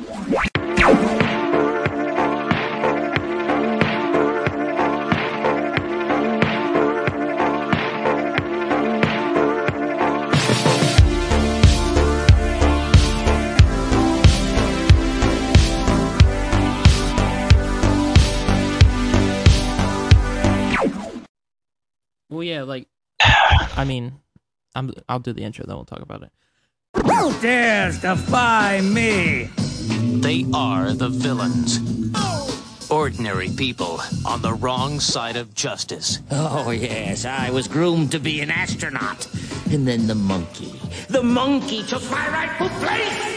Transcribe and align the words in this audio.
Well, 0.00 0.08
yeah, 22.44 22.62
like, 22.62 22.88
I 23.20 23.84
mean, 23.84 24.14
I'm 24.74 24.94
I'll 25.10 25.18
do 25.18 25.34
the 25.34 25.42
intro, 25.42 25.66
then 25.66 25.76
we'll 25.76 25.84
talk 25.84 26.00
about 26.00 26.22
it. 26.22 26.32
Who 26.94 27.38
dares 27.40 28.00
defy 28.00 28.80
me? 28.80 29.50
They 30.20 30.46
are 30.54 30.92
the 30.92 31.08
villains. 31.08 31.80
Ordinary 32.90 33.50
people 33.50 34.00
on 34.26 34.42
the 34.42 34.54
wrong 34.54 35.00
side 35.00 35.36
of 35.36 35.54
justice. 35.54 36.20
Oh, 36.30 36.70
yes, 36.70 37.24
I 37.24 37.50
was 37.50 37.68
groomed 37.68 38.12
to 38.12 38.18
be 38.20 38.40
an 38.40 38.50
astronaut. 38.50 39.26
And 39.70 39.86
then 39.86 40.06
the 40.06 40.14
monkey. 40.14 40.72
The 41.08 41.22
monkey 41.22 41.82
took 41.82 42.02
my 42.10 42.28
rightful 42.28 42.68
place! 42.80 43.36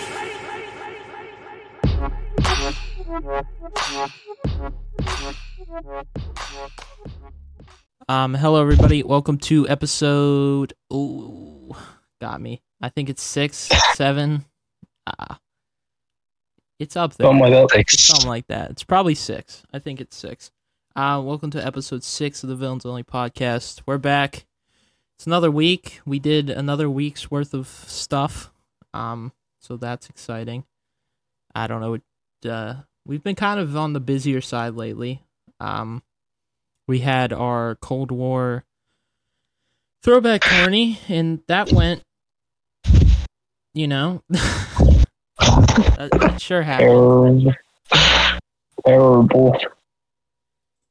Um, 8.10 8.34
hello 8.36 8.62
everybody, 8.62 9.02
welcome 9.02 9.38
to 9.40 9.68
episode. 9.70 10.74
Ooh, 10.92 11.76
got 12.22 12.42
me. 12.42 12.62
I 12.82 12.90
think 12.90 13.10
it's 13.10 13.24
six, 13.24 13.70
seven. 13.94 14.46
Ah, 15.08 15.40
it's 16.84 16.98
up 16.98 17.14
there. 17.14 17.26
Something 17.26 17.40
like 17.40 17.70
that. 17.70 17.80
It's 17.80 18.04
something 18.04 18.28
like 18.28 18.48
that. 18.48 18.72
It's 18.72 18.84
probably 18.84 19.16
six. 19.16 19.64
I 19.74 19.80
think 19.80 20.02
it's 20.02 20.18
six. 20.18 20.52
Uh, 20.98 21.22
welcome 21.24 21.50
to 21.52 21.66
episode 21.66 22.04
six 22.04 22.44
of 22.44 22.50
the 22.50 22.58
Villains 22.58 22.86
Only 22.86 23.04
podcast. 23.04 23.82
We're 23.86 23.98
back. 23.98 24.46
It's 25.16 25.26
another 25.26 25.50
week. 25.50 26.02
We 26.06 26.20
did 26.20 26.50
another 26.50 26.90
week's 26.90 27.32
worth 27.32 27.54
of 27.54 27.68
stuff. 27.68 28.52
Um, 28.94 29.32
so 29.62 29.78
that's 29.78 30.10
exciting. 30.10 30.66
I 31.56 31.68
don't 31.68 31.80
know. 31.80 32.52
Uh, 32.52 32.82
we've 33.06 33.24
been 33.24 33.36
kind 33.36 33.62
of 33.62 33.78
on 33.78 33.94
the 33.94 34.02
busier 34.02 34.42
side 34.42 34.74
lately. 34.74 35.24
Um, 35.62 36.04
we 36.86 37.00
had 37.00 37.32
our 37.32 37.76
Cold 37.76 38.12
War 38.12 38.66
throwback 40.04 40.42
tourney, 40.42 41.00
and 41.08 41.40
that 41.48 41.72
went, 41.72 42.04
you 43.74 43.88
know, 43.88 44.22
that, 45.76 46.10
that 46.12 46.42
sure 46.42 46.62
happened. 46.62 46.88
Terrible. 46.88 47.54
Terrible. 48.86 49.60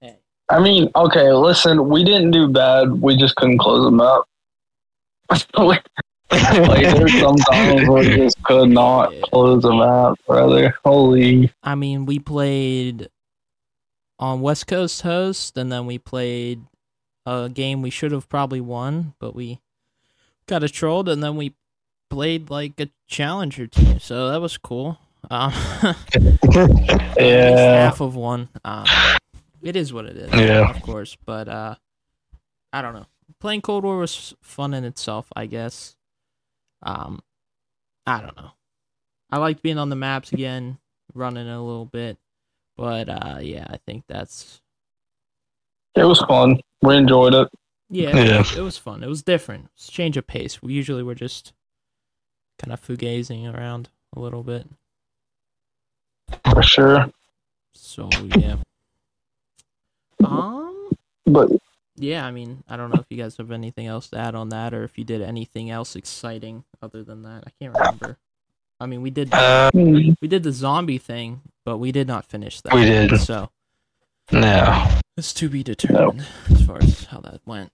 Hey. 0.01 0.17
I 0.49 0.61
mean, 0.61 0.91
okay, 0.95 1.33
listen, 1.33 1.89
we 1.89 2.05
didn't 2.05 2.31
do 2.31 2.49
bad. 2.49 3.01
We 3.01 3.17
just 3.17 3.37
couldn't 3.37 3.59
close 3.59 3.85
them 3.85 4.01
up. 4.01 4.29
like, 5.57 5.83
there's 6.31 7.21
sometimes 7.21 7.89
we 7.89 8.17
just 8.17 8.43
could 8.45 8.71
not 8.71 9.13
close 9.23 9.63
them 9.63 9.81
out, 9.81 10.19
brother. 10.27 10.75
Holy. 10.85 11.53
I 11.63 11.75
mean, 11.75 12.07
we 12.07 12.19
played 12.19 13.09
on 14.19 14.41
West 14.41 14.67
Coast 14.67 15.03
host, 15.03 15.57
and 15.57 15.71
then 15.71 15.87
we 15.87 15.99
played 15.99 16.63
a 17.27 17.49
game 17.49 17.83
we 17.83 17.91
should 17.91 18.13
have 18.13 18.29
probably 18.29 18.61
won, 18.61 19.15
but 19.19 19.35
we 19.35 19.61
got 20.47 20.63
a 20.63 20.69
trolled, 20.69 21.09
and 21.09 21.23
then 21.23 21.37
we 21.37 21.55
played 22.13 22.51
like 22.51 22.79
a 22.79 22.89
challenger 23.07 23.67
team, 23.67 23.99
so 23.99 24.29
that 24.31 24.41
was 24.41 24.59
cool. 24.59 24.99
Um, 25.31 25.53
Yeah. 27.19 27.85
half 27.85 28.01
of 28.01 28.15
one. 28.15 28.49
Um, 28.65 28.85
it 29.63 29.77
is 29.77 29.93
what 29.93 30.05
it 30.05 30.17
is, 30.17 30.33
Yeah. 30.35 30.69
of 30.71 30.83
course. 30.83 31.17
But 31.25 31.49
uh, 31.49 31.77
I 32.73 32.83
don't 32.83 32.93
know. 32.95 33.07
Playing 33.41 33.63
Cold 33.63 33.85
War 33.85 33.97
was 33.99 34.35
fun 34.43 34.75
in 34.75 34.85
itself, 34.85 35.29
I 35.35 35.47
guess. 35.47 35.97
Um, 36.83 37.21
I 38.07 38.21
don't 38.21 38.37
know. 38.37 38.51
I 39.31 39.39
liked 39.39 39.63
being 39.63 39.79
on 39.79 39.89
the 39.89 39.97
maps 39.97 40.33
again, 40.33 40.79
running 41.15 41.49
a 41.49 41.65
little 41.65 41.87
bit. 41.87 42.19
But 42.77 43.09
uh, 43.09 43.39
yeah, 43.41 43.67
I 43.71 43.79
think 43.87 44.05
that's 44.09 44.61
It 45.95 46.05
was 46.05 46.21
fun. 46.21 46.61
We 46.83 46.97
enjoyed 46.97 47.35
it. 47.35 47.49
yeah, 47.89 48.15
Yeah. 48.17 48.45
It, 48.57 48.61
was 48.63 48.77
fun. 48.77 49.03
It 49.03 49.09
was 49.09 49.23
different. 49.23 49.69
It's 49.77 49.89
change 49.91 50.17
of 50.19 50.27
pace. 50.27 50.61
We 50.63 50.75
usually 50.75 51.03
we're 51.03 51.15
just 51.15 51.53
kind 52.59 52.73
of 52.73 52.81
fugazing 52.81 53.53
around 53.53 53.89
a 54.15 54.21
little 54.21 54.43
bit. 54.43 54.67
For 56.51 56.63
sure. 56.63 57.11
So 57.73 58.09
yeah. 58.37 58.57
Um. 60.25 60.91
But 61.27 61.51
Yeah, 61.97 62.27
I 62.27 62.31
mean, 62.31 62.65
I 62.69 62.77
don't 62.77 62.91
know 62.91 63.01
if 63.01 63.07
you 63.11 63.17
guys 63.17 63.37
have 63.37 63.51
anything 63.51 63.87
else 63.87 64.09
to 64.09 64.19
add 64.19 64.35
on 64.35 64.49
that, 64.49 64.73
or 64.75 64.83
if 64.85 64.99
you 64.99 65.05
did 65.05 65.23
anything 65.23 65.71
else 65.71 65.95
exciting 65.95 66.65
other 66.81 67.03
than 67.03 67.23
that. 67.23 67.45
I 67.47 67.51
can't 67.61 67.75
remember. 67.75 68.19
I 68.81 68.87
mean, 68.87 69.03
we 69.03 69.11
did 69.11 69.33
Uh, 69.33 69.71
we 69.75 70.17
did 70.23 70.43
the 70.43 70.53
zombie 70.53 70.99
thing, 70.99 71.43
but 71.65 71.79
we 71.79 71.93
did 71.93 72.09
not 72.09 72.27
finish 72.27 72.61
that. 72.63 72.75
We 72.75 72.85
did. 72.85 73.21
So 73.21 73.51
no. 74.33 74.99
it's 75.17 75.33
to 75.35 75.49
be 75.49 75.63
determined 75.63 76.27
as 76.51 76.65
far 76.65 76.79
as 76.79 77.05
how 77.05 77.21
that 77.21 77.41
went. 77.47 77.73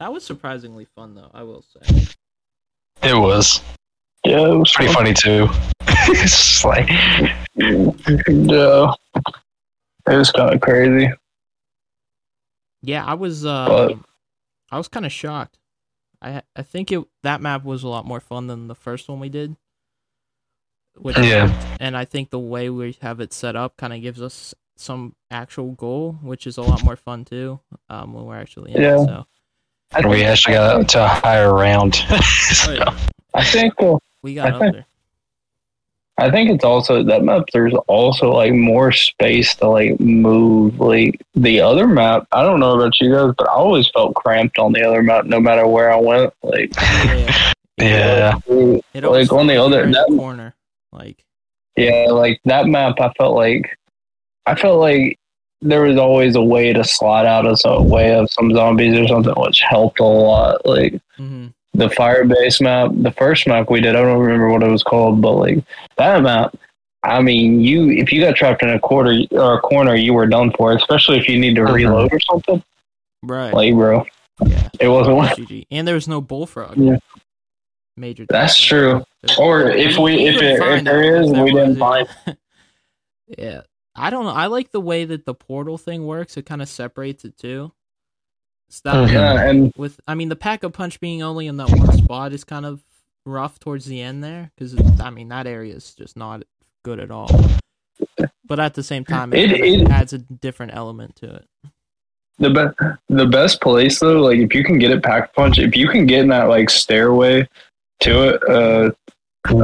That 0.00 0.12
was 0.12 0.24
surprisingly 0.24 0.86
fun, 0.86 1.14
though. 1.14 1.30
I 1.32 1.42
will 1.42 1.62
say. 1.62 2.06
It 3.04 3.14
was 3.18 3.60
yeah, 4.24 4.48
it 4.48 4.56
was 4.56 4.72
pretty 4.72 4.92
fun. 4.92 5.04
funny 5.04 5.14
too. 5.14 5.48
it's 6.10 6.30
just 6.32 6.64
like 6.64 6.88
Yeah. 7.56 8.92
It 10.06 10.16
was 10.18 10.30
kind 10.32 10.54
of 10.54 10.60
crazy. 10.60 11.10
Yeah, 12.82 13.04
I 13.04 13.14
was. 13.14 13.44
Uh, 13.46 13.66
But- 13.68 13.98
I 14.70 14.76
was 14.78 14.88
kind 14.88 15.06
of 15.06 15.12
shocked. 15.12 15.58
I 16.20 16.42
I 16.56 16.62
think 16.62 16.90
it 16.92 17.04
that 17.22 17.40
map 17.40 17.64
was 17.64 17.82
a 17.82 17.88
lot 17.88 18.06
more 18.06 18.20
fun 18.20 18.46
than 18.46 18.68
the 18.68 18.74
first 18.74 19.08
one 19.08 19.20
we 19.20 19.28
did. 19.28 19.56
Which, 20.96 21.16
Yeah. 21.18 21.52
And 21.80 21.96
I 21.96 22.04
think 22.04 22.30
the 22.30 22.38
way 22.38 22.70
we 22.70 22.96
have 23.02 23.20
it 23.20 23.32
set 23.32 23.56
up 23.56 23.76
kind 23.76 23.92
of 23.92 24.00
gives 24.00 24.20
us 24.22 24.54
some 24.76 25.14
actual 25.30 25.72
goal, 25.72 26.18
which 26.22 26.46
is 26.46 26.56
a 26.56 26.62
lot 26.62 26.84
more 26.84 26.96
fun 26.96 27.24
too. 27.24 27.60
Um, 27.88 28.12
when 28.14 28.24
we're 28.24 28.38
actually 28.40 28.72
in 28.74 28.82
Yeah. 28.82 28.94
it. 29.02 29.06
So 29.06 29.26
I 29.92 30.06
we 30.06 30.16
think, 30.16 30.26
actually 30.28 30.54
got 30.54 30.88
to 30.90 31.04
a 31.04 31.08
higher 31.08 31.52
round. 31.52 31.94
So, 32.54 32.78
I 33.34 33.44
think 33.44 33.74
uh, 33.80 33.96
we 34.22 34.34
got 34.34 34.46
I 34.46 34.50
up 34.54 34.60
think- 34.60 34.72
there. 34.74 34.86
I 36.16 36.30
think 36.30 36.48
it's 36.50 36.62
also 36.64 37.02
that 37.02 37.24
map. 37.24 37.42
There's 37.52 37.74
also 37.88 38.30
like 38.30 38.52
more 38.52 38.92
space 38.92 39.52
to 39.56 39.68
like 39.68 39.98
move. 39.98 40.78
Like 40.78 41.20
the 41.34 41.60
other 41.60 41.88
map, 41.88 42.28
I 42.30 42.42
don't 42.44 42.60
know 42.60 42.76
about 42.78 43.00
you 43.00 43.12
guys, 43.12 43.34
but 43.36 43.48
I 43.48 43.52
always 43.54 43.88
felt 43.88 44.14
cramped 44.14 44.56
on 44.60 44.72
the 44.72 44.84
other 44.84 45.02
map, 45.02 45.24
no 45.24 45.40
matter 45.40 45.66
where 45.66 45.92
I 45.92 45.96
went. 45.96 46.32
Like, 46.44 46.72
Yeah, 47.78 48.38
yeah. 48.46 48.78
it 48.94 49.04
always 49.04 49.28
like 49.32 49.40
on 49.40 49.48
the 49.48 49.56
other 49.56 49.90
that, 49.90 50.06
corner. 50.16 50.54
Like 50.92 51.24
yeah, 51.76 52.06
like 52.10 52.40
that 52.44 52.66
map, 52.68 53.00
I 53.00 53.10
felt 53.18 53.34
like 53.34 53.76
I 54.46 54.54
felt 54.54 54.78
like 54.78 55.18
there 55.62 55.82
was 55.82 55.96
always 55.96 56.36
a 56.36 56.42
way 56.42 56.72
to 56.72 56.84
slide 56.84 57.26
out 57.26 57.46
of 57.46 57.58
some 57.60 57.88
way 57.88 58.14
of 58.14 58.30
some 58.30 58.52
zombies 58.54 58.98
or 58.98 59.06
something, 59.08 59.32
which 59.36 59.60
helped 59.60 60.00
a 60.00 60.04
lot. 60.04 60.64
Like 60.66 61.00
hmm 61.16 61.46
the 61.76 61.90
fire 61.90 62.24
base 62.24 62.60
map, 62.60 62.92
the 62.94 63.10
first 63.10 63.48
map 63.48 63.68
we 63.68 63.80
did, 63.80 63.96
I 63.96 64.02
don't 64.02 64.20
remember 64.20 64.48
what 64.48 64.62
it 64.62 64.68
was 64.70 64.84
called, 64.84 65.20
but 65.20 65.32
like 65.32 65.58
that 65.96 66.22
map, 66.22 66.54
I 67.02 67.20
mean, 67.20 67.60
you 67.60 67.90
if 67.90 68.12
you 68.12 68.20
got 68.20 68.36
trapped 68.36 68.62
in 68.62 68.70
a 68.70 68.78
quarter 68.78 69.22
or 69.32 69.54
a 69.58 69.60
corner, 69.60 69.96
you 69.96 70.14
were 70.14 70.26
done 70.28 70.52
for. 70.56 70.72
Especially 70.72 71.18
if 71.18 71.28
you 71.28 71.36
need 71.38 71.56
to 71.56 71.62
Mhm. 71.62 71.74
reload 71.74 72.12
or 72.12 72.20
something. 72.20 72.62
right. 73.24 73.52
Like, 73.52 73.74
bro, 73.74 74.06
yeah. 74.46 74.68
it 74.78 74.86
wasn't. 74.88 75.16
one. 75.16 75.28
GG. 75.30 75.66
And 75.72 75.88
there 75.88 75.96
was 75.96 76.06
no 76.06 76.20
bullfrog. 76.20 76.76
Yeah. 76.76 76.96
Major. 77.96 78.24
That's 78.28 78.56
true. 78.60 79.04
Or 79.38 79.68
if 79.70 79.98
we 79.98 80.26
if, 80.28 80.40
it, 80.40 80.60
if 80.60 80.84
there 80.84 81.20
is, 81.20 81.30
we 81.32 81.52
didn't 81.52 81.76
find. 81.76 82.06
yeah. 83.38 83.62
Yeah. 83.96 84.04
I 84.06 84.10
don't 84.10 84.24
know. 84.24 84.30
I 84.30 84.46
like 84.46 84.70
the 84.72 84.80
way 84.80 85.04
that 85.04 85.24
the 85.26 85.34
portal 85.34 85.78
thing 85.78 86.06
works. 86.06 86.36
It 86.36 86.46
kind 86.46 86.62
of 86.62 86.68
separates 86.68 87.24
it 87.24 87.36
too. 87.38 87.72
So 88.70 88.80
that 88.84 89.08
Mhm. 89.08 89.12
Yeah, 89.12 89.48
and 89.48 89.72
with 89.76 90.00
I 90.06 90.14
mean 90.14 90.28
the 90.30 90.36
pack 90.36 90.62
a 90.64 90.70
punch 90.70 91.00
being 91.00 91.22
only 91.22 91.46
in 91.46 91.56
that 91.58 91.70
one 91.70 91.92
spot 91.98 92.32
is 92.32 92.44
kind 92.44 92.66
of 92.66 92.82
rough 93.26 93.58
towards 93.58 93.86
the 93.86 94.00
end 94.00 94.24
there 94.24 94.50
because 94.56 94.74
I 95.00 95.10
mean 95.10 95.28
that 95.28 95.46
area 95.46 95.74
is 95.74 95.94
just 95.94 96.16
not 96.16 96.42
good 96.84 96.98
at 96.98 97.10
all. 97.10 97.28
But 98.46 98.60
at 98.60 98.74
the 98.74 98.82
same 98.82 99.04
time, 99.04 99.32
it, 99.32 99.52
It- 99.52 99.60
it- 99.60 99.88
adds 99.90 100.12
a 100.12 100.18
different 100.18 100.74
element 100.74 101.16
to 101.16 101.34
it. 101.36 101.44
the 102.38 102.50
best 102.50 102.74
the 103.08 103.26
best 103.26 103.60
place 103.60 104.00
though, 104.00 104.20
like 104.20 104.38
if 104.38 104.52
you 104.54 104.64
can 104.64 104.78
get 104.78 104.90
it 104.90 105.02
pack 105.04 105.32
punch, 105.34 105.58
if 105.58 105.76
you 105.76 105.88
can 105.88 106.04
get 106.04 106.20
in 106.20 106.28
that 106.28 106.48
like 106.48 106.68
stairway 106.68 107.48
to 108.00 108.28
it, 108.30 108.42
uh, 108.48 108.90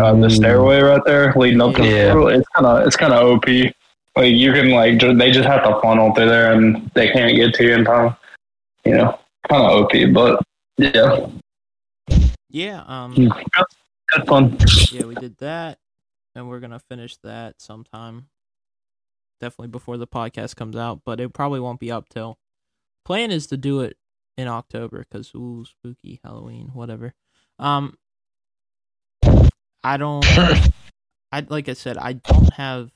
uh 0.01 0.15
the 0.15 0.31
stairway 0.31 0.81
right 0.81 1.03
there 1.05 1.33
leading 1.37 1.61
up 1.61 1.75
to 1.75 1.83
the 1.83 1.89
portal, 2.13 2.29
it's 2.29 2.49
kind 2.55 2.67
of 2.67 2.87
it's 2.87 2.97
kind 2.97 3.13
of 3.13 3.27
op. 3.27 3.45
Like 4.21 4.35
you 4.35 4.53
can 4.53 4.69
like 4.69 4.99
ju- 4.99 5.17
they 5.17 5.31
just 5.31 5.49
have 5.49 5.65
to 5.65 5.81
funnel 5.81 6.15
through 6.15 6.29
there 6.29 6.53
and 6.53 6.91
they 6.95 7.11
can't 7.11 7.35
get 7.35 7.55
to 7.55 7.65
you 7.65 7.73
in 7.73 7.87
time. 7.87 8.15
You 8.85 8.93
know, 8.93 9.19
kind 9.49 9.65
of 9.65 9.85
op, 9.85 9.93
but 10.13 10.43
yeah. 10.77 11.27
Yeah. 12.51 12.85
Um. 12.87 13.33
Had 14.11 14.27
fun. 14.27 14.59
yeah, 14.93 15.07
we 15.07 15.15
did 15.15 15.39
that, 15.39 15.79
and 16.35 16.51
we're 16.51 16.61
gonna 16.61 16.81
finish 16.81 17.17
that 17.23 17.63
sometime. 17.63 18.29
Definitely 19.41 19.69
before 19.69 19.97
the 19.97 20.07
podcast 20.07 20.55
comes 20.55 20.77
out, 20.77 21.01
but 21.07 21.19
it 21.19 21.33
probably 21.33 21.61
won't 21.61 21.81
be 21.81 21.91
up 21.91 22.11
till. 22.11 22.37
Plan 23.07 23.31
is 23.31 23.47
to 23.47 23.57
do 23.57 23.81
it 23.81 23.97
in 24.37 24.49
October 24.49 24.99
because 24.99 25.33
ooh, 25.35 25.65
spooky 25.65 26.21
Halloween, 26.23 26.73
whatever. 26.75 27.15
Um, 27.59 27.97
I 29.83 29.97
don't. 29.97 30.27
I 31.33 31.47
like 31.49 31.71
I 31.71 31.73
said, 31.73 31.97
I 31.97 32.13
don't 32.13 32.53
have 32.53 32.91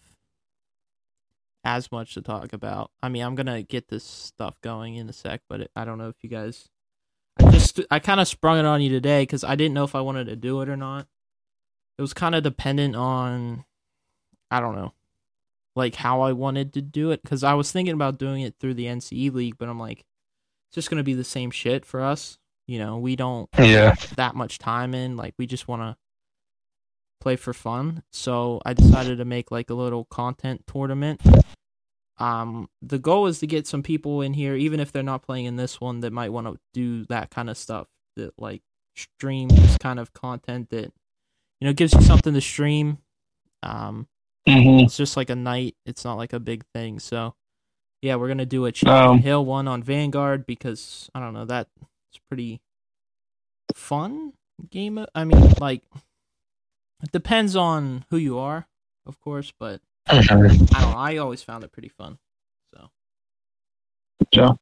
as 1.65 1.91
much 1.91 2.15
to 2.15 2.23
talk 2.23 2.53
about. 2.53 2.91
I 3.03 3.09
mean, 3.09 3.23
I'm 3.23 3.35
gonna 3.35 3.63
get 3.63 3.89
this 3.89 4.05
stuff 4.05 4.61
going 4.61 4.97
in 4.97 5.09
a 5.09 5.13
sec, 5.13 5.41
but 5.49 5.63
it, 5.63 5.71
I 5.75 5.85
don't 5.85 5.99
know 5.99 6.09
if 6.09 6.17
you 6.23 6.29
guys. 6.31 6.69
I 7.39 7.51
just 7.51 7.81
I 7.91 7.99
kind 7.99 8.21
of 8.21 8.29
sprung 8.29 8.59
it 8.59 8.65
on 8.65 8.81
you 8.83 8.91
today 8.91 9.23
because 9.23 9.43
I 9.45 9.57
didn't 9.57 9.75
know 9.75 9.85
if 9.85 9.95
I 9.95 10.01
wanted 10.01 10.27
to 10.27 10.37
do 10.37 10.61
it 10.61 10.69
or 10.69 10.77
not. 10.77 11.07
It 11.99 12.03
was 12.03 12.13
kind 12.15 12.35
of 12.35 12.43
dependent 12.43 12.97
on, 12.97 13.65
I 14.51 14.61
don't 14.61 14.75
know, 14.75 14.93
like 15.77 15.95
how 15.97 16.21
I 16.23 16.33
wanted 16.33 16.73
to 16.75 16.83
do 16.83 17.11
it 17.13 17.23
because 17.23 17.43
I 17.45 17.55
was 17.55 17.71
thinking 17.73 17.95
about 17.95 18.19
doing 18.19 18.43
it 18.43 18.57
through 18.61 18.75
the 18.75 18.87
NCE 18.87 19.33
league, 19.33 19.57
but 19.59 19.69
I'm 19.69 19.79
like, 19.79 20.01
it's 20.69 20.75
just 20.75 20.91
gonna 20.91 21.03
be 21.05 21.15
the 21.15 21.25
same 21.25 21.51
shit 21.51 21.85
for 21.85 22.01
us. 22.01 22.39
You 22.67 22.79
know, 22.79 22.99
we 22.99 23.15
don't 23.17 23.49
Yeah. 23.59 23.95
that 24.17 24.35
much 24.35 24.59
time 24.59 24.95
in. 24.95 25.17
Like 25.17 25.35
we 25.39 25.47
just 25.47 25.69
want 25.69 25.83
to 25.83 25.97
play 27.21 27.37
for 27.37 27.53
fun. 27.53 28.03
So 28.11 28.61
I 28.65 28.73
decided 28.75 29.19
to 29.19 29.25
make 29.25 29.51
like 29.51 29.71
a 29.71 29.75
little 29.75 30.05
content 30.05 30.65
tournament. 30.67 31.21
Um, 32.19 32.69
the 32.81 32.99
goal 32.99 33.27
is 33.27 33.41
to 33.41 33.47
get 33.47 33.67
some 33.67 33.83
people 33.83 34.21
in 34.23 34.35
here, 34.35 34.55
even 34.55 34.79
if 34.79 34.93
they're 34.93 35.03
not 35.03 35.23
playing 35.23 35.47
in 35.47 35.57
this 35.57 35.81
one, 35.81 36.01
that 36.01 36.13
might 36.13 36.31
want 36.33 36.47
to 36.47 36.59
do 36.73 37.05
that 37.07 37.31
kind 37.31 37.51
of 37.51 37.59
stuff. 37.59 37.89
That 38.17 38.33
like 38.39 38.63
stream 38.95 39.49
this 39.49 39.77
kind 39.79 39.99
of 39.99 40.13
content 40.13 40.71
that 40.71 40.93
you 41.61 41.67
know 41.67 41.73
gives 41.73 41.93
you 41.93 42.01
something 42.03 42.33
to 42.35 42.41
stream. 42.41 42.99
Um, 43.63 44.07
hmm 44.47 44.81
it's 44.81 44.97
just 44.97 45.17
like 45.17 45.31
a 45.31 45.35
night. 45.35 45.75
It's 45.87 46.05
not 46.05 46.15
like 46.17 46.33
a 46.33 46.39
big 46.41 46.65
thing. 46.73 47.01
So 47.01 47.35
yeah, 48.03 48.15
we're 48.17 48.29
gonna 48.29 48.47
do 48.47 48.67
a 48.67 48.73
Champion 48.73 49.09
Um, 49.17 49.19
Hill 49.19 49.45
one 49.45 49.67
on 49.67 49.83
Vanguard 49.83 50.47
because 50.47 51.11
I 51.15 51.21
don't 51.21 51.35
know 51.35 51.47
that 51.47 51.69
it's 52.11 52.21
pretty 52.29 52.61
fun 53.75 54.35
game. 54.71 55.05
I 55.15 55.25
mean, 55.25 55.55
like 55.61 55.83
it 57.03 57.11
depends 57.11 57.57
on 57.57 58.05
who 58.11 58.17
you 58.17 58.39
are, 58.39 58.69
of 59.05 59.21
course, 59.21 59.53
but. 59.59 59.81
I 60.07 60.21
don't 60.23 60.71
know. 60.73 60.93
I 60.97 61.17
always 61.19 61.43
found 61.43 61.65
it 61.65 61.73
pretty 61.73 61.89
fun. 61.89 62.19
So 62.75 62.91
Yep. 64.33 64.57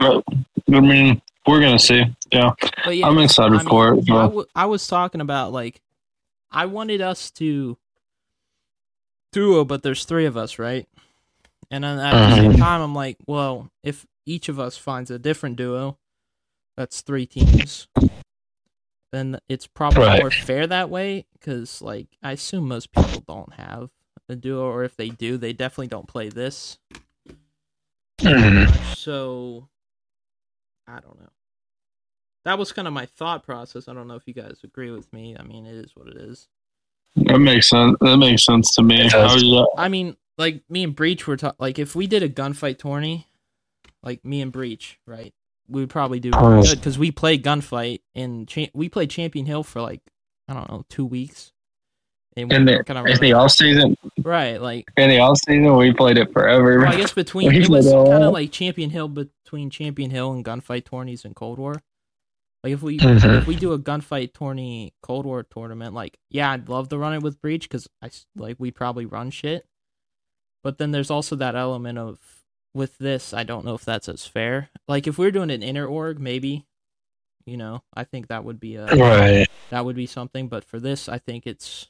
I 0.00 0.80
mean, 0.80 1.20
we're 1.46 1.60
gonna 1.60 1.78
see. 1.78 2.04
Yeah, 2.32 2.52
but 2.84 2.96
yeah, 2.96 3.06
I'm 3.06 3.18
excited 3.18 3.54
I 3.54 3.58
mean, 3.58 3.68
for 3.68 3.94
it. 3.94 3.98
I, 3.98 4.02
So. 4.04 4.22
w- 4.22 4.46
I 4.54 4.66
was 4.66 4.86
talking 4.86 5.20
about 5.20 5.52
like 5.52 5.80
I 6.50 6.66
wanted 6.66 7.00
us 7.00 7.30
to 7.32 7.76
duo, 9.32 9.64
but 9.64 9.82
there's 9.82 10.04
three 10.04 10.26
of 10.26 10.36
us, 10.36 10.58
right? 10.58 10.88
And 11.70 11.84
then 11.84 11.98
at 11.98 12.12
the 12.12 12.36
same 12.36 12.52
Mhm. 12.52 12.58
time, 12.58 12.80
I'm 12.80 12.94
like, 12.94 13.16
well, 13.26 13.68
if 13.82 14.06
each 14.26 14.48
of 14.48 14.60
us 14.60 14.76
finds 14.76 15.10
a 15.10 15.18
different 15.18 15.56
duo, 15.56 15.98
that's 16.76 17.00
three 17.02 17.26
teams. 17.26 17.88
Then 19.14 19.38
it's 19.48 19.68
probably 19.68 20.02
Right. 20.06 20.20
more 20.20 20.32
fair 20.32 20.66
that 20.66 20.90
way, 20.90 21.24
because 21.34 21.80
like 21.80 22.08
I 22.20 22.32
assume 22.32 22.66
most 22.66 22.90
people 22.90 23.22
don't 23.28 23.52
have 23.54 23.90
a 24.28 24.34
duo, 24.34 24.64
or 24.64 24.82
if 24.82 24.96
they 24.96 25.08
do, 25.08 25.36
they 25.38 25.52
definitely 25.52 25.86
don't 25.86 26.08
play 26.08 26.28
this. 26.30 26.78
Mhm. 28.18 28.96
So 28.96 29.68
I 30.88 30.98
don't 30.98 31.16
know. 31.20 31.28
That 32.44 32.58
was 32.58 32.72
kind 32.72 32.88
of 32.88 32.92
my 32.94 33.06
thought 33.06 33.44
process. 33.44 33.86
I 33.86 33.94
don't 33.94 34.08
know 34.08 34.16
if 34.16 34.26
you 34.26 34.34
guys 34.34 34.58
agree 34.64 34.90
with 34.90 35.12
me. 35.12 35.36
I 35.38 35.42
mean, 35.44 35.64
it 35.64 35.76
is 35.76 35.92
what 35.94 36.08
it 36.08 36.16
is. 36.16 36.48
That 37.14 37.38
makes 37.38 37.68
sense. 37.68 37.96
That 38.00 38.16
makes 38.16 38.44
sense 38.44 38.74
to 38.74 38.82
me. 38.82 39.02
I 39.02 39.08
does. 39.08 39.34
was 39.34 39.42
just- 39.44 39.68
I 39.78 39.88
mean, 39.88 40.16
like 40.38 40.68
me 40.68 40.82
and 40.82 40.94
Breach 40.94 41.28
were 41.28 41.36
talking. 41.36 41.56
Like 41.60 41.78
if 41.78 41.94
we 41.94 42.08
did 42.08 42.24
a 42.24 42.28
gunfight 42.28 42.78
tourney, 42.78 43.28
like 44.02 44.24
me 44.24 44.40
and 44.40 44.50
Breach, 44.50 44.98
right? 45.06 45.32
We 45.68 45.80
would 45.80 45.90
probably 45.90 46.20
do 46.20 46.30
really 46.30 46.62
good 46.68 46.76
because 46.78 46.98
we 46.98 47.10
played 47.10 47.42
gunfight 47.44 48.00
and 48.14 48.46
cha- 48.46 48.70
we 48.74 48.88
played 48.88 49.10
Champion 49.10 49.46
Hill 49.46 49.62
for 49.62 49.80
like 49.80 50.00
I 50.48 50.54
don't 50.54 50.68
know 50.70 50.84
two 50.88 51.06
weeks. 51.06 51.52
And 52.36 52.52
in 52.52 52.64
the 52.64 52.82
kinda 52.84 53.04
in 53.04 53.18
the 53.18 53.32
off 53.32 53.52
season, 53.52 53.96
right, 54.18 54.60
like 54.60 54.90
in 54.96 55.08
the 55.08 55.20
off 55.20 55.38
season, 55.46 55.76
we 55.76 55.92
played 55.92 56.18
it 56.18 56.32
forever. 56.32 56.80
well, 56.80 56.92
I 56.92 56.96
guess 56.96 57.12
between 57.12 57.48
We 57.52 57.62
it 57.62 57.68
was 57.68 57.86
kind 57.90 58.24
of 58.24 58.32
like 58.32 58.50
Champion 58.50 58.90
Hill 58.90 59.08
between 59.08 59.70
Champion 59.70 60.10
Hill 60.10 60.32
and 60.32 60.44
gunfight 60.44 60.84
tourneys 60.84 61.24
and 61.24 61.34
Cold 61.36 61.58
War. 61.60 61.74
Like 62.64 62.72
if 62.72 62.82
we 62.82 62.98
Mhm. 62.98 63.38
if 63.38 63.46
we 63.46 63.54
do 63.56 63.72
a 63.72 63.78
gunfight 63.78 64.34
tourney 64.34 64.94
Cold 65.02 65.26
War 65.26 65.44
tournament, 65.44 65.94
like 65.94 66.18
yeah, 66.28 66.50
I'd 66.50 66.68
love 66.68 66.88
to 66.88 66.98
run 66.98 67.14
it 67.14 67.22
with 67.22 67.40
Breach 67.40 67.68
because 67.68 67.86
I 68.02 68.10
like 68.36 68.56
we 68.58 68.70
probably 68.72 69.06
run 69.06 69.30
shit. 69.30 69.64
But 70.64 70.78
then 70.78 70.90
there's 70.90 71.10
also 71.10 71.36
that 71.36 71.54
element 71.54 71.98
of 71.98 72.18
with 72.74 72.98
this, 72.98 73.32
I 73.32 73.44
don't 73.44 73.64
know 73.64 73.74
if 73.74 73.84
that's 73.84 74.08
as 74.08 74.26
fair. 74.26 74.70
Like 74.88 75.06
if 75.06 75.16
we're 75.16 75.30
doing 75.30 75.50
an 75.50 75.62
inner 75.62 75.86
org, 75.86 76.18
maybe, 76.20 76.66
you 77.46 77.56
know, 77.56 77.82
I 77.94 78.04
think 78.04 78.28
that 78.28 78.44
would 78.44 78.60
be 78.60 78.76
a 78.76 78.94
Right. 78.94 79.46
that 79.70 79.84
would 79.84 79.96
be 79.96 80.06
something. 80.06 80.48
But 80.48 80.64
for 80.64 80.80
this, 80.80 81.08
I 81.08 81.18
think 81.18 81.46
it's 81.46 81.88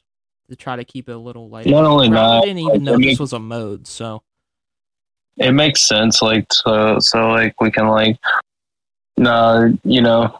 to 0.49 0.55
try 0.55 0.75
to 0.75 0.85
keep 0.85 1.09
it 1.09 1.13
a 1.13 1.17
little 1.17 1.49
lighter. 1.49 1.71
Not 1.71 1.85
only 1.85 2.09
Well, 2.09 2.33
I 2.33 2.41
didn't 2.41 2.59
even 2.59 2.85
like, 2.85 2.99
know 2.99 2.99
this 2.99 3.19
was 3.19 3.33
a 3.33 3.39
mode, 3.39 3.87
so 3.87 4.21
it 5.37 5.51
makes 5.51 5.87
sense. 5.87 6.21
Like 6.21 6.51
so, 6.53 6.99
so 6.99 7.29
like 7.29 7.59
we 7.59 7.71
can 7.71 7.87
like, 7.87 8.17
nah, 9.17 9.69
you 9.83 10.01
know, 10.01 10.39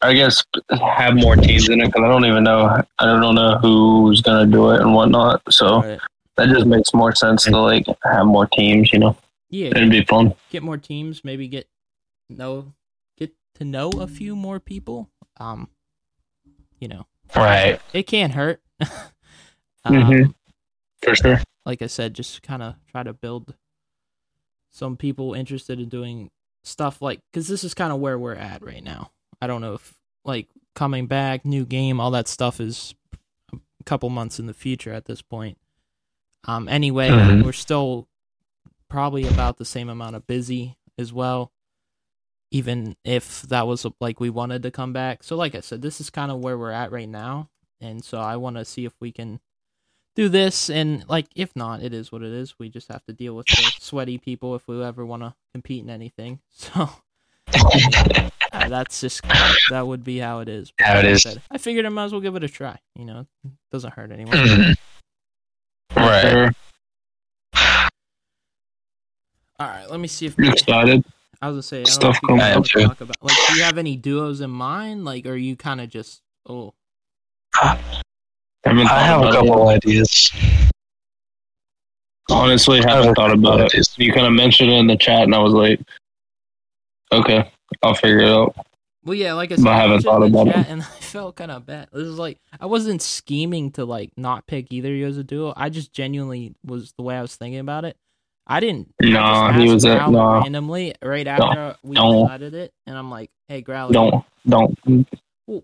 I 0.00 0.14
guess 0.14 0.42
have 0.70 1.14
more 1.14 1.36
teams 1.36 1.68
in 1.68 1.80
it 1.80 1.86
because 1.86 2.02
I 2.04 2.08
don't 2.08 2.24
even 2.24 2.44
know. 2.44 2.82
I 2.98 3.04
don't 3.04 3.34
know 3.34 3.58
who's 3.58 4.22
gonna 4.22 4.46
do 4.46 4.70
it 4.70 4.80
and 4.80 4.94
whatnot. 4.94 5.42
So 5.50 5.82
Right. 5.82 6.00
that 6.36 6.48
just 6.48 6.66
makes 6.66 6.92
more 6.94 7.14
sense 7.14 7.44
to 7.44 7.58
like 7.58 7.86
have 8.02 8.26
more 8.26 8.46
teams. 8.46 8.92
You 8.92 8.98
know, 9.00 9.16
yeah, 9.54 9.68
it'd 9.68 9.90
be 9.90 10.04
fun. 10.04 10.34
get 10.50 10.62
more 10.62 10.76
teams, 10.78 11.24
maybe 11.24 11.46
get 11.48 11.68
know 12.28 12.72
get 13.16 13.32
to 13.56 13.64
know 13.64 13.90
a 13.90 14.06
few 14.06 14.34
more 14.34 14.58
people. 14.60 15.10
Um, 15.38 15.68
you 16.80 16.88
know, 16.88 17.06
Right. 17.36 17.80
it 17.92 18.04
can't 18.06 18.32
hurt. 18.32 18.60
um, 18.80 19.94
Mhm. 19.94 20.34
For 21.02 21.14
sure. 21.14 21.40
Like 21.66 21.82
I 21.82 21.86
said, 21.86 22.14
just 22.14 22.42
kind 22.42 22.62
of 22.62 22.74
try 22.90 23.02
to 23.02 23.12
build 23.12 23.54
some 24.70 24.96
people 24.96 25.34
interested 25.34 25.78
in 25.80 25.88
doing 25.88 26.30
stuff 26.62 27.00
like 27.02 27.20
because 27.30 27.46
this 27.48 27.62
is 27.64 27.74
kind 27.74 27.92
of 27.92 28.00
where 28.00 28.18
we're 28.18 28.34
at 28.34 28.62
right 28.62 28.82
now. 28.82 29.10
I 29.40 29.46
don't 29.46 29.60
know 29.60 29.74
if 29.74 29.94
like 30.24 30.48
coming 30.74 31.06
back, 31.06 31.44
new 31.44 31.64
game, 31.64 32.00
all 32.00 32.10
that 32.12 32.26
stuff 32.28 32.60
is 32.60 32.94
a 33.52 33.58
couple 33.84 34.08
months 34.10 34.38
in 34.38 34.46
the 34.46 34.54
future 34.54 34.92
at 34.92 35.04
this 35.04 35.22
point. 35.22 35.58
Um, 36.44 36.68
anyway, 36.68 37.08
Mhm. 37.10 37.44
we're 37.44 37.52
still 37.52 38.08
probably 38.94 39.26
about 39.26 39.56
the 39.56 39.64
same 39.64 39.88
amount 39.88 40.14
of 40.14 40.24
busy 40.24 40.76
as 40.96 41.12
well. 41.12 41.50
Even 42.52 42.94
if 43.04 43.42
that 43.42 43.66
was 43.66 43.84
like 44.00 44.20
we 44.20 44.30
wanted 44.30 44.62
to 44.62 44.70
come 44.70 44.92
back. 44.92 45.24
So, 45.24 45.34
like 45.34 45.56
I 45.56 45.60
said, 45.60 45.82
this 45.82 46.00
is 46.00 46.10
kind 46.10 46.30
of 46.30 46.38
where 46.38 46.56
we're 46.56 46.70
at 46.70 46.92
right 46.92 47.08
now. 47.08 47.50
And 47.80 48.04
so 48.04 48.18
I 48.18 48.36
want 48.36 48.56
to 48.56 48.64
see 48.64 48.84
if 48.84 48.92
we 49.00 49.10
can 49.10 49.40
do 50.14 50.28
this. 50.28 50.70
And, 50.70 51.04
like, 51.08 51.26
if 51.34 51.56
not, 51.56 51.82
it 51.82 51.92
is 51.92 52.12
what 52.12 52.22
it 52.22 52.32
is. 52.32 52.54
We 52.56 52.68
just 52.68 52.86
have 52.86 53.04
to 53.06 53.12
deal 53.12 53.34
with 53.34 53.46
the 53.46 53.72
sweaty 53.80 54.16
people 54.16 54.54
if 54.54 54.68
we 54.68 54.80
ever 54.80 55.04
want 55.04 55.24
to 55.24 55.34
compete 55.52 55.82
in 55.82 55.90
anything. 55.90 56.38
So, 56.50 56.88
uh, 58.52 58.68
that's 58.68 59.00
just, 59.00 59.22
that 59.68 59.86
would 59.86 60.02
be 60.02 60.18
how 60.18 60.38
it 60.38 60.48
is. 60.48 60.72
But 60.78 60.86
How 60.86 60.98
it 61.00 61.02
like 61.02 61.06
I 61.06 61.16
said, 61.16 61.42
I 61.50 61.58
figured 61.58 61.84
I 61.84 61.88
might 61.88 62.06
as 62.06 62.12
well 62.12 62.20
give 62.20 62.36
it 62.36 62.44
a 62.44 62.48
try. 62.48 62.78
You 62.96 63.04
know, 63.04 63.26
it 63.44 63.50
doesn't 63.70 63.92
hurt 63.92 64.12
anyone. 64.12 64.76
Right. 65.96 66.52
Sure. 69.60 69.66
All 69.68 69.72
right, 69.72 69.90
let 69.90 70.00
me 70.00 70.08
see 70.08 70.26
if 70.26 70.38
I'm 70.38 70.44
excited. 70.46 71.04
I 71.42 71.48
was 71.48 71.54
gonna 71.54 71.62
say 71.62 71.80
I 71.82 71.84
Stuff 71.84 72.18
know 72.28 72.34
if 72.36 72.38
you 72.38 72.38
guys 72.38 72.54
coming 72.54 72.54
want 72.54 72.76
up, 72.76 72.98
talk 72.98 73.00
about 73.02 73.22
like 73.22 73.36
do 73.48 73.54
you 73.56 73.62
have 73.62 73.78
any 73.78 73.96
duos 73.96 74.40
in 74.40 74.50
mind? 74.50 75.04
Like 75.04 75.26
are 75.26 75.36
you 75.36 75.56
kind 75.56 75.80
of 75.80 75.88
just 75.90 76.22
oh 76.48 76.74
Haven't 78.64 78.88
I 78.88 79.02
have 79.02 79.20
a 79.20 79.28
about 79.28 79.44
it. 79.44 79.48
couple 79.48 79.68
ideas. 79.68 80.32
Honestly, 82.30 82.78
I 82.78 82.82
have 82.82 82.90
haven't 83.04 83.10
a 83.10 83.14
thought 83.14 83.32
about 83.32 83.60
it. 83.60 83.64
ideas. 83.66 83.94
You 83.98 84.12
kind 84.12 84.26
of 84.26 84.32
mentioned 84.32 84.70
it 84.70 84.74
in 84.78 84.86
the 84.86 84.96
chat, 84.96 85.22
and 85.24 85.34
I 85.34 85.38
was 85.38 85.52
like, 85.52 85.78
okay, 87.12 87.50
I'll 87.82 87.94
figure 87.94 88.20
it 88.20 88.28
out. 88.30 88.56
well 89.04 89.14
yeah 89.14 89.34
like 89.34 89.52
I 89.52 89.56
But 89.56 89.62
said 89.62 89.68
I 89.68 89.76
haven't 89.76 89.90
mentioned 89.90 90.04
thought 90.04 90.22
in 90.22 90.32
the 90.32 90.40
about 90.40 90.56
it. 90.56 90.68
and 90.70 90.82
I 90.82 90.84
felt 90.86 91.36
kind 91.36 91.50
of 91.50 91.66
bad. 91.66 91.88
This 91.92 92.06
is 92.08 92.18
like 92.18 92.38
I 92.58 92.66
wasn't 92.66 93.02
scheming 93.02 93.70
to 93.72 93.84
like 93.84 94.10
not 94.16 94.46
pick 94.46 94.72
either 94.72 94.88
of 94.88 94.94
you 94.94 95.06
as 95.06 95.18
a 95.18 95.24
duo. 95.24 95.52
I 95.56 95.68
just 95.68 95.92
genuinely 95.92 96.54
was 96.64 96.92
the 96.96 97.02
way 97.04 97.16
I 97.16 97.22
was 97.22 97.36
thinking 97.36 97.60
about 97.60 97.84
it. 97.84 97.96
I 98.46 98.60
didn't. 98.60 98.92
I 99.00 99.04
just 99.04 99.12
Nah, 99.14 99.52
he 99.52 99.68
was 99.72 99.84
at- 99.84 99.98
Growler 99.98 100.12
nah. 100.12 100.40
randomly 100.42 100.94
right 101.02 101.26
after 101.26 101.76
we 101.82 101.96
don't. 101.96 102.24
decided 102.24 102.54
it, 102.54 102.72
and 102.86 102.96
I'm 102.98 103.10
like, 103.10 103.30
"Hey, 103.48 103.62
Growler, 103.62 103.92
Don't, 103.92 104.24
don't, 104.46 104.78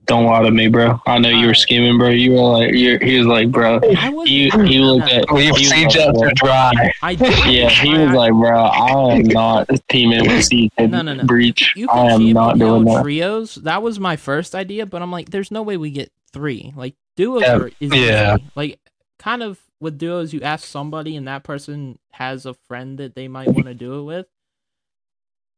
don't 0.06 0.24
lie 0.26 0.42
to 0.42 0.50
me, 0.50 0.68
bro. 0.68 1.00
I 1.06 1.18
know 1.18 1.28
you 1.30 1.36
were 1.36 1.42
Alright. 1.44 1.56
scheming, 1.56 1.96
bro. 1.98 2.08
You 2.10 2.32
were 2.32 2.40
like, 2.40 2.74
"You're." 2.74 2.98
he 3.02 3.18
was 3.18 3.26
like, 3.26 3.50
bro. 3.50 3.80
You, 4.24 4.50
you 4.64 4.82
looked 4.84 5.10
at. 5.10 5.30
Leave 5.30 5.56
he 5.56 5.62
was 5.62 5.68
siege 5.70 5.96
like, 5.96 6.34
dry. 6.34 6.72
I. 7.02 7.10
Yeah, 7.48 7.68
he 7.68 7.96
was 7.98 8.12
like, 8.12 8.32
bro, 8.32 8.58
I 8.62 9.14
am 9.14 9.22
not 9.24 9.68
teaming 9.88 10.26
with 10.26 10.44
Siege 10.44 10.70
and 10.78 10.92
No, 10.92 11.02
no, 11.02 11.14
no. 11.14 11.24
Breach. 11.24 11.72
You 11.76 11.88
I 11.88 12.12
am 12.12 12.32
not 12.32 12.58
doing 12.58 12.86
Hill 12.86 12.94
that. 12.96 13.02
trios. 13.02 13.54
That 13.56 13.82
was 13.82 13.98
my 14.00 14.16
first 14.16 14.54
idea, 14.54 14.86
but 14.86 15.00
I'm 15.02 15.10
like, 15.10 15.30
there's 15.30 15.50
no 15.50 15.62
way 15.62 15.76
we 15.76 15.90
get 15.90 16.12
three. 16.32 16.72
Like 16.76 16.94
duos 17.16 17.42
Yeah, 17.42 17.66
is 17.80 17.92
yeah. 17.94 18.34
easy. 18.36 18.44
Like 18.54 18.80
kind 19.18 19.42
of 19.42 19.58
with 19.80 19.98
duos, 19.98 20.32
you 20.32 20.40
ask 20.42 20.66
somebody 20.66 21.16
and 21.16 21.26
that 21.26 21.42
person 21.42 21.98
has 22.12 22.44
a 22.46 22.54
friend 22.54 22.98
that 22.98 23.14
they 23.14 23.28
might 23.28 23.52
want 23.52 23.66
to 23.66 23.74
do 23.74 23.98
it 24.00 24.04
with. 24.04 24.26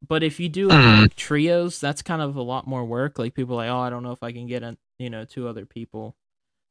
But 0.07 0.23
if 0.23 0.41
you 0.41 0.49
do 0.49 0.69
Mhm. 0.69 1.03
like 1.03 1.15
trios, 1.17 1.81
that's 1.81 2.03
kind 2.03 2.23
of 2.23 2.37
a 2.37 2.43
lot 2.43 2.67
more 2.67 2.85
work. 2.85 3.19
Like 3.19 3.35
people 3.35 3.55
are 3.55 3.67
like, 3.67 3.71
oh, 3.71 3.79
I 3.81 3.91
don't 3.91 4.03
know 4.03 4.13
if 4.13 4.23
I 4.23 4.33
can 4.33 4.47
get 4.47 4.63
a, 4.63 4.77
you 4.99 5.11
know 5.11 5.25
two 5.25 5.47
other 5.49 5.67
people, 5.67 6.17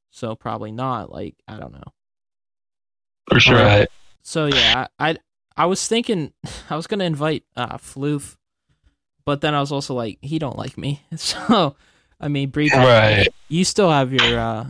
so 0.09 0.35
probably 0.35 0.71
not. 0.71 1.11
Like 1.11 1.35
I 1.47 1.57
don't 1.57 1.73
know. 1.73 1.93
For 3.29 3.39
sure. 3.39 3.57
Right. 3.57 3.89
So 4.21 4.47
yeah, 4.47 4.87
I 4.99 5.09
I, 5.11 5.17
I 5.55 5.65
was 5.65 5.85
thinking 5.87 6.33
I 6.69 6.75
was 6.75 6.87
gonna 6.87 7.05
invite 7.05 7.43
uh 7.55 7.77
Floof, 7.77 8.35
but 9.25 9.41
then 9.41 9.53
I 9.55 9.59
was 9.61 9.71
also 9.71 9.93
like 9.93 10.17
he 10.21 10.37
don't 10.39 10.57
like 10.57 10.77
me. 10.77 11.01
So 11.17 11.75
I 12.19 12.27
mean, 12.27 12.49
Bree, 12.49 12.69
Right. 12.69 13.27
you 13.49 13.63
still 13.65 13.89
have 13.89 14.13
your 14.13 14.37
uh, 14.37 14.69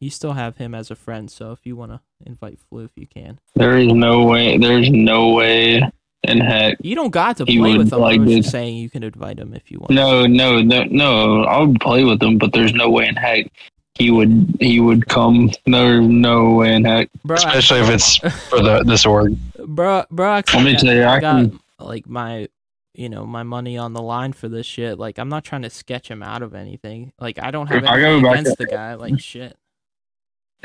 you 0.00 0.10
still 0.10 0.32
have 0.32 0.56
him 0.56 0.74
as 0.74 0.90
a 0.90 0.94
friend. 0.94 1.30
So 1.30 1.52
if 1.52 1.60
you 1.64 1.76
want 1.76 1.92
to 1.92 2.00
invite 2.26 2.58
Floof, 2.72 2.90
you 2.96 3.06
can. 3.06 3.38
There 3.54 3.76
is 3.78 3.92
no 3.92 4.24
way. 4.24 4.58
There's 4.58 4.90
no 4.90 5.30
way 5.34 5.82
in 6.24 6.40
heck. 6.40 6.78
You 6.82 6.94
don't 6.94 7.10
got 7.10 7.36
to 7.38 7.44
He 7.44 7.58
play 7.58 7.76
with 7.78 7.92
him. 7.92 7.98
like 8.00 8.18
I 8.20 8.22
was 8.22 8.28
this. 8.34 8.50
saying 8.50 8.76
you 8.76 8.90
can 8.90 9.02
invite 9.02 9.38
him 9.38 9.54
if 9.54 9.70
you 9.70 9.78
want. 9.78 9.90
No, 9.92 10.26
no, 10.26 10.60
no, 10.62 10.84
no. 10.84 11.44
I 11.44 11.58
would 11.60 11.80
play 11.80 12.04
with 12.04 12.22
him, 12.22 12.38
but 12.38 12.52
there's 12.52 12.72
no 12.74 12.90
way 12.90 13.06
in 13.06 13.16
heck 13.16 13.46
he 13.94 14.10
would. 14.10 14.56
He 14.60 14.80
would 14.80 15.06
come. 15.08 15.50
There's 15.66 16.04
no 16.06 16.50
way 16.54 16.74
in 16.74 16.84
heck. 16.84 17.10
bro, 17.24 17.36
Especially 17.36 17.80
if 17.80 17.90
it's 17.90 18.16
for 18.48 18.60
the 18.60 18.82
this 18.84 19.06
org. 19.06 19.36
bro, 19.66 20.04
bro. 20.10 20.28
I 20.32 20.42
Let 20.52 20.64
me 20.64 20.74
tell 20.76 20.94
you, 20.94 21.04
I 21.04 21.20
got 21.20 21.36
can. 21.50 21.60
like 21.78 22.06
my 22.08 22.48
you 22.96 23.08
know 23.08 23.24
my 23.26 23.42
money 23.42 23.76
on 23.78 23.92
the 23.92 24.02
line 24.02 24.32
for 24.32 24.48
this 24.48 24.66
shit. 24.66 24.98
Like 24.98 25.18
I'm 25.18 25.28
not 25.28 25.44
trying 25.44 25.62
to 25.62 25.70
sketch 25.70 26.10
him 26.10 26.22
out 26.22 26.42
of 26.42 26.54
anything. 26.54 27.12
Like 27.20 27.38
I 27.40 27.50
don't 27.50 27.68
have 27.68 27.84
If 27.84 27.88
I 27.88 28.00
go 28.00 28.06
anything 28.14 28.30
against 28.32 28.50
to- 28.58 28.64
the 28.64 28.66
guy. 28.66 28.94
Like 28.94 29.20
shit. 29.20 29.56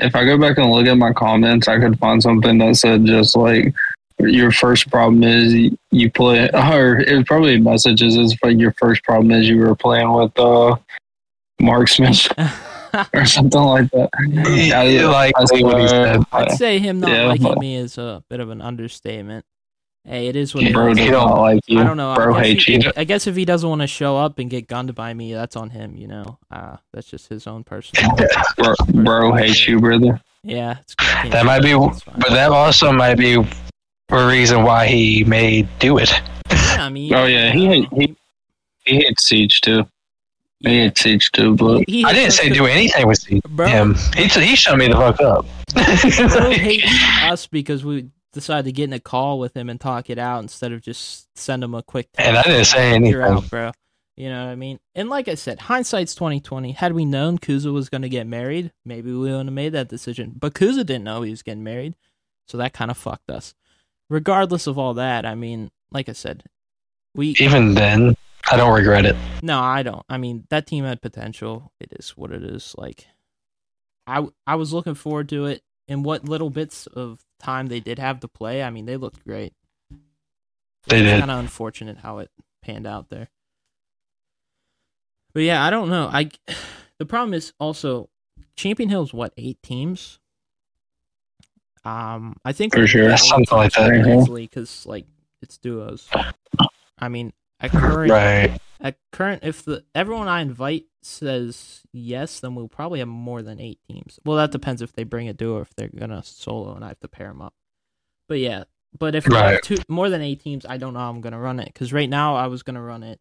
If 0.00 0.14
I 0.14 0.24
go 0.24 0.38
back 0.38 0.58
and 0.58 0.70
look 0.70 0.86
at 0.86 0.96
my 0.98 1.12
comments, 1.12 1.68
I 1.68 1.78
could 1.78 1.98
find 1.98 2.22
something 2.22 2.58
that 2.58 2.76
said 2.76 3.04
just 3.04 3.36
like 3.36 3.74
your 4.18 4.50
first 4.52 4.90
problem 4.90 5.22
is 5.24 5.54
you- 5.54 5.78
you 5.90 6.10
play, 6.10 6.48
or 6.54 6.98
it 7.00 7.16
was 7.16 7.24
probably 7.26 7.58
messages. 7.58 8.16
It's 8.16 8.34
like 8.42 8.58
your 8.58 8.72
first 8.78 9.02
problem 9.04 9.30
is 9.32 9.48
you 9.48 9.58
were 9.58 9.74
playing 9.74 10.12
with 10.12 10.38
uh 10.38 10.76
Marksman 11.60 12.14
or 13.14 13.24
something 13.26 13.60
like 13.60 13.90
that. 13.90 14.08
Yeah, 14.28 15.06
like 15.08 15.32
I 15.36 15.40
what 15.42 15.52
he 15.52 15.60
swear. 15.60 15.88
said. 15.88 16.22
I'd 16.32 16.52
say 16.52 16.78
him 16.78 17.00
not 17.00 17.10
Yeah, 17.10 17.26
liking 17.26 17.48
but- 17.48 17.58
me 17.58 17.76
is 17.76 17.98
a 17.98 18.22
bit 18.28 18.40
of 18.40 18.50
an 18.50 18.60
understatement. 18.60 19.44
Hey, 20.04 20.28
it 20.28 20.36
is 20.36 20.54
what 20.54 20.64
it 20.64 20.72
Bro 20.72 20.92
is. 20.92 20.96
does 20.96 21.06
You 21.06 21.12
don't- 21.12 21.38
like 21.38 21.60
you. 21.66 21.78
I 21.78 21.84
don't 21.84 21.96
know. 21.98 22.14
Bro 22.14 22.34
I 22.34 22.38
guess, 22.38 22.46
hates 22.46 22.64
he- 22.64 22.74
you. 22.86 22.92
I 22.96 23.04
guess 23.04 23.26
if 23.26 23.36
he 23.36 23.44
doesn't 23.44 23.68
want 23.68 23.82
to 23.82 23.86
show 23.86 24.16
up 24.16 24.38
and 24.38 24.48
get 24.48 24.66
gunned 24.66 24.94
by 24.94 25.12
me, 25.12 25.32
that's 25.34 25.56
on 25.56 25.70
him. 25.70 25.94
You 25.96 26.08
know, 26.08 26.38
uh, 26.50 26.76
that's 26.92 27.06
just 27.08 27.28
his 27.28 27.46
own 27.46 27.64
personal. 27.64 28.10
Bro, 28.56 28.74
bro 29.04 29.34
hates 29.34 29.68
you, 29.68 29.78
brother. 29.78 30.20
Yeah, 30.42 30.78
it's 30.80 30.94
good. 30.94 31.32
That 31.32 31.44
might 31.44 31.62
be, 31.62 31.74
but 31.74 32.30
that 32.30 32.50
also 32.50 32.90
might 32.92 33.16
be 33.16 33.34
a 34.08 34.26
reason 34.26 34.62
why 34.62 34.86
he 34.86 35.22
may 35.24 35.62
do 35.78 35.98
it. 35.98 36.10
yeah, 36.50 36.76
I 36.86 36.88
mean, 36.88 37.12
Oh 37.14 37.26
yeah, 37.26 37.52
he 37.52 37.66
hate, 37.66 37.88
he 37.92 38.16
he 38.86 38.96
hates 38.96 39.26
Siege 39.28 39.60
too. 39.60 39.86
He 40.60 40.70
yeah. 40.76 40.82
hates 40.84 41.02
Siege 41.02 41.30
too, 41.32 41.54
but 41.56 41.84
He 41.86 42.04
I 42.06 42.14
didn't 42.14 42.32
say 42.32 42.48
do 42.48 42.64
anything 42.66 43.06
with 43.06 43.18
Siege. 43.18 43.42
Bro. 43.50 43.66
him. 43.68 43.94
He 44.16 44.24
he 44.28 44.56
shut 44.56 44.78
me 44.78 44.88
the 44.88 44.94
fuck 44.94 45.20
up. 45.20 45.44
Bro 45.74 46.50
hates 46.52 46.86
us 47.24 47.46
because 47.46 47.84
we 47.84 48.08
decided 48.32 48.64
to 48.66 48.72
get 48.72 48.84
in 48.84 48.92
a 48.92 49.00
call 49.00 49.38
with 49.38 49.56
him 49.56 49.68
and 49.68 49.80
talk 49.80 50.10
it 50.10 50.18
out 50.18 50.42
instead 50.42 50.72
of 50.72 50.80
just 50.82 51.28
send 51.36 51.62
him 51.64 51.74
a 51.74 51.82
quick. 51.82 52.08
And 52.18 52.36
I 52.36 52.42
didn't 52.42 52.64
say 52.66 52.86
You're 52.88 53.22
anything. 53.22 53.22
out, 53.22 53.50
bro. 53.50 53.72
You 54.16 54.28
know 54.28 54.44
what 54.44 54.50
I 54.52 54.56
mean? 54.56 54.78
And 54.94 55.08
like 55.08 55.28
I 55.28 55.34
said, 55.34 55.60
hindsight's 55.60 56.14
twenty 56.14 56.40
twenty. 56.40 56.72
Had 56.72 56.92
we 56.92 57.04
known 57.06 57.38
Kuza 57.38 57.72
was 57.72 57.88
going 57.88 58.02
to 58.02 58.08
get 58.08 58.26
married, 58.26 58.70
maybe 58.84 59.10
we 59.12 59.18
wouldn't 59.18 59.46
have 59.46 59.54
made 59.54 59.72
that 59.72 59.88
decision. 59.88 60.32
But 60.38 60.54
Kuza 60.54 60.84
didn't 60.84 61.04
know 61.04 61.22
he 61.22 61.30
was 61.30 61.42
getting 61.42 61.64
married, 61.64 61.96
so 62.46 62.58
that 62.58 62.74
kind 62.74 62.90
of 62.90 62.98
fucked 62.98 63.30
us. 63.30 63.54
Regardless 64.10 64.66
of 64.66 64.76
all 64.78 64.94
that, 64.94 65.24
I 65.24 65.34
mean, 65.34 65.70
like 65.90 66.08
I 66.08 66.12
said, 66.12 66.42
we 67.14 67.28
Even 67.40 67.74
then, 67.74 68.14
I 68.50 68.56
don't 68.58 68.74
regret 68.74 69.06
it. 69.06 69.16
no, 69.42 69.58
I 69.60 69.82
don't. 69.82 70.04
I 70.08 70.18
mean, 70.18 70.44
that 70.50 70.66
team 70.66 70.84
had 70.84 71.00
potential. 71.00 71.72
It 71.80 71.92
is 71.98 72.10
what 72.10 72.30
it 72.32 72.42
is. 72.44 72.74
Like, 72.76 73.06
I 74.06 74.26
I 74.46 74.56
was 74.56 74.72
looking 74.74 74.94
forward 74.96 75.28
to 75.30 75.46
it. 75.46 75.62
And 75.90 76.04
what 76.04 76.24
little 76.24 76.48
bits 76.50 76.86
of 76.86 77.20
time 77.40 77.66
they 77.66 77.80
did 77.80 77.98
have 77.98 78.20
to 78.20 78.28
play, 78.28 78.62
I 78.62 78.70
mean, 78.70 78.86
they 78.86 78.96
looked 78.96 79.24
great. 79.24 79.52
They 80.86 81.02
did. 81.02 81.18
kind 81.18 81.30
of 81.32 81.38
unfortunate 81.40 81.98
how 81.98 82.18
it 82.18 82.30
panned 82.62 82.86
out 82.86 83.10
there. 83.10 83.28
But 85.34 85.40
yeah, 85.42 85.62
I 85.64 85.68
don't 85.70 85.90
know. 85.90 86.08
I 86.10 86.30
the 86.98 87.06
problem 87.06 87.34
is 87.34 87.52
also 87.60 88.08
Champion 88.56 88.88
Hill's 88.88 89.12
what 89.12 89.32
eight 89.36 89.62
teams. 89.62 90.18
Um, 91.84 92.36
I 92.44 92.52
think 92.52 92.74
For 92.74 92.86
sure. 92.86 93.16
Something 93.16 93.56
like 93.58 93.72
that. 93.72 94.26
because 94.30 94.86
like 94.86 95.06
it's 95.42 95.58
duos. 95.58 96.08
I 96.98 97.08
mean, 97.08 97.32
at 97.58 97.70
current 97.72 98.10
Right. 98.12 98.60
at 98.80 98.96
current 99.12 99.42
if 99.44 99.64
the 99.64 99.84
everyone 99.94 100.28
I 100.28 100.40
invite 100.42 100.84
says 101.02 101.82
yes, 101.92 102.40
then 102.40 102.54
we'll 102.54 102.68
probably 102.68 102.98
have 102.98 103.08
more 103.08 103.42
than 103.42 103.60
eight 103.60 103.80
teams. 103.88 104.18
Well, 104.24 104.36
that 104.36 104.46
mm-hmm. 104.46 104.52
depends 104.52 104.82
if 104.82 104.92
they 104.92 105.04
bring 105.04 105.28
a 105.28 105.32
duo 105.32 105.60
if 105.60 105.74
they're 105.74 105.88
gonna 105.88 106.22
solo 106.22 106.74
and 106.74 106.84
I 106.84 106.88
have 106.88 107.00
to 107.00 107.08
pair 107.08 107.28
them 107.28 107.42
up. 107.42 107.54
But 108.28 108.38
yeah, 108.38 108.64
but 108.98 109.14
if 109.14 109.26
we 109.26 109.34
have 109.34 109.44
Right. 109.44 109.62
two 109.62 109.78
more 109.88 110.10
than 110.10 110.22
eight 110.22 110.40
teams, 110.40 110.66
I 110.66 110.76
don't 110.76 110.94
know 110.94 111.00
how 111.00 111.10
I'm 111.10 111.20
gonna 111.20 111.38
run 111.40 111.60
it 111.60 111.66
because 111.66 111.92
right 111.92 112.08
now 112.08 112.36
I 112.36 112.46
was 112.46 112.62
gonna 112.62 112.82
run 112.82 113.02
it 113.02 113.20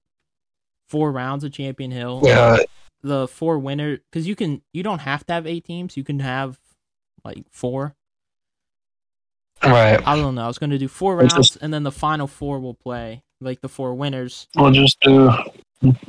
four 0.88 1.12
rounds 1.12 1.44
of 1.44 1.52
Champion 1.52 1.92
Hill. 1.92 2.22
Yeah. 2.24 2.58
The 3.02 3.28
four 3.28 3.60
winner 3.60 3.98
because 4.12 4.28
you 4.28 4.36
can 4.36 4.62
you 4.74 4.84
don't 4.84 5.00
have 5.00 5.26
to 5.28 5.34
have 5.34 5.48
eight 5.48 5.66
teams. 5.66 5.96
You 5.96 6.04
can 6.04 6.20
have 6.20 6.60
like 7.24 7.46
four. 7.50 7.96
Right. 9.64 10.06
I 10.06 10.16
don't 10.16 10.36
know. 10.36 10.44
I 10.44 10.48
was 10.48 10.58
gonna 10.58 10.78
do 10.78 10.88
four 10.88 11.18
rounds 11.18 11.34
just- 11.34 11.58
and 11.62 11.74
then 11.74 11.84
the 11.84 11.92
final 11.92 12.28
four 12.28 12.60
will 12.60 12.74
play 12.74 13.24
like 13.42 13.62
the 13.62 13.70
four 13.70 13.94
winners. 13.96 14.48
we'll 14.56 14.72
just 14.72 15.00
do. 15.00 15.32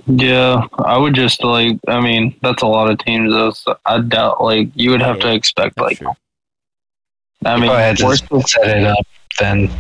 Yeah, 0.06 0.66
I 0.78 0.98
would 0.98 1.14
just 1.14 1.44
like. 1.44 1.78
I 1.86 2.00
mean, 2.00 2.34
that's 2.42 2.62
a 2.62 2.66
lot 2.66 2.90
of 2.90 2.98
teams. 2.98 3.32
Though. 3.32 3.50
So 3.52 3.76
I 3.86 4.00
doubt 4.00 4.42
like 4.42 4.68
you 4.74 4.90
would 4.90 5.00
have 5.02 5.16
Yeah, 5.18 5.22
to 5.30 5.34
expect 5.34 5.78
like. 5.78 5.98
true. 5.98 6.12
I 7.44 7.54
If 7.54 7.60
mean, 7.60 7.70
I 7.70 7.80
had 7.80 7.96
to 7.98 8.04
worst, 8.06 8.24
set 8.48 8.66
it 8.66 8.84
up, 8.86 9.06
then 9.38 9.70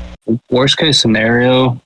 worst 0.48 0.78
case 0.78 1.00
scenario, 1.00 1.80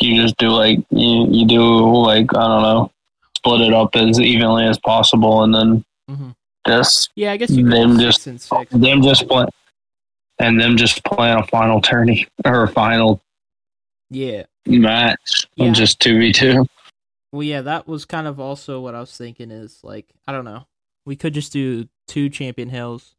you 0.00 0.22
just 0.22 0.36
do 0.36 0.48
like 0.50 0.78
you 0.90 1.26
you 1.30 1.46
do 1.46 1.62
like 2.02 2.32
I 2.34 2.40
don't 2.46 2.62
know, 2.62 2.90
split 3.36 3.60
it 3.62 3.74
up 3.74 3.94
as 3.96 4.20
evenly 4.20 4.64
as 4.66 4.78
possible, 4.78 5.42
and 5.42 5.52
then 5.54 5.84
mm-hmm. 6.08 6.30
just 6.66 7.10
Yeah, 7.16 7.32
I 7.32 7.36
guess 7.38 7.50
you 7.50 7.68
Them 7.68 7.98
just- 7.98 8.22
six 8.22 8.26
and 8.28 8.40
six. 8.40 8.70
them 8.72 9.02
just 9.02 9.26
play, 9.28 9.46
and 10.38 10.60
them 10.60 10.76
just 10.76 11.02
playing 11.04 11.38
a 11.38 11.46
final 11.48 11.80
tourney 11.80 12.26
or 12.44 12.62
a 12.62 12.68
final 12.68 13.20
Yeah. 14.10 14.44
match, 14.64 15.18
Yeah. 15.56 15.72
just 15.72 15.98
two 15.98 16.18
v 16.20 16.32
two. 16.32 16.64
Well, 17.32 17.42
yeah, 17.42 17.62
that 17.62 17.88
was 17.88 18.04
kind 18.04 18.26
of 18.26 18.38
also 18.38 18.80
what 18.80 18.94
I 18.94 19.00
was 19.00 19.16
thinking 19.16 19.50
is 19.50 19.80
like, 19.82 20.12
I 20.26 20.32
don't 20.32 20.44
know. 20.44 20.66
We 21.04 21.16
could 21.16 21.34
just 21.34 21.52
do 21.52 21.88
two 22.06 22.28
champion 22.28 22.68
hills. 22.68 23.16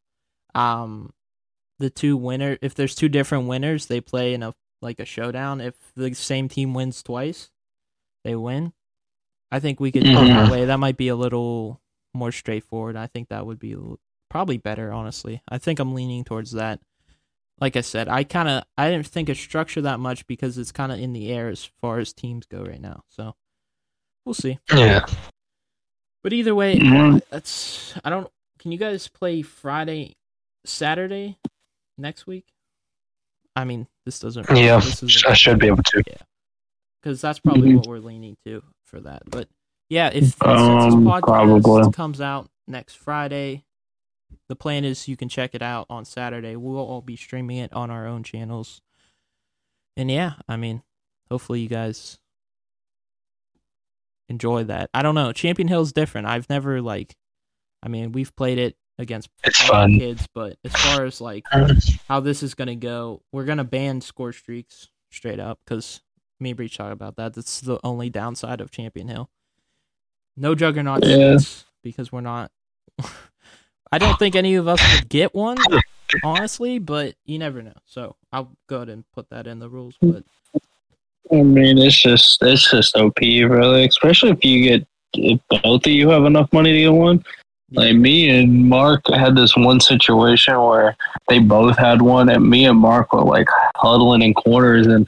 Um 0.54 1.12
the 1.80 1.90
two 1.90 2.16
winner 2.16 2.56
if 2.62 2.74
there's 2.74 2.94
two 2.94 3.08
different 3.08 3.48
winners, 3.48 3.86
they 3.86 4.00
play 4.00 4.34
in 4.34 4.42
a 4.42 4.54
like 4.80 5.00
a 5.00 5.04
showdown. 5.04 5.60
If 5.60 5.74
the 5.96 6.14
same 6.14 6.48
team 6.48 6.74
wins 6.74 7.02
twice, 7.02 7.50
they 8.22 8.36
win. 8.36 8.72
I 9.50 9.60
think 9.60 9.80
we 9.80 9.92
could 9.92 10.04
do 10.04 10.10
it 10.10 10.28
that 10.28 10.50
way. 10.50 10.64
That 10.64 10.78
might 10.78 10.96
be 10.96 11.08
a 11.08 11.16
little 11.16 11.80
more 12.12 12.32
straightforward. 12.32 12.96
I 12.96 13.06
think 13.06 13.28
that 13.28 13.46
would 13.46 13.58
be 13.58 13.76
probably 14.30 14.58
better, 14.58 14.92
honestly. 14.92 15.42
I 15.48 15.58
think 15.58 15.78
I'm 15.78 15.94
leaning 15.94 16.24
towards 16.24 16.52
that. 16.52 16.80
Like 17.60 17.76
I 17.76 17.82
said, 17.82 18.08
I 18.08 18.24
kind 18.24 18.48
of 18.48 18.64
I 18.76 18.90
didn't 18.90 19.06
think 19.06 19.28
of 19.28 19.36
structure 19.36 19.80
that 19.82 20.00
much 20.00 20.26
because 20.26 20.58
it's 20.58 20.72
kind 20.72 20.90
of 20.90 20.98
in 20.98 21.12
the 21.12 21.30
air 21.30 21.48
as 21.48 21.64
far 21.80 21.98
as 21.98 22.12
teams 22.12 22.46
go 22.46 22.62
right 22.62 22.80
now. 22.80 23.04
So 23.08 23.36
we'll 24.24 24.34
see. 24.34 24.58
yeah. 24.74 25.04
But 26.22 26.32
either 26.32 26.54
way, 26.54 26.78
Mhm. 26.78 27.20
that's 27.30 27.94
I 28.04 28.10
don't. 28.10 28.30
Can 28.58 28.72
you 28.72 28.78
guys 28.78 29.08
play 29.08 29.42
Friday, 29.42 30.16
Saturday, 30.64 31.38
next 31.98 32.26
week? 32.26 32.46
I 33.54 33.64
mean, 33.64 33.86
this 34.06 34.18
doesn't. 34.20 34.46
Yeah. 34.50 34.80
this 34.80 35.02
isn't- 35.02 35.30
I 35.30 35.34
should 35.34 35.58
be 35.58 35.66
able 35.66 35.82
to. 35.82 36.02
Yeah, 36.06 36.22
because 37.02 37.20
that's 37.20 37.38
probably 37.40 37.72
Mhm. 37.72 37.76
what 37.76 37.86
we're 37.88 37.98
leaning 37.98 38.36
to 38.46 38.62
for 38.86 39.00
that. 39.00 39.22
But 39.30 39.48
yeah, 39.90 40.08
if 40.08 40.24
since 40.24 40.30
this 40.38 40.40
Um, 40.48 41.04
podcast 41.04 41.22
probably. 41.22 41.92
comes 41.92 42.20
out 42.22 42.50
next 42.66 42.94
Friday, 42.94 43.64
the 44.48 44.56
plan 44.56 44.84
is 44.84 45.06
you 45.06 45.16
can 45.18 45.28
check 45.28 45.54
it 45.54 45.62
out 45.62 45.86
on 45.90 46.04
Saturday. 46.06 46.56
We'll 46.56 46.78
all 46.78 47.02
be 47.02 47.16
streaming 47.16 47.58
it 47.58 47.72
on 47.74 47.90
our 47.90 48.06
own 48.06 48.22
channels. 48.22 48.80
And 49.96 50.10
yeah, 50.10 50.36
I 50.48 50.56
mean, 50.56 50.82
hopefully 51.30 51.60
you 51.60 51.68
guys 51.68 52.18
enjoy 54.28 54.64
that. 54.64 54.90
I 54.94 55.02
don't 55.02 55.14
know, 55.14 55.32
Champion 55.32 55.68
Hill's 55.68 55.92
different. 55.92 56.26
I've 56.26 56.48
never 56.50 56.80
like, 56.82 57.16
I 57.82 57.88
mean, 57.88 58.12
we've 58.12 58.34
played 58.36 58.58
it 58.58 58.76
against 58.98 59.28
kids, 59.98 60.26
but 60.34 60.56
as 60.64 60.72
far 60.72 61.04
as 61.04 61.20
like 61.20 61.44
how 62.08 62.20
this 62.20 62.42
is 62.42 62.54
gonna 62.54 62.76
go, 62.76 63.22
we're 63.32 63.44
gonna 63.44 63.64
ban 63.64 64.00
score 64.00 64.32
streaks 64.32 64.88
straight 65.10 65.40
up 65.40 65.58
because 65.64 66.00
me 66.40 66.50
and 66.50 66.56
Breach 66.56 66.76
talk 66.76 66.92
about 66.92 67.16
that. 67.16 67.34
That's 67.34 67.60
the 67.60 67.78
only 67.84 68.10
downside 68.10 68.60
of 68.60 68.70
Champion 68.70 69.08
Hill. 69.08 69.30
No 70.36 70.54
Juggernaut 70.54 71.04
Yeah. 71.04 71.36
streaks 71.38 71.64
because 71.82 72.10
we're 72.12 72.20
not 72.20 72.50
I 73.92 73.98
don't 73.98 74.18
think 74.18 74.34
any 74.34 74.56
of 74.56 74.66
us 74.66 74.80
would 74.94 75.08
get 75.08 75.34
one, 75.34 75.56
honestly, 76.24 76.78
but 76.80 77.14
you 77.24 77.38
never 77.38 77.62
know. 77.62 77.74
So 77.84 78.16
I'll 78.32 78.50
go 78.66 78.76
ahead 78.76 78.88
and 78.88 79.04
put 79.12 79.30
that 79.30 79.46
in 79.46 79.60
the 79.60 79.68
rules. 79.68 79.96
But 80.00 80.24
I 81.32 81.42
mean, 81.42 81.78
it's 81.78 82.00
just 82.00 82.38
it's 82.42 82.70
just 82.70 82.96
OP, 82.96 83.18
really. 83.20 83.86
Especially 83.86 84.30
if 84.30 84.44
you 84.44 84.62
get 84.68 84.86
if 85.14 85.40
both 85.62 85.86
of 85.86 85.92
you 85.92 86.08
have 86.10 86.24
enough 86.24 86.52
money 86.52 86.72
to 86.72 86.78
get 86.80 86.92
one. 86.92 87.24
Like 87.72 87.96
me 87.96 88.28
and 88.28 88.68
Mark 88.68 89.02
had 89.08 89.34
this 89.34 89.56
one 89.56 89.80
situation 89.80 90.60
where 90.60 90.96
they 91.28 91.38
both 91.38 91.76
had 91.78 92.02
one, 92.02 92.28
and 92.28 92.48
me 92.48 92.66
and 92.66 92.78
Mark 92.78 93.12
were 93.12 93.22
like 93.24 93.48
huddling 93.76 94.22
in 94.22 94.34
corners, 94.34 94.86
and 94.86 95.06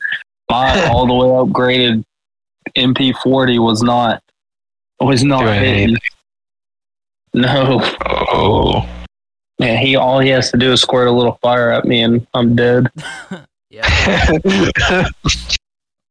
my 0.51 0.87
all 0.91 1.07
the 1.07 1.15
way 1.15 1.27
upgraded 1.29 2.03
MP40 2.77 3.63
was 3.65 3.83
not 3.83 4.23
was 5.01 5.23
not 5.23 5.43
Doing 5.45 5.61
hitting. 5.61 5.97
No, 7.35 7.81
Oh. 8.01 8.89
man, 9.61 9.79
he 9.85 9.95
all 9.97 10.19
he 10.21 10.31
has 10.31 10.51
to 10.51 10.57
do 10.57 10.73
is 10.73 10.81
squirt 10.81 11.07
a 11.07 11.13
little 11.13 11.39
fire 11.43 11.71
at 11.71 11.85
me, 11.85 12.01
and 12.03 12.27
I'm 12.33 12.57
dead. 12.57 12.91
yeah, 13.71 13.87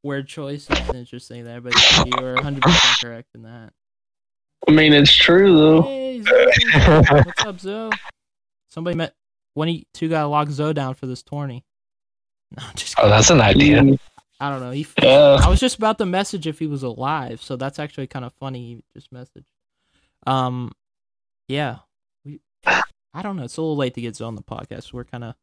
word 0.06 0.28
choice 0.28 0.70
is 0.70 0.90
interesting 0.94 1.44
there, 1.44 1.60
but 1.60 1.74
you 2.06 2.14
are 2.24 2.36
100 2.36 2.62
percent 2.62 2.98
correct 3.02 3.30
in 3.34 3.42
that. 3.42 3.74
I 4.68 4.72
mean, 4.72 4.94
it's 4.94 5.14
true 5.14 5.58
though. 5.58 5.82
Hey, 5.82 6.22
what's 6.22 7.46
up, 7.46 7.60
Zoe? 7.60 7.92
Somebody 8.70 8.96
met 8.96 9.14
one 9.56 9.68
of 9.68 9.76
you 9.76 9.84
two 9.94 10.08
got 10.08 10.30
locked 10.30 10.52
Zoe 10.52 10.74
down 10.74 10.94
for 10.94 11.08
this 11.08 11.24
tourney. 11.24 11.66
No, 12.56 12.64
I'm 12.68 12.76
just 12.76 12.96
oh, 12.98 13.02
kidding. 13.02 13.12
that's 13.12 13.30
an 13.32 13.42
idea. 13.42 13.98
I 14.40 14.50
don't 14.50 14.60
know. 14.60 14.72
He, 14.72 14.86
Yeah. 15.02 15.40
I 15.42 15.50
was 15.50 15.60
just 15.60 15.78
about 15.78 15.98
to 15.98 16.06
message 16.06 16.46
if 16.46 16.60
he 16.60 16.68
was 16.68 16.84
alive, 16.84 17.42
so 17.42 17.56
that's 17.56 17.80
actually 17.80 18.08
kind 18.08 18.26
of 18.26 18.34
funny. 18.34 18.60
He 18.60 18.84
just 18.94 19.12
messaged. 19.12 19.46
Um, 20.28 20.72
yeah, 21.48 21.80
we. 22.24 22.42
I 22.66 23.22
don't 23.22 23.38
know. 23.38 23.44
It's 23.44 23.58
a 23.58 23.62
little 23.62 23.78
late 23.78 23.94
to 23.96 24.02
get 24.02 24.16
Zoe 24.16 24.28
on 24.28 24.36
the 24.36 24.44
podcast. 24.44 24.94
We're 24.94 25.06
kind 25.06 25.24
of, 25.24 25.36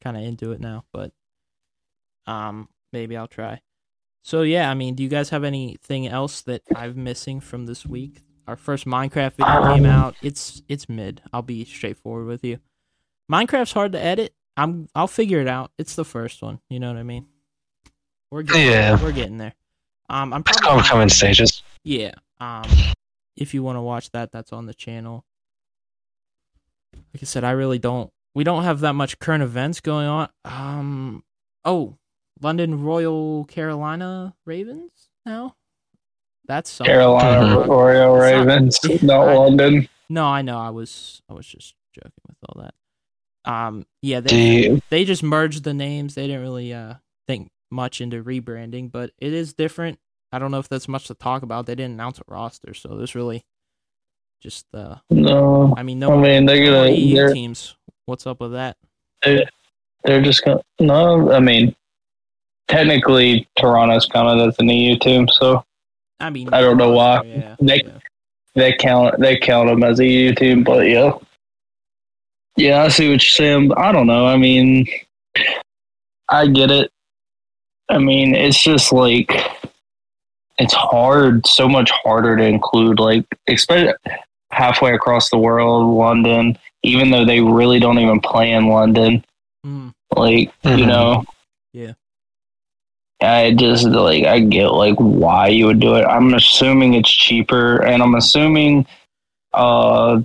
kind 0.00 0.16
of 0.16 0.22
into 0.22 0.52
it 0.52 0.60
now, 0.60 0.84
but, 0.90 1.12
um, 2.26 2.68
maybe 2.92 3.16
I'll 3.16 3.28
try. 3.28 3.60
So 4.22 4.42
yeah, 4.42 4.70
I 4.70 4.74
mean, 4.74 4.94
do 4.94 5.02
you 5.02 5.08
guys 5.08 5.30
have 5.30 5.44
anything 5.44 6.06
else 6.06 6.42
that 6.42 6.62
I'm 6.74 7.02
missing 7.02 7.40
from 7.40 7.66
this 7.66 7.84
week? 7.86 8.22
Our 8.46 8.56
first 8.56 8.86
Minecraft 8.86 9.32
video 9.32 9.74
came 9.74 9.84
Um, 9.84 9.90
out. 9.90 10.14
It's 10.22 10.62
it's 10.68 10.88
mid. 10.88 11.22
I'll 11.32 11.42
be 11.42 11.64
straightforward 11.64 12.26
with 12.26 12.44
you. 12.44 12.58
Minecraft's 13.30 13.72
hard 13.72 13.92
to 13.92 14.00
edit. 14.00 14.34
I'm 14.56 14.88
I'll 14.94 15.06
figure 15.08 15.40
it 15.40 15.48
out. 15.48 15.72
It's 15.78 15.94
the 15.94 16.04
first 16.04 16.42
one. 16.42 16.60
You 16.68 16.78
know 16.80 16.88
what 16.88 16.98
I 16.98 17.02
mean? 17.02 17.26
We're 18.30 18.42
getting 18.42 18.66
Yeah. 18.66 19.02
we're 19.02 19.12
getting 19.12 19.38
there. 19.38 19.54
Um, 20.10 20.32
I'm 20.32 20.42
probably 20.42 21.02
in 21.02 21.08
stages. 21.08 21.62
yeah. 21.84 22.12
Um, 22.40 22.64
if 23.36 23.54
you 23.54 23.62
want 23.62 23.76
to 23.76 23.80
watch 23.80 24.10
that, 24.10 24.30
that's 24.32 24.52
on 24.52 24.66
the 24.66 24.74
channel. 24.74 25.24
Like 27.14 27.22
I 27.22 27.26
said, 27.26 27.44
I 27.44 27.52
really 27.52 27.78
don't. 27.78 28.10
We 28.34 28.44
don't 28.44 28.64
have 28.64 28.80
that 28.80 28.94
much 28.94 29.18
current 29.18 29.42
events 29.42 29.80
going 29.80 30.06
on. 30.06 30.28
Um. 30.44 31.24
Oh, 31.64 31.96
London 32.42 32.82
Royal 32.82 33.44
Carolina 33.44 34.34
Ravens 34.44 35.08
now. 35.24 35.56
That's 36.46 36.68
something. 36.70 36.92
Carolina 36.92 37.56
Mhm. 37.56 37.66
Royal 37.68 38.14
It's 38.16 38.32
not- 38.46 38.46
Ravens, 38.46 39.02
not 39.02 39.28
I- 39.28 39.34
London. 39.36 39.88
No, 40.08 40.24
I 40.26 40.42
know. 40.42 40.58
I 40.58 40.70
was 40.70 41.22
I 41.30 41.34
was 41.34 41.46
just 41.46 41.74
joking 41.94 42.12
with 42.28 42.36
all 42.48 42.62
that. 42.62 42.74
Um. 43.50 43.86
Yeah. 44.02 44.20
They 44.20 44.64
you, 44.68 44.82
they 44.90 45.04
just 45.04 45.22
merged 45.22 45.64
the 45.64 45.74
names. 45.74 46.14
They 46.14 46.26
didn't 46.26 46.42
really 46.42 46.72
uh 46.74 46.94
think 47.26 47.50
much 47.70 48.00
into 48.00 48.22
rebranding, 48.22 48.90
but 48.92 49.10
it 49.18 49.32
is 49.32 49.54
different. 49.54 49.98
I 50.32 50.38
don't 50.38 50.50
know 50.50 50.58
if 50.58 50.68
that's 50.68 50.88
much 50.88 51.06
to 51.08 51.14
talk 51.14 51.42
about. 51.42 51.66
They 51.66 51.74
didn't 51.74 51.94
announce 51.94 52.18
a 52.18 52.22
roster, 52.28 52.74
so 52.74 52.96
there's 52.96 53.14
really 53.14 53.44
just 54.42 54.66
uh 54.74 54.96
No, 55.10 55.72
I 55.76 55.82
mean 55.84 55.98
no 56.00 56.12
I 56.12 56.20
mean 56.20 56.46
they're 56.46 56.64
gonna 56.64 56.90
EU 56.90 57.14
they're, 57.14 57.32
teams. 57.32 57.76
What's 58.06 58.26
up 58.26 58.40
with 58.40 58.52
that? 58.52 58.76
they're 59.24 60.20
just 60.22 60.44
gonna 60.44 60.60
no. 60.80 61.30
I 61.32 61.38
mean, 61.40 61.74
technically 62.72 63.46
Toronto's 63.58 64.06
counted 64.06 64.46
as 64.48 64.56
an 64.58 64.68
EU 64.68 64.98
team, 64.98 65.28
so 65.28 65.64
I 66.20 66.30
mean 66.30 66.48
I 66.52 66.60
don't 66.60 66.76
know 66.78 66.90
why. 66.90 67.22
Yeah, 67.24 67.56
They- 67.60 67.82
yeah. 67.84 67.98
they 68.54 68.72
count 68.74 69.18
they 69.20 69.36
count 69.38 69.68
them 69.68 69.82
as 69.84 70.00
a 70.00 70.06
EU 70.06 70.34
team. 70.34 70.64
But 70.64 70.88
yeah, 70.88 71.12
yeah, 72.56 72.82
I 72.82 72.88
see 72.88 73.06
what 73.06 73.12
you're 73.12 73.18
saying. 73.20 73.68
But 73.68 73.78
I 73.78 73.92
don't 73.92 74.06
know. 74.06 74.26
I 74.26 74.36
mean, 74.36 74.86
I 76.28 76.46
get 76.46 76.70
it. 76.70 76.90
I 77.88 77.98
mean, 77.98 78.34
it's 78.34 78.62
just 78.62 78.92
like 78.92 79.30
it's 80.58 80.74
hard, 80.74 81.46
so 81.46 81.68
much 81.68 81.90
harder 82.04 82.36
to 82.36 82.44
include, 82.44 83.00
like, 83.00 83.24
especially 83.48 83.92
halfway 84.50 84.94
across 84.94 85.30
the 85.30 85.38
world, 85.38 85.96
London. 85.96 86.56
Even 86.84 87.10
though 87.10 87.24
they 87.24 87.40
really 87.40 87.78
don't 87.80 87.98
even 87.98 88.20
play 88.20 88.52
in 88.52 88.68
London, 88.68 89.24
Mm, 89.66 89.92
like 90.16 90.52
you 90.64 90.70
Mhm. 90.84 90.86
know, 90.86 91.24
Yeah. 91.72 91.92
I 93.22 93.54
just 93.54 93.84
like 93.86 94.24
I 94.24 94.40
get 94.40 94.68
like 94.68 94.96
why 94.96 95.48
you 95.48 95.66
would 95.66 95.80
do 95.80 95.94
it. 95.94 96.04
I'm 96.04 96.34
assuming 96.34 96.94
it's 96.94 97.10
cheaper, 97.10 97.82
and 97.84 98.02
I'm 98.02 98.14
assuming 98.14 98.86
uh 99.54 100.20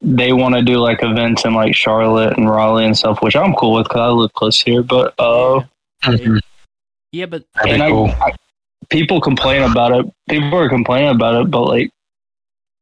they 0.00 0.32
want 0.32 0.54
to 0.54 0.62
do 0.62 0.76
like 0.78 1.02
events 1.02 1.44
in 1.44 1.54
like 1.54 1.74
Charlotte 1.74 2.36
and 2.36 2.48
Raleigh 2.48 2.84
and 2.84 2.96
stuff, 2.96 3.20
which 3.20 3.34
I'm 3.34 3.54
cool 3.54 3.74
with 3.74 3.84
because 3.88 4.00
I 4.00 4.08
live 4.10 4.32
close 4.34 4.60
here. 4.60 4.82
But 4.82 5.14
uh, 5.18 5.62
Mhm. 6.04 6.40
yeah, 7.12 7.26
but 7.26 7.44
and 7.66 7.78
be 7.78 7.82
I, 7.82 7.90
cool. 7.90 8.06
I, 8.20 8.32
people 8.90 9.20
complain 9.20 9.62
about 9.62 9.92
it. 9.92 10.06
People 10.28 10.56
are 10.56 10.68
complaining 10.68 11.10
about 11.10 11.40
it, 11.42 11.50
but 11.50 11.62
like, 11.62 11.90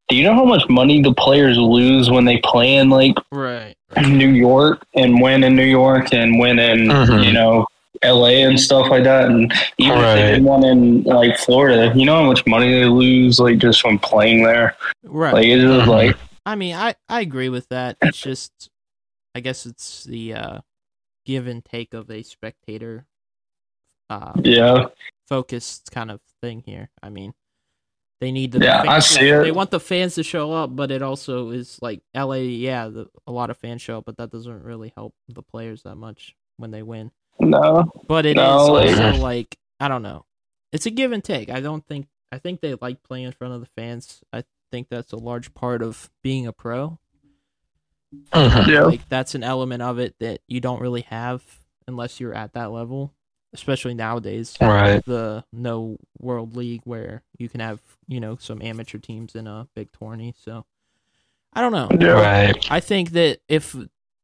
do 0.09 0.17
you 0.17 0.25
know 0.25 0.35
how 0.35 0.45
much 0.45 0.69
money 0.69 1.01
the 1.01 1.15
players 1.15 1.57
lose 1.57 2.11
when 2.11 2.27
they 2.27 2.37
play 2.39 2.77
in 2.77 2.91
like 2.91 3.17
right. 3.33 3.75
New 4.07 4.29
York 4.31 4.85
and 4.95 5.21
win 5.23 5.43
in 5.43 5.57
New 5.57 5.65
York 5.65 6.13
and 6.13 6.39
win 6.39 6.59
in 6.59 6.89
Mhm. 6.89 7.25
you 7.25 7.33
know 7.33 7.67
LA 8.05 8.47
and 8.47 8.59
stuff 8.59 8.89
like 8.91 9.05
that 9.05 9.27
and 9.27 9.53
even 9.79 9.99
if 9.99 10.15
they 10.17 10.33
did 10.37 10.45
one 10.45 10.65
in 10.65 11.03
like 11.05 11.37
Florida, 11.39 11.93
you 11.99 12.05
know 12.05 12.17
how 12.17 12.25
much 12.27 12.45
money 12.47 12.73
they 12.73 12.85
lose 12.87 13.39
like 13.41 13.59
just 13.59 13.81
from 13.81 13.99
playing 13.99 14.43
there. 14.43 14.77
Right. 15.05 15.35
Like 15.35 15.47
it's 15.47 15.63
just 15.63 15.87
Mhm. 15.87 15.89
like 15.89 16.17
I 16.45 16.55
mean, 16.55 16.75
I 16.77 16.95
I 17.09 17.21
agree 17.23 17.49
with 17.49 17.69
that. 17.71 17.97
It's 18.01 18.19
just, 18.19 18.71
I 19.35 19.41
guess 19.41 19.67
it's 19.67 20.05
the 20.05 20.35
uh, 20.35 20.59
give 21.25 21.49
and 21.49 21.65
take 21.65 21.93
of 21.93 22.09
a 22.09 22.23
spectator, 22.23 23.05
uh, 24.09 24.33
yeah, 24.45 24.87
focused 25.29 25.91
kind 25.91 26.09
of 26.11 26.21
thing 26.41 26.63
here. 26.65 26.89
I 27.03 27.11
mean, 27.11 27.35
they 28.21 28.31
need 28.31 28.53
the 28.53 28.61
Yeah, 28.61 28.85
I 28.87 29.01
see 29.01 29.29
to, 29.29 29.41
it. 29.41 29.43
They 29.43 29.51
want 29.51 29.73
the 29.73 29.81
fans 29.81 30.15
to 30.15 30.23
show 30.23 30.53
up, 30.53 30.75
but 30.77 30.93
it 30.93 31.03
also 31.03 31.51
is 31.51 31.81
like 31.83 32.01
LA. 32.15 32.37
Yeah, 32.37 32.89
the, 32.89 33.09
a 33.27 33.33
lot 33.33 33.51
of 33.51 33.57
fans 33.57 33.83
show 33.83 33.99
up, 33.99 34.05
but 34.05 34.17
that 34.19 34.31
doesn't 34.31 34.63
really 34.63 34.93
help 34.97 35.15
the 35.29 35.43
players 35.43 35.83
that 35.83 35.97
much 35.97 36.37
when 36.59 36.71
they 36.71 36.85
win. 36.85 37.11
No, 37.41 37.91
But 38.09 38.27
it 38.27 38.31
is 38.31 38.35
No, 38.37 38.43
also 38.43 38.73
like- 39.13 39.21
like 39.21 39.59
I 39.81 39.89
don't 39.89 40.03
know. 40.03 40.25
It's 40.73 40.87
a 40.87 40.91
give 40.91 41.13
and 41.13 41.23
take. 41.25 41.51
I 41.51 41.61
don't 41.61 41.87
think 41.87 42.07
I 42.33 42.39
think 42.39 42.61
they 42.61 42.75
like 42.81 43.03
playing 43.03 43.25
in 43.27 43.33
front 43.33 43.55
of 43.55 43.61
the 43.61 43.67
fans. 43.77 44.23
I 44.33 44.45
think 44.73 44.89
that's 44.89 45.13
a 45.13 45.17
large 45.17 45.55
part 45.55 45.81
of 45.83 46.11
being 46.23 46.47
a 46.47 46.53
pro. 46.53 46.99
Mhm. 48.33 48.67
yeah, 48.69 48.83
Like 48.83 49.09
that's 49.09 49.35
an 49.35 49.43
element 49.43 49.83
of 49.83 49.99
it 49.99 50.15
that 50.21 50.41
you 50.49 50.61
don't 50.61 50.81
really 50.81 51.03
have 51.03 51.43
unless 51.87 52.19
you're 52.21 52.35
at 52.35 52.53
that 52.55 52.71
level, 52.73 53.13
especially 53.53 53.95
nowadays. 53.95 54.57
Right. 54.61 55.05
The 55.05 55.45
no 55.53 55.99
world 56.19 56.57
league 56.57 56.83
where 56.85 57.23
you 57.39 57.49
can 57.49 57.61
have, 57.61 57.81
you 58.09 58.21
know, 58.21 58.37
some 58.37 58.63
amateur 58.63 58.99
teams 58.99 59.35
in 59.35 59.47
a 59.47 59.69
big 59.75 59.89
tourney. 59.93 60.35
So 60.39 60.65
I 61.53 61.61
don't 61.61 61.73
know. 61.73 61.89
yeah. 62.01 62.13
Right. 62.13 62.67
I 62.71 62.81
think 62.81 63.11
that 63.11 63.41
if 63.49 63.75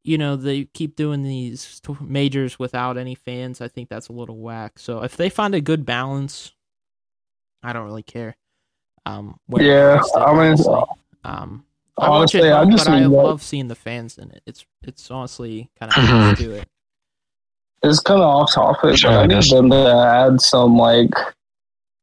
you 0.04 0.18
know 0.18 0.36
they 0.36 0.64
keep 0.64 0.96
doing 0.96 1.22
these 1.22 1.80
t- 1.80 1.94
majors 2.00 2.58
without 2.58 2.96
any 2.98 3.14
fans, 3.14 3.60
I 3.60 3.68
think 3.68 3.88
that's 3.88 4.08
a 4.08 4.12
little 4.12 4.38
whack. 4.38 4.78
So 4.78 5.02
if 5.02 5.16
they 5.16 5.28
find 5.28 5.54
a 5.54 5.60
good 5.60 5.84
balance, 5.86 6.52
I 7.62 7.72
don't 7.72 7.84
really 7.84 8.02
care. 8.02 8.36
Um, 9.06 9.38
where 9.46 9.62
Yeah, 9.64 9.98
it's 9.98 10.12
I 10.16 10.30
mean, 10.32 10.38
honestly. 10.38 10.82
um, 11.24 11.64
I 11.98 12.06
honestly, 12.06 12.40
it, 12.40 12.52
I 12.52 12.64
just 12.64 12.86
but 12.86 12.92
I 12.92 12.96
need 13.00 13.04
that- 13.04 13.10
love 13.10 13.42
seeing 13.42 13.68
the 13.68 13.74
fans 13.74 14.18
in 14.18 14.30
it. 14.30 14.42
It's 14.46 14.64
it's 14.82 15.10
honestly 15.10 15.70
kind 15.78 15.92
of 15.92 15.98
nice 16.04 16.38
to 16.38 16.52
it. 16.52 16.68
It's 17.84 17.98
kind 18.00 18.20
of 18.20 18.26
off 18.26 18.52
topic, 18.52 18.96
Sure, 18.96 19.10
but 19.10 19.18
I 19.18 19.22
I 19.22 19.26
need 19.26 19.34
guess. 19.34 19.50
them 19.50 19.70
to 19.70 19.76
add 19.76 20.40
some 20.40 20.76
like 20.76 21.10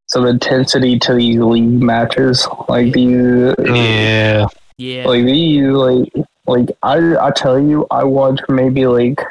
some 0.08 0.26
intensity 0.26 1.00
to 1.00 1.14
these 1.14 1.40
league 1.40 1.64
matches, 1.82 2.46
like 2.68 2.92
these 2.94 3.54
Yeah. 3.66 4.48
Yeah, 4.78 5.06
like 5.08 5.26
these 5.26 5.64
like 5.68 6.14
like 6.50 6.70
I 6.84 7.16
I 7.28 7.32
tell 7.32 7.60
you 7.60 7.86
I 7.92 8.04
watch 8.04 8.40
maybe 8.50 8.86
like 8.88 9.22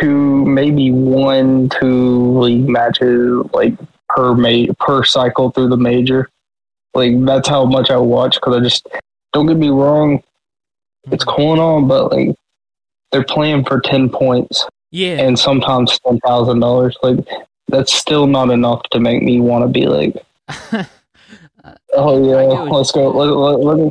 two 0.00 0.44
maybe 0.44 0.90
one 0.90 1.68
two 1.70 2.38
league 2.38 2.68
matches 2.68 3.44
like 3.52 3.74
per 4.08 4.34
ma- 4.34 4.72
per 4.78 5.02
cycle 5.04 5.50
through 5.50 5.68
the 5.68 5.76
major. 5.76 6.28
Like 6.94 7.12
that's 7.24 7.48
how 7.48 7.64
much 7.64 7.90
I 7.90 7.96
watch 7.96 8.34
because 8.36 8.56
I 8.56 8.60
just 8.60 8.86
don't 9.32 9.46
get 9.46 9.56
me 9.56 9.68
wrong 9.70 10.22
it's 11.12 11.24
Mhm. 11.24 11.36
going 11.36 11.60
on 11.60 11.86
but 11.88 12.10
like 12.12 12.34
they're 13.12 13.22
playing 13.24 13.64
for 13.64 13.80
10 13.80 14.08
points 14.08 14.66
yeah, 14.90 15.18
and 15.20 15.38
sometimes 15.38 15.98
$10,000 16.06 16.94
like 17.02 17.18
that's 17.68 17.92
still 17.92 18.26
not 18.26 18.50
enough 18.50 18.82
to 18.92 18.98
make 19.00 19.22
me 19.22 19.40
want 19.40 19.62
to 19.62 19.68
be 19.68 19.86
like 19.86 20.16
oh 21.94 22.28
yeah. 22.28 22.62
let's 22.62 22.92
go. 22.92 23.10
let, 23.10 23.26
let, 23.28 23.60
let, 23.60 23.76
me, 23.78 23.90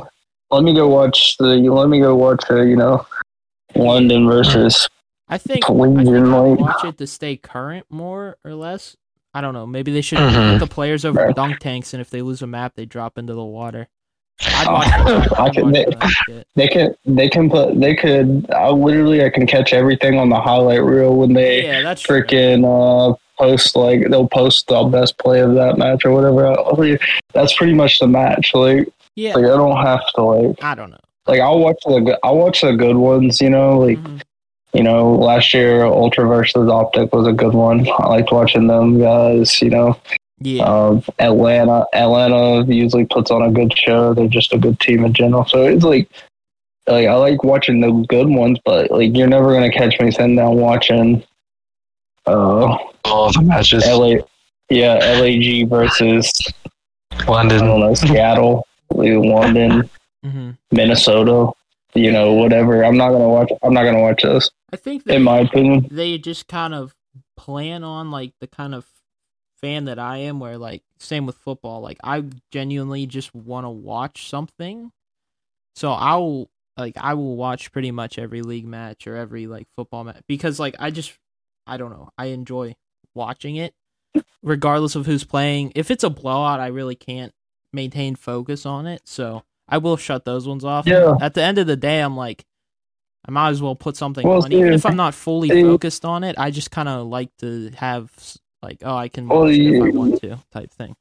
let 0.50 0.62
me 0.62 0.74
go 0.74 0.88
watch 0.88 1.36
the. 1.38 1.46
Let 1.58 1.88
me 1.88 2.00
go 2.00 2.14
watch 2.14 2.44
the. 2.48 2.56
You 2.62 2.76
know, 2.76 3.06
London 3.74 4.26
versus. 4.26 4.88
I 5.28 5.38
think 5.38 5.64
I 5.64 5.68
think 5.68 5.94
Collegian, 6.04 6.32
I'd 6.32 6.38
like- 6.50 6.60
watch 6.60 6.84
it 6.84 6.98
to 6.98 7.06
stay 7.06 7.36
current 7.36 7.86
more 7.90 8.36
or 8.44 8.54
less. 8.54 8.96
I 9.34 9.40
don't 9.40 9.54
know. 9.54 9.66
Maybe 9.66 9.92
they 9.92 10.00
should 10.00 10.18
Mhm. 10.18 10.52
put 10.52 10.58
the 10.68 10.72
players 10.72 11.04
over 11.04 11.26
Right. 11.26 11.34
dunk 11.34 11.58
tanks, 11.58 11.92
and 11.92 12.00
if 12.00 12.08
they 12.10 12.22
lose 12.22 12.40
a 12.42 12.46
map, 12.46 12.72
they 12.74 12.86
drop 12.86 13.18
into 13.18 13.34
the 13.34 13.44
water. 13.44 13.88
Oh, 14.40 14.46
I'd 14.56 14.68
watch 14.68 14.86
that. 14.88 15.38
I 15.40 15.44
I'd 15.44 15.54
could- 15.54 15.64
watch 15.64 15.72
they- 15.74 16.32
that. 16.34 16.46
They 16.54 16.68
can. 16.68 16.94
They 17.04 17.28
can 17.28 17.50
put. 17.50 17.78
They 17.80 17.94
could. 17.96 18.46
I 18.54 18.70
literally. 18.70 19.24
I 19.24 19.30
can 19.30 19.46
catch 19.46 19.72
everything 19.72 20.18
on 20.18 20.28
the 20.28 20.40
highlight 20.40 20.82
reel 20.84 21.14
when 21.16 21.32
they 21.32 21.64
Yeah, 21.66 21.82
that's 21.82 22.02
true. 22.02 22.22
freaking 22.22 22.64
uh, 22.64 23.14
post 23.38 23.74
like 23.76 24.08
they'll 24.08 24.28
post 24.28 24.68
the 24.68 24.84
best 24.84 25.18
play 25.18 25.40
of 25.40 25.54
that 25.54 25.76
match 25.76 26.04
or 26.04 26.12
whatever. 26.12 26.46
I'll 26.46 26.96
That's 27.34 27.52
pretty 27.54 27.74
much 27.74 27.98
the 27.98 28.06
match. 28.06 28.54
Like, 28.54 28.88
Yeah, 29.16 29.34
like 29.34 29.44
I 29.44 29.48
don't 29.48 29.76
have 29.84 30.02
to 30.14 30.22
like 30.22 30.62
I 30.62 30.74
don't 30.74 30.90
know. 30.90 30.96
like 31.26 31.40
I'll 31.40 31.58
watch 31.58 31.78
the 31.86 32.00
good- 32.00 32.18
I'll 32.22 32.36
watch 32.36 32.60
the 32.60 32.72
good 32.72 32.96
ones. 32.96 33.40
You 33.40 33.50
know, 33.50 33.78
like 33.78 33.98
Mhm. 33.98 34.20
you 34.74 34.82
know 34.82 35.12
last 35.14 35.52
year 35.54 35.84
Ultra 35.84 36.26
versus 36.28 36.68
Optic 36.70 37.12
was 37.14 37.26
a 37.26 37.32
good 37.32 37.54
one. 37.54 37.86
I 37.98 38.06
liked 38.08 38.30
watching 38.32 38.66
them 38.66 38.98
guys. 39.00 39.60
You 39.62 39.70
know, 39.70 39.96
Yeah, 40.40 40.64
um, 40.64 41.02
Atlanta 41.18 41.86
Atlanta 41.94 42.64
usually 42.72 43.06
puts 43.06 43.30
on 43.30 43.42
a 43.42 43.50
good 43.50 43.76
show. 43.76 44.12
They're 44.14 44.28
just 44.28 44.52
a 44.52 44.58
good 44.58 44.78
team 44.80 45.04
in 45.04 45.12
general. 45.14 45.44
So 45.46 45.64
it's 45.64 45.84
like. 45.84 46.08
Like 46.88 47.08
I 47.08 47.14
like 47.14 47.42
watching 47.42 47.80
the 47.80 47.90
good 48.08 48.28
ones, 48.28 48.60
but 48.64 48.92
like 48.92 49.16
you're 49.16 49.26
never 49.26 49.52
gonna 49.52 49.72
catch 49.72 49.98
me 49.98 50.12
sitting 50.12 50.36
down 50.36 50.54
watching 50.58 51.20
uh 52.26 52.76
All 53.04 53.32
the 53.32 53.42
matches. 53.42 53.84
LA, 53.86 54.18
yeah, 54.70 54.94
LAG 55.20 55.68
versus 55.68 56.32
I 57.12 57.16
don't 57.18 57.28
London. 57.28 57.66
know 57.66 57.94
Seattle, 57.94 58.65
London, 58.90 59.88
hmm 60.24 60.50
Minnesota, 60.70 61.52
you 61.94 62.12
know, 62.12 62.32
whatever. 62.34 62.84
I'm 62.84 62.96
not 62.96 63.10
gonna 63.10 63.28
watch. 63.28 63.50
I'm 63.62 63.74
not 63.74 63.84
gonna 63.84 64.00
watch 64.02 64.22
this. 64.22 64.50
I 64.72 64.76
think 64.76 65.04
they, 65.04 65.16
In 65.16 65.22
my 65.22 65.40
opinion, 65.40 65.88
they 65.90 66.18
just 66.18 66.48
kind 66.48 66.74
of 66.74 66.94
plan 67.36 67.84
on 67.84 68.10
like 68.10 68.32
the 68.40 68.46
kind 68.46 68.74
of 68.74 68.86
fan 69.60 69.86
that 69.86 69.98
I 69.98 70.18
am, 70.18 70.40
where 70.40 70.58
like 70.58 70.82
same 70.98 71.26
with 71.26 71.36
football, 71.36 71.80
like 71.80 71.98
I 72.02 72.24
genuinely 72.50 73.06
just 73.06 73.34
want 73.34 73.64
to 73.64 73.70
watch 73.70 74.28
something. 74.28 74.92
So 75.74 75.92
I'll 75.92 76.48
like 76.76 76.96
I 76.96 77.14
will 77.14 77.36
watch 77.36 77.72
pretty 77.72 77.90
much 77.90 78.18
every 78.18 78.42
league 78.42 78.66
match 78.66 79.06
or 79.06 79.16
every 79.16 79.46
like 79.46 79.66
football 79.76 80.04
match 80.04 80.22
because 80.26 80.58
like 80.58 80.74
I 80.78 80.90
just 80.90 81.12
I 81.66 81.76
don't 81.76 81.90
know 81.90 82.10
I 82.18 82.26
enjoy 82.26 82.76
watching 83.14 83.56
it 83.56 83.74
regardless 84.42 84.94
of 84.94 85.06
who's 85.06 85.24
playing. 85.24 85.72
If 85.74 85.90
it's 85.90 86.04
a 86.04 86.10
blowout, 86.10 86.60
I 86.60 86.68
really 86.68 86.94
can't 86.94 87.32
maintain 87.72 88.14
focus 88.16 88.64
on 88.66 88.86
it, 88.86 89.02
so 89.04 89.42
I 89.68 89.78
will 89.78 89.96
shut 89.96 90.24
those 90.24 90.46
ones 90.46 90.64
off. 90.64 90.86
Yeah. 90.86 91.14
At 91.20 91.34
the 91.34 91.42
end 91.42 91.58
of 91.58 91.66
the 91.66 91.76
day, 91.76 92.00
I'm 92.00 92.16
like. 92.16 92.44
I 93.28 93.32
might 93.32 93.48
as 93.50 93.60
well 93.60 93.74
put 93.74 93.96
something 93.96 94.24
Well, 94.24 94.44
on, 94.44 94.52
even 94.52 94.72
if 94.72 94.86
I'm 94.86 94.94
not 94.94 95.12
fully 95.12 95.48
see- 95.48 95.60
focused 95.62 96.04
on 96.04 96.22
it. 96.22 96.36
I 96.38 96.52
just 96.52 96.70
kind 96.70 96.88
of 96.88 97.08
like 97.08 97.28
to 97.38 97.72
have 97.76 98.08
like, 98.62 98.78
oh, 98.84 98.94
I 98.94 99.08
can 99.08 99.26
Well, 99.26 99.40
watch 99.46 99.50
it 99.54 99.66
if 99.66 99.82
I 99.82 99.88
want 99.98 100.20
to, 100.20 100.38
type 100.52 100.70
thing. 100.72 100.94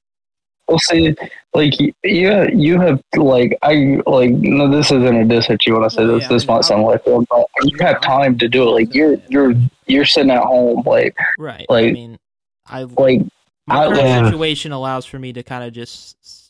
we'll 0.68 0.80
see. 0.80 1.14
Like, 1.54 1.74
yeah, 2.04 2.48
you 2.52 2.82
have 2.82 3.00
like 3.16 3.56
I 3.62 4.02
like. 4.08 4.32
No, 4.32 4.68
this 4.72 4.88
isn't 4.88 5.16
a 5.16 5.24
diss 5.24 5.52
at 5.52 5.64
you 5.68 5.76
when 5.76 5.84
I 5.84 5.88
say 5.90 6.04
Well, 6.04 6.16
this. 6.16 6.24
yeah, 6.24 6.30
this 6.30 6.50
I 6.50 6.54
might 6.56 6.66
sound 6.66 6.82
like 6.82 7.04
but 7.06 7.46
you 7.64 7.78
have 7.82 8.02
time 8.02 8.40
to 8.40 8.48
do 8.48 8.64
it. 8.70 8.72
Like 8.72 8.96
you're 8.96 9.18
you're 9.30 9.54
you're 9.86 10.06
sitting 10.06 10.32
at 10.32 10.42
home, 10.42 10.82
like 10.84 11.16
Right. 11.38 11.68
Like 11.70 11.90
I 11.90 11.92
mean, 11.92 12.18
I 12.66 12.84
like 12.86 13.22
my 13.68 13.82
I- 13.84 13.88
current 13.90 14.02
Yeah. 14.02 14.24
situation 14.26 14.72
allows 14.72 15.06
for 15.06 15.20
me 15.20 15.32
to 15.34 15.44
kind 15.44 15.64
of 15.64 15.74
just 15.74 16.18
s- 16.24 16.45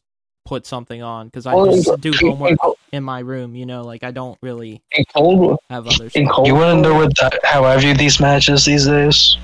put 0.45 0.65
something 0.65 1.01
on 1.01 1.27
because 1.27 1.45
I 1.45 1.53
well, 1.53 1.75
just 1.75 1.99
do 2.01 2.13
homework 2.21 2.57
in 2.91 3.03
my 3.03 3.19
room. 3.19 3.55
You 3.55 3.65
know, 3.65 3.83
like 3.83 4.03
I 4.03 4.11
don't 4.11 4.37
really 4.41 4.81
in 4.93 5.03
cold 5.13 5.59
have 5.69 5.87
other 5.87 6.05
in 6.05 6.09
stuff. 6.09 6.29
cold. 6.31 6.47
You 6.47 6.55
want 6.55 6.77
to 6.77 6.81
know 6.89 6.95
what 6.95 7.09
the, 7.15 7.39
how 7.43 7.63
I 7.65 7.77
view 7.77 7.93
these 7.95 8.19
matches 8.19 8.65
these 8.65 8.85
days? 8.85 9.37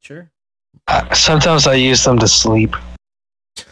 Sure. 0.00 0.30
I, 0.86 1.12
sometimes 1.14 1.66
I 1.66 1.74
use 1.74 2.04
them 2.04 2.18
to 2.18 2.28
sleep. 2.28 2.74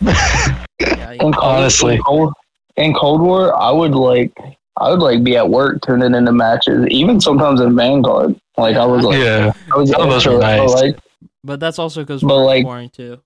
Yeah. 0.01 0.65
I- 0.81 1.19
in 1.21 1.35
Honestly. 1.35 1.95
in 1.97 2.03
cold, 2.03 2.35
in 2.77 2.93
Cold 2.95 3.23
War, 3.23 3.57
I 3.59 3.71
would 3.71 3.93
like, 3.95 4.33
I 4.77 4.91
would 4.91 5.01
like 5.01 5.25
be 5.25 5.37
at 5.37 5.49
work 5.49 5.81
tuning 5.83 6.15
into 6.15 6.33
matches, 6.33 6.87
even 6.91 7.21
sometimes 7.21 7.61
in 7.61 7.75
Vanguard. 7.75 8.39
Like 8.59 8.77
I 8.77 8.85
was 8.85 9.05
like, 9.05 9.19
Yeah. 9.19 9.53
I 9.73 9.79
was 9.79 9.91
Some 9.91 10.03
of 10.03 10.11
those 10.11 10.27
are 10.27 10.39
but, 10.39 10.41
nice. 10.41 10.73
Like, 10.75 10.99
but 11.45 11.61
that's 11.61 11.79
also 11.79 12.03
because 12.03 12.21
But, 12.23 12.29
we're 12.35 12.45
like- 12.45 12.65
boring 12.65 12.91
too. 12.91 13.21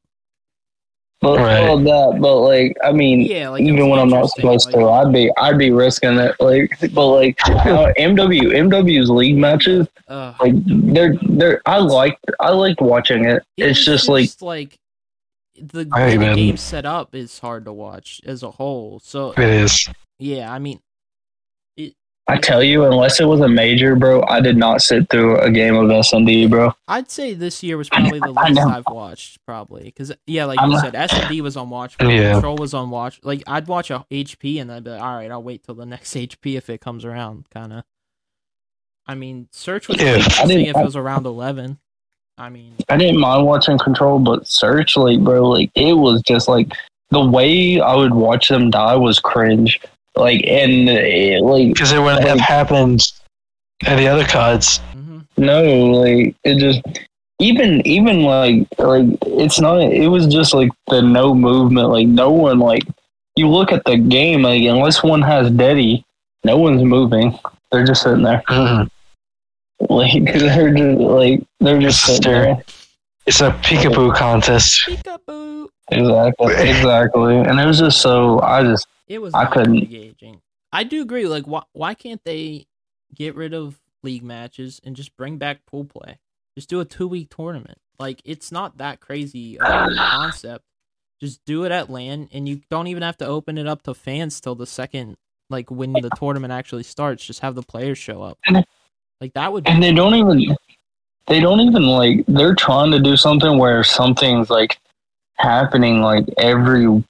But 1.20 1.38
Right. 1.38 1.62
well, 1.62 1.78
that, 1.78 2.18
but 2.20 2.36
like, 2.40 2.76
I 2.82 2.92
mean, 2.92 3.20
Yeah, 3.20 3.50
like 3.50 3.62
even 3.62 3.88
when 3.88 3.98
I'm 3.98 4.08
not 4.08 4.30
supposed 4.30 4.66
like- 4.72 4.76
to, 4.76 4.88
I'd 4.88 5.12
be, 5.12 5.30
I'd 5.38 5.58
be 5.58 5.70
risking 5.70 6.18
it. 6.18 6.34
Like, 6.40 6.76
but 6.94 7.06
like, 7.08 7.38
uh, 7.48 7.92
MW, 7.98 8.42
MW's 8.54 9.10
league 9.10 9.36
matches, 9.36 9.86
Uh, 10.08 10.34
like 10.40 10.54
they're, 10.66 11.14
they're, 11.22 11.62
I 11.66 11.78
like, 11.78 12.18
I 12.40 12.50
liked 12.50 12.80
watching 12.80 13.24
it. 13.26 13.42
It's 13.56 13.84
just 13.84 14.08
like, 14.08 14.30
like 14.40 14.78
the 15.60 15.86
Hey, 15.94 16.16
the 16.16 16.34
game 16.34 16.56
set 16.56 16.86
up 16.86 17.14
is 17.14 17.38
hard 17.38 17.66
to 17.66 17.72
watch 17.72 18.20
as 18.24 18.42
a 18.42 18.50
whole. 18.50 19.00
So 19.04 19.32
It 19.32 19.40
is. 19.40 19.88
yeah, 20.18 20.50
I 20.52 20.58
mean, 20.58 20.80
I 22.30 22.36
tell 22.38 22.62
you, 22.62 22.84
unless 22.84 23.20
it 23.20 23.24
was 23.26 23.40
a 23.40 23.48
major, 23.48 23.96
bro, 23.96 24.22
I 24.28 24.40
did 24.40 24.56
not 24.56 24.82
sit 24.82 25.08
through 25.10 25.38
a 25.38 25.50
game 25.50 25.74
of 25.74 25.88
SND, 25.88 26.48
bro. 26.50 26.72
I'd 26.88 27.10
say 27.10 27.34
this 27.34 27.62
year 27.62 27.76
was 27.76 27.88
probably 27.88 28.18
the 28.20 28.32
I 28.36 28.48
least. 28.48 28.60
I've 28.60 28.84
watched, 28.88 29.44
probably 29.44 29.84
because 29.84 30.12
yeah, 30.26 30.44
like 30.44 30.58
I'm 30.60 30.68
you 30.70 30.76
not- 30.76 30.84
said, 30.84 30.94
S 30.94 31.12
and 31.12 31.28
D 31.28 31.40
was 31.40 31.56
on 31.56 31.70
watch, 31.70 31.96
Yeah. 32.00 32.32
Control 32.34 32.56
was 32.56 32.72
on 32.74 32.90
watch. 32.90 33.20
Like 33.22 33.42
I'd 33.46 33.66
watch 33.66 33.90
a 33.90 34.04
HP 34.10 34.60
and 34.60 34.70
I'd 34.70 34.84
be 34.84 34.90
like, 34.90 35.02
all 35.02 35.14
right, 35.16 35.30
I'll 35.30 35.42
wait 35.42 35.64
till 35.64 35.74
the 35.74 35.86
next 35.86 36.14
HP 36.14 36.56
if 36.56 36.70
it 36.70 36.80
comes 36.80 37.04
around, 37.04 37.48
kind 37.50 37.72
of. 37.72 37.84
I 39.06 39.14
mean, 39.14 39.48
Search 39.52 39.88
was 39.88 40.00
Yeah. 40.00 40.16
Interesting 40.16 40.66
if 40.66 40.76
it 40.76 40.84
was 40.84 40.96
around 40.96 41.26
eleven. 41.26 41.78
I 42.38 42.48
mean, 42.48 42.74
I 42.88 42.96
didn't 42.96 43.18
mind 43.20 43.44
watching 43.46 43.76
Control, 43.76 44.18
but 44.18 44.46
Search, 44.48 44.96
like, 44.96 45.20
bro, 45.20 45.42
like, 45.48 45.70
it 45.74 45.92
was 45.92 46.22
just 46.22 46.48
like 46.48 46.72
the 47.10 47.20
way 47.22 47.80
I 47.80 47.94
would 47.94 48.14
watch 48.14 48.48
them 48.48 48.70
die 48.70 48.96
was 48.96 49.18
cringe. 49.18 49.78
Like, 50.16 50.42
and 50.46 50.88
it, 50.88 51.42
like, 51.42 51.68
Because 51.72 51.92
it 51.92 52.00
wouldn't 52.00 52.26
have 52.26 52.40
happened 52.40 53.00
in 53.86 53.96
the 53.96 54.08
other 54.08 54.24
cards. 54.24 54.78
hmm 54.92 55.18
no, 55.36 55.62
like, 55.86 56.34
it 56.44 56.58
just, 56.58 56.82
even, 57.38 57.86
even 57.86 58.22
like, 58.24 58.66
like, 58.78 59.06
it's 59.22 59.58
not, 59.60 59.80
it 59.80 60.08
was 60.08 60.26
just 60.26 60.52
like 60.52 60.70
the 60.88 61.00
no 61.00 61.34
movement. 61.34 61.88
Like, 61.88 62.06
no 62.08 62.30
one, 62.30 62.58
like, 62.58 62.82
you 63.36 63.48
look 63.48 63.72
at 63.72 63.82
the 63.86 63.96
game, 63.96 64.42
like, 64.42 64.62
unless 64.64 65.02
one 65.02 65.22
has 65.22 65.50
Deddy, 65.50 66.04
no 66.44 66.58
one's 66.58 66.82
moving. 66.82 67.38
They're 67.72 67.86
just 67.86 68.02
sitting 68.02 68.22
there. 68.22 68.42
Mhm. 68.48 68.90
Like, 69.88 70.24
they're 70.34 70.74
just, 70.74 71.00
like, 71.00 71.42
they're 71.60 71.80
just 71.80 72.06
It's 72.06 72.16
sitting 72.16 72.32
there. 72.32 72.62
It's 73.26 73.40
a 73.40 73.50
peekaboo 73.62 74.14
contest. 74.14 74.82
peekaboo. 74.86 75.68
Exactly, 75.92 76.54
exactly. 76.54 77.36
And 77.36 77.58
it 77.58 77.64
was 77.66 77.78
just 77.78 78.00
so, 78.02 78.40
I 78.42 78.62
just, 78.62 78.86
It 79.10 79.20
was 79.20 79.34
I 79.34 79.46
couldn't- 79.46 79.76
engaging. 79.76 80.40
I 80.72 80.84
do 80.84 81.02
agree. 81.02 81.26
Like, 81.26 81.46
why 81.46 81.64
why 81.72 81.94
can't 81.94 82.22
they 82.24 82.66
get 83.12 83.34
rid 83.34 83.52
of 83.52 83.80
league 84.04 84.22
matches 84.22 84.80
and 84.84 84.94
just 84.94 85.16
bring 85.16 85.36
back 85.36 85.66
pool 85.66 85.84
play? 85.84 86.20
Just 86.56 86.70
do 86.70 86.78
a 86.78 86.84
two 86.84 87.08
week 87.08 87.28
tournament. 87.34 87.78
Like, 87.98 88.22
it's 88.24 88.52
not 88.52 88.78
that 88.78 89.00
crazy 89.00 89.58
of 89.58 89.68
a 89.68 89.94
concept. 89.98 90.64
Just 91.20 91.44
do 91.44 91.64
it 91.64 91.72
at 91.72 91.90
LAN, 91.90 92.28
and 92.32 92.48
you 92.48 92.60
don't 92.70 92.86
even 92.86 93.02
have 93.02 93.16
to 93.18 93.26
open 93.26 93.58
it 93.58 93.66
up 93.66 93.82
to 93.82 93.94
fans 93.94 94.40
till 94.40 94.54
the 94.54 94.66
second, 94.66 95.16
like 95.50 95.70
when 95.70 95.92
the 95.92 96.08
tournament 96.16 96.52
actually 96.52 96.84
starts. 96.84 97.26
Just 97.26 97.40
have 97.40 97.56
the 97.56 97.62
players 97.62 97.98
show 97.98 98.22
up. 98.22 98.38
Like 99.20 99.34
that 99.34 99.52
would. 99.52 99.64
Be, 99.64 99.70
and 99.72 99.82
they 99.82 99.92
don't 99.92 100.14
even 100.14 100.56
they 101.26 101.40
don't 101.40 101.60
even 101.60 101.82
like 101.82 102.24
they're 102.28 102.54
trying 102.54 102.92
to 102.92 103.00
do 103.00 103.16
something 103.16 103.58
where 103.58 103.82
something's 103.82 104.50
like 104.50 104.78
happening 105.34 106.00
like 106.00 106.24
every 106.38 107.04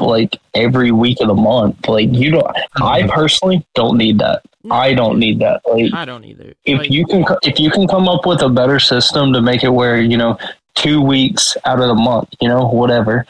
like 0.00 0.38
every 0.54 0.90
week 0.90 1.18
of 1.20 1.28
the 1.28 1.34
month. 1.34 1.86
Like 1.88 2.08
you 2.12 2.30
don't 2.30 2.46
i 2.80 3.06
personally 3.06 3.64
don't 3.74 3.98
need 3.98 4.18
that. 4.18 4.42
I 4.70 4.94
don't 4.94 5.18
need 5.18 5.38
that. 5.40 5.60
Like 5.70 5.92
I 5.92 6.04
don't 6.04 6.24
either. 6.24 6.54
if 6.64 6.78
Like, 6.80 6.90
you 6.90 7.04
can 7.06 7.24
if 7.42 7.58
you 7.58 7.70
can 7.70 7.86
come 7.86 8.08
up 8.08 8.26
with 8.26 8.42
a 8.42 8.48
better 8.48 8.78
system 8.78 9.32
to 9.32 9.40
make 9.40 9.64
it 9.64 9.68
where 9.70 10.00
you 10.00 10.16
know 10.16 10.38
two 10.74 11.00
weeks 11.02 11.56
out 11.64 11.80
of 11.80 11.88
the 11.88 11.94
month 11.94 12.28
you 12.40 12.48
know 12.48 12.66
whatever 12.66 13.26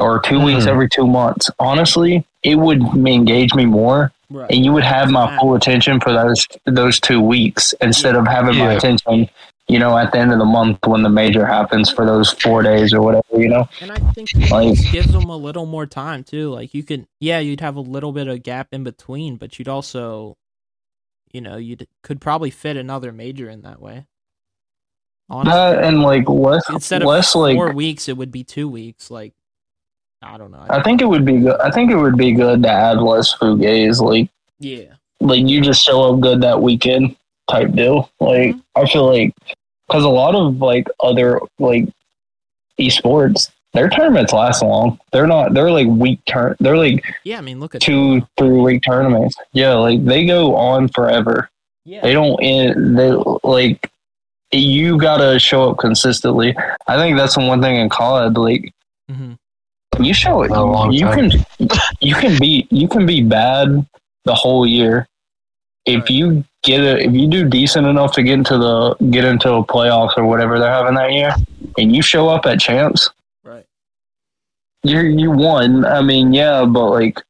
or 0.00 0.20
2 0.20 0.40
weeks 0.40 0.64
Mhm. 0.64 0.68
every 0.68 0.88
two 0.88 1.06
months 1.06 1.50
honestly 1.58 2.24
it 2.42 2.56
would 2.56 2.80
engage 3.06 3.54
me 3.54 3.64
more. 3.66 4.12
Right. 4.30 4.50
and 4.50 4.64
you 4.64 4.72
would 4.72 4.82
have 4.84 5.10
my 5.10 5.36
full 5.38 5.54
attention 5.54 6.00
for 6.00 6.12
those 6.12 6.46
those 6.66 6.98
two 6.98 7.20
weeks 7.20 7.72
instead 7.80 8.16
of 8.16 8.26
having 8.26 8.56
my 8.58 8.72
attention 8.72 9.28
you 9.68 9.78
know 9.78 9.96
at 9.96 10.12
the 10.12 10.18
end 10.18 10.32
of 10.32 10.38
the 10.38 10.44
month 10.44 10.78
when 10.86 11.02
the 11.02 11.08
major 11.08 11.46
happens 11.46 11.90
for 11.90 12.04
those 12.04 12.32
four 12.32 12.62
days 12.62 12.92
or 12.92 13.00
whatever 13.00 13.24
you 13.40 13.48
know 13.48 13.66
And 13.80 13.90
I 13.90 13.96
think 14.12 14.34
it 14.34 14.50
Like- 14.50 14.78
gives 14.92 15.12
them 15.12 15.30
a 15.30 15.36
little 15.36 15.66
more 15.66 15.86
time 15.86 16.24
too. 16.24 16.50
Like 16.50 16.74
you 16.74 16.82
can, 16.82 17.06
yeah, 17.20 17.38
you'd 17.38 17.60
have 17.60 17.76
a 17.76 17.80
little 17.80 18.12
bit 18.12 18.28
of 18.28 18.42
gap 18.42 18.68
in 18.72 18.84
between, 18.84 19.36
but 19.36 19.58
you'd 19.58 19.68
also, 19.68 20.36
you 21.32 21.40
know, 21.40 21.56
you 21.56 21.76
could 22.02 22.20
probably 22.20 22.50
fit 22.50 22.76
another 22.76 23.10
major 23.12 23.48
in 23.48 23.62
that 23.62 23.80
way. 23.80 24.06
Honestly, 25.30 25.58
that 25.58 25.78
uh, 25.82 25.88
and 25.88 26.02
like 26.02 26.28
less 26.28 26.62
instead 26.68 27.02
of 27.02 27.08
less 27.08 27.34
like 27.34 27.56
four 27.56 27.72
weeks, 27.72 28.08
it 28.08 28.16
would 28.16 28.30
be 28.30 28.44
two 28.44 28.68
weeks. 28.68 29.10
Like, 29.10 29.32
I 30.22 30.36
don't 30.36 30.50
know. 30.50 30.64
I 30.68 30.82
think 30.82 31.00
it 31.00 31.06
would 31.06 31.24
be 31.24 31.38
good. 31.40 31.58
I 31.60 31.70
think 31.70 31.90
it 31.90 31.96
would 31.96 32.16
be 32.18 32.32
good 32.32 32.62
to 32.62 32.68
add 32.68 32.98
less 32.98 33.34
fugays. 33.34 34.00
Like 34.02 34.28
yeah. 34.58 34.94
like 35.20 35.40
you 35.46 35.62
just 35.62 35.82
show 35.82 36.12
up 36.12 36.20
good 36.20 36.42
that 36.42 36.60
weekend 36.60 37.16
type 37.50 37.72
deal. 37.72 38.10
Like 38.20 38.56
I 38.74 38.86
feel 38.86 39.06
like 39.12 39.34
because 39.88 40.04
a 40.04 40.08
lot 40.08 40.34
of 40.34 40.58
like 40.58 40.86
other 41.00 41.40
like 41.58 41.88
esports, 42.80 43.50
their 43.72 43.88
tournaments 43.88 44.32
last 44.32 44.62
long. 44.62 44.98
They're 45.12 45.26
not. 45.26 45.54
They're 45.54 45.70
like 45.70 45.86
week 45.86 46.20
turn. 46.26 46.56
They're 46.60 46.76
like 46.76 47.04
Yeah, 47.24 47.38
I 47.38 47.40
mean, 47.40 47.60
look 47.60 47.74
at 47.74 47.80
two 47.82 48.26
three 48.38 48.60
week 48.60 48.82
tournaments. 48.84 49.36
Yeah, 49.52 49.74
like 49.74 50.04
they 50.04 50.26
go 50.26 50.54
on 50.56 50.88
forever. 50.88 51.50
Yeah. 51.84 52.00
They 52.02 52.12
don't 52.12 52.38
end. 52.42 52.98
They 52.98 53.10
like 53.42 53.90
you 54.52 54.98
gotta 54.98 55.38
show 55.38 55.70
up 55.70 55.78
consistently. 55.78 56.56
I 56.86 56.96
think 56.96 57.16
that's 57.16 57.34
the 57.34 57.44
one 57.44 57.60
thing 57.60 57.76
in 57.76 57.88
COD. 57.88 58.36
Like 58.38 58.72
hmm 59.10 59.32
you 60.00 60.12
show 60.12 60.42
it. 60.42 60.50
You 60.92 61.04
time. 61.06 61.30
can 61.30 61.78
you 62.00 62.14
can 62.16 62.36
be 62.40 62.66
you 62.70 62.88
can 62.88 63.06
be 63.06 63.22
bad 63.22 63.86
the 64.24 64.34
whole 64.34 64.66
year 64.66 65.06
if 65.86 66.00
Right. 66.00 66.10
you 66.10 66.44
get 66.64 66.80
it. 66.80 67.02
If 67.02 67.12
you 67.12 67.28
do 67.28 67.48
decent 67.48 67.86
enough 67.86 68.12
to 68.14 68.22
get 68.22 68.34
into 68.34 68.58
the 68.58 68.94
get 69.10 69.24
into 69.24 69.52
a 69.52 69.64
playoffs 69.64 70.16
or 70.16 70.24
whatever 70.24 70.58
they're 70.58 70.72
having 70.72 70.94
that 70.94 71.12
year, 71.12 71.32
and 71.78 71.94
you 71.94 72.02
show 72.02 72.28
up 72.28 72.46
at 72.46 72.60
champs, 72.60 73.10
Right. 73.44 73.66
you 74.82 75.00
you 75.00 75.30
won. 75.30 75.84
I 75.84 76.02
mean, 76.02 76.32
yeah, 76.32 76.64
but 76.64 76.90
like, 76.90 77.20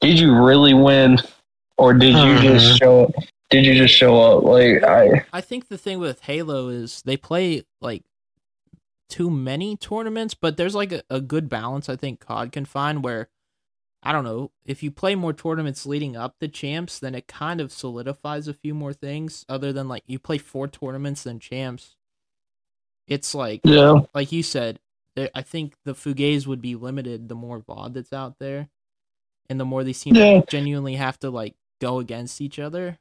did 0.00 0.18
you 0.18 0.34
really 0.34 0.72
win, 0.72 1.18
or 1.76 1.92
did 1.92 2.14
you 2.14 2.16
mm-hmm. 2.16 2.42
just 2.42 2.78
show 2.78 3.04
up? 3.04 3.10
Did 3.50 3.66
you 3.66 3.74
just 3.74 3.94
show 3.94 4.20
up? 4.20 4.44
Like 4.44 4.84
I, 4.84 5.26
I 5.32 5.40
think 5.40 5.68
the 5.68 5.78
thing 5.78 5.98
with 5.98 6.22
Halo 6.22 6.68
is 6.68 7.02
they 7.02 7.16
play 7.16 7.64
like 7.80 8.04
too 9.08 9.28
many 9.28 9.76
tournaments, 9.76 10.34
but 10.34 10.56
there's 10.56 10.74
like 10.74 10.92
a, 10.92 11.02
a 11.10 11.20
good 11.20 11.48
balance 11.48 11.88
I 11.88 11.96
think 11.96 12.20
COD 12.20 12.52
can 12.52 12.64
find 12.64 13.02
where 13.02 13.28
I 14.02 14.12
don't 14.12 14.24
know, 14.24 14.50
if 14.64 14.82
you 14.82 14.90
play 14.90 15.14
more 15.14 15.32
tournaments 15.34 15.84
leading 15.84 16.16
up 16.16 16.38
to 16.40 16.48
champs, 16.48 16.98
then 16.98 17.14
it 17.14 17.26
kind 17.28 17.60
of 17.60 17.70
solidifies 17.70 18.48
a 18.48 18.54
few 18.54 18.72
more 18.74 18.94
things 18.94 19.44
other 19.48 19.72
than 19.74 19.88
like 19.88 20.04
you 20.06 20.18
play 20.18 20.38
four 20.38 20.68
tournaments 20.68 21.24
then 21.24 21.38
champs. 21.38 21.96
It's 23.06 23.34
like 23.34 23.60
yeah, 23.64 24.00
like 24.14 24.32
you 24.32 24.42
said, 24.42 24.78
I 25.34 25.42
think 25.42 25.74
the 25.84 25.94
Fugays 25.94 26.46
would 26.46 26.62
be 26.62 26.76
limited 26.76 27.28
the 27.28 27.34
more 27.34 27.60
VOD 27.60 27.92
that's 27.94 28.12
out 28.12 28.38
there, 28.38 28.68
and 29.50 29.58
the 29.60 29.64
more 29.64 29.84
these 29.84 30.00
teams 30.00 30.16
Yeah. 30.16 30.40
genuinely 30.48 30.94
have 30.94 31.18
to 31.20 31.30
like 31.30 31.54
go 31.80 31.98
against 31.98 32.40
each 32.40 32.58
other. 32.58 32.98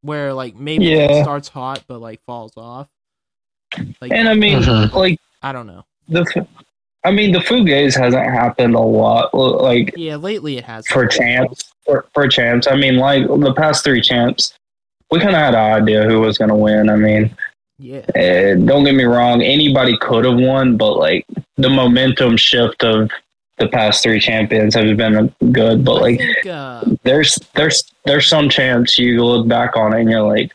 Where 0.00 0.32
like 0.34 0.56
maybe 0.56 0.86
Yeah. 0.86 1.12
it 1.12 1.22
starts 1.22 1.48
hot 1.48 1.84
but 1.86 2.00
like 2.00 2.20
falls 2.24 2.54
off. 2.56 2.88
Like 4.00 4.10
and 4.10 4.28
I 4.28 4.34
mean, 4.34 4.60
Mhm. 4.60 4.92
like 4.92 5.20
I 5.42 5.52
don't 5.52 5.66
know. 5.68 5.84
the, 6.08 6.26
f- 6.34 6.46
I 7.04 7.10
mean, 7.10 7.32
the 7.32 7.40
Fugays 7.40 7.98
hasn't 7.98 8.24
happened 8.24 8.74
a 8.74 8.80
lot. 8.80 9.34
Like 9.34 9.92
Yeah, 9.96 10.16
lately 10.16 10.58
it 10.58 10.64
has 10.64 10.86
for 10.86 11.06
champs, 11.06 11.72
for, 11.84 12.06
for 12.14 12.28
champs. 12.28 12.66
I 12.66 12.76
mean, 12.76 12.96
like 12.96 13.26
the 13.26 13.54
past 13.54 13.84
three 13.84 14.00
champs, 14.00 14.54
we 15.10 15.18
kind 15.18 15.34
of 15.34 15.40
had 15.42 15.54
an 15.54 15.82
idea 15.82 16.04
who 16.04 16.20
was 16.20 16.38
going 16.38 16.50
to 16.50 16.56
win. 16.56 16.88
I 16.88 16.96
mean, 16.96 17.36
Yeah, 17.78 18.04
uh, 18.16 18.54
don't 18.64 18.84
get 18.84 18.94
me 18.94 19.04
wrong, 19.04 19.42
anybody 19.42 19.96
could 19.98 20.24
have 20.24 20.38
won, 20.38 20.76
but 20.76 20.96
like 20.96 21.26
the 21.56 21.68
momentum 21.68 22.36
shift 22.36 22.84
of 22.84 23.10
the 23.58 23.68
past 23.68 24.02
three 24.02 24.20
champions 24.20 24.74
have 24.74 24.96
been 24.96 25.34
good. 25.50 25.84
But 25.84 25.94
I 25.96 26.00
like, 26.00 26.18
think 26.18 26.46
uh, 26.46 26.84
there's 27.02 27.36
there's 27.54 27.84
there's 28.04 28.26
some 28.28 28.48
champs 28.48 28.98
you 28.98 29.24
look 29.24 29.46
back 29.48 29.76
on 29.76 29.92
it 29.92 30.00
and 30.02 30.10
you're 30.10 30.22
like, 30.22 30.52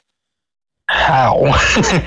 How? 0.87 1.35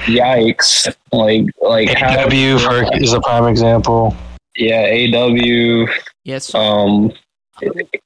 yikes! 0.07 0.93
Like 1.13 1.45
like 1.61 1.97
how- 1.99 2.29
for 2.29 2.97
is 2.97 3.13
a 3.13 3.21
prime 3.21 3.47
example. 3.47 4.17
Yeah, 4.61 4.83
AW, 5.17 5.87
yes, 6.25 6.55
um, 6.55 7.13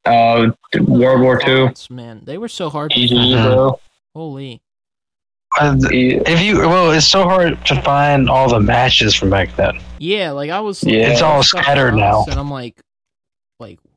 uh, 0.06 0.50
World 0.86 1.20
War 1.20 1.38
Two, 1.38 1.70
man, 1.90 2.22
they 2.24 2.38
were 2.38 2.48
so 2.48 2.70
hard. 2.70 2.90
To 2.92 3.00
EG, 3.00 3.10
find. 3.10 3.44
Mhm. 3.72 3.78
Holy, 4.14 4.60
Uh, 5.60 5.76
If 5.90 6.40
you 6.42 6.58
well, 6.60 6.90
it's 6.90 7.06
so 7.06 7.24
hard 7.24 7.64
to 7.66 7.80
find 7.82 8.28
all 8.30 8.48
the 8.48 8.60
matches 8.60 9.14
from 9.14 9.30
back 9.30 9.54
then. 9.56 9.78
yeah, 9.98 10.30
like 10.32 10.50
I 10.50 10.60
was. 10.60 10.82
Yeah. 10.82 11.08
It's 11.10 11.22
all 11.22 11.42
scattered 11.42 11.94
now. 11.94 12.24
and 12.28 12.38
I'm 12.40 12.50
like, 12.50 12.74
like, 12.76 12.84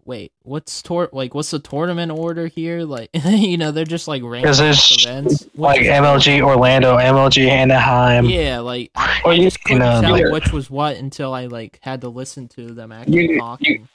wait, 0.08 0.32
what's 0.44 0.82
tor? 0.82 1.10
Like, 1.12 1.36
what's 1.36 1.52
the 1.52 1.60
tournament 1.60 2.12
order 2.12 2.48
here? 2.48 2.82
Like, 2.84 3.10
you 3.26 3.58
know, 3.58 3.72
they're 3.72 3.84
just 3.86 4.08
like 4.08 4.24
random 4.24 4.50
events. 4.50 5.44
which 5.44 5.50
Like 5.56 5.82
MLG 5.82 6.42
Orlando, 6.42 6.98
MLG 6.98 7.48
Anaheim. 7.48 8.26
Yeah, 8.26 8.60
like 8.60 8.90
I, 8.96 9.22
Well, 9.24 9.34
I 9.34 9.36
you- 9.36 9.44
just 9.44 9.62
couldn't 9.64 9.84
you 9.84 9.88
know, 9.88 10.02
tell 10.02 10.18
you- 10.18 10.32
which 10.32 10.52
was 10.52 10.70
what 10.72 10.96
until 10.96 11.34
I 11.34 11.46
like 11.48 11.80
had 11.84 12.02
to 12.02 12.10
listen 12.10 12.48
to 12.50 12.68
them 12.74 12.92
actually 12.92 13.32
You- 13.34 13.40
talking. 13.40 13.88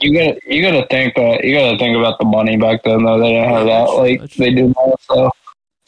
You 0.00 0.14
gotta, 0.16 0.38
you 0.46 0.62
gotta 0.62 0.86
think, 0.88 1.18
uh, 1.18 1.38
you 1.42 1.54
gotta 1.56 1.76
think 1.76 1.96
about 1.98 2.20
the 2.20 2.24
money 2.24 2.56
back 2.56 2.84
then. 2.84 3.02
Though 3.04 3.18
they 3.18 3.32
didn't 3.32 3.48
have 3.50 3.66
Yeah, 3.66 3.84
that, 3.84 3.90
like 3.94 4.30
they 4.34 4.54
do 4.54 4.68
now. 4.68 4.94
So, 5.00 5.30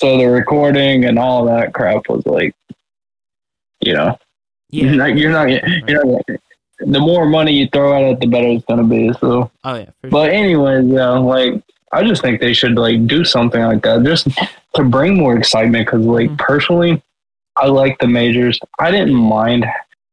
so 0.01 0.19
the 0.19 0.25
recording 0.27 1.05
and 1.05 1.17
all 1.17 1.45
that 1.45 1.73
crap 1.73 2.09
was 2.09 2.27
like, 2.27 2.53
you 3.81 3.95
know, 3.95 4.19
yeah. 4.71 4.85
you're 4.87 4.97
not, 4.97 5.17
you're 5.17 5.31
not, 5.31 5.49
you're 5.89 6.05
not. 6.05 6.23
The 6.81 6.99
more 7.01 7.27
money 7.27 7.53
you 7.53 7.69
throw 7.73 7.95
at 7.95 8.03
it, 8.11 8.21
the 8.21 8.27
better 8.27 8.49
it's 8.49 8.65
gonna 8.67 8.85
be. 8.85 9.13
So, 9.21 9.51
Oh 9.65 9.75
yeah. 9.77 9.91
For 10.01 10.11
but 10.11 10.31
anyways, 10.31 10.87
yeah, 10.87 11.11
like 11.11 11.63
I 11.93 12.03
just 12.05 12.23
think 12.23 12.41
they 12.41 12.53
should 12.53 12.77
like 12.77 13.07
do 13.07 13.25
something 13.25 13.61
like 13.63 13.83
that, 13.83 14.03
just 14.05 14.29
to 14.77 14.85
bring 14.85 15.17
more 15.19 15.37
excitement. 15.37 15.87
Because, 15.87 16.07
like, 16.07 16.31
Mhm. 16.31 16.39
personally, 16.39 17.03
I 17.57 17.67
like 17.67 17.99
the 17.99 18.07
majors. 18.07 18.59
I 18.79 18.91
didn't 18.91 19.15
mind. 19.15 19.67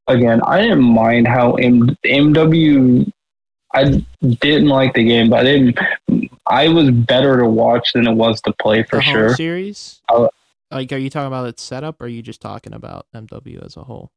Again, 0.07 0.41
I 0.45 0.61
didn't 0.61 0.81
mind 0.83 1.27
how 1.27 1.53
M- 1.55 1.95
MW. 2.05 3.11
I 3.73 4.01
didn't 4.41 4.69
like 4.69 4.93
the 4.93 5.03
game, 5.03 5.29
but 5.29 5.41
I 5.41 5.43
didn't. 5.43 5.79
I 6.47 6.69
was 6.69 6.89
better 6.89 7.37
to 7.39 7.45
watch 7.47 7.91
than 7.93 8.07
it 8.07 8.13
was 8.13 8.41
to 8.41 8.53
play 8.53 8.83
for 8.83 9.01
sure. 9.01 9.35
series. 9.35 10.01
Uh, 10.09 10.29
like, 10.71 10.91
are 10.93 10.97
you 10.97 11.09
talking 11.09 11.27
about 11.27 11.47
its 11.47 11.61
setup, 11.61 12.01
or 12.01 12.05
are 12.05 12.07
you 12.07 12.21
just 12.21 12.41
talking 12.41 12.73
about 12.73 13.05
MW 13.13 13.63
as 13.65 13.75
a 13.77 13.83
whole? 13.83 14.11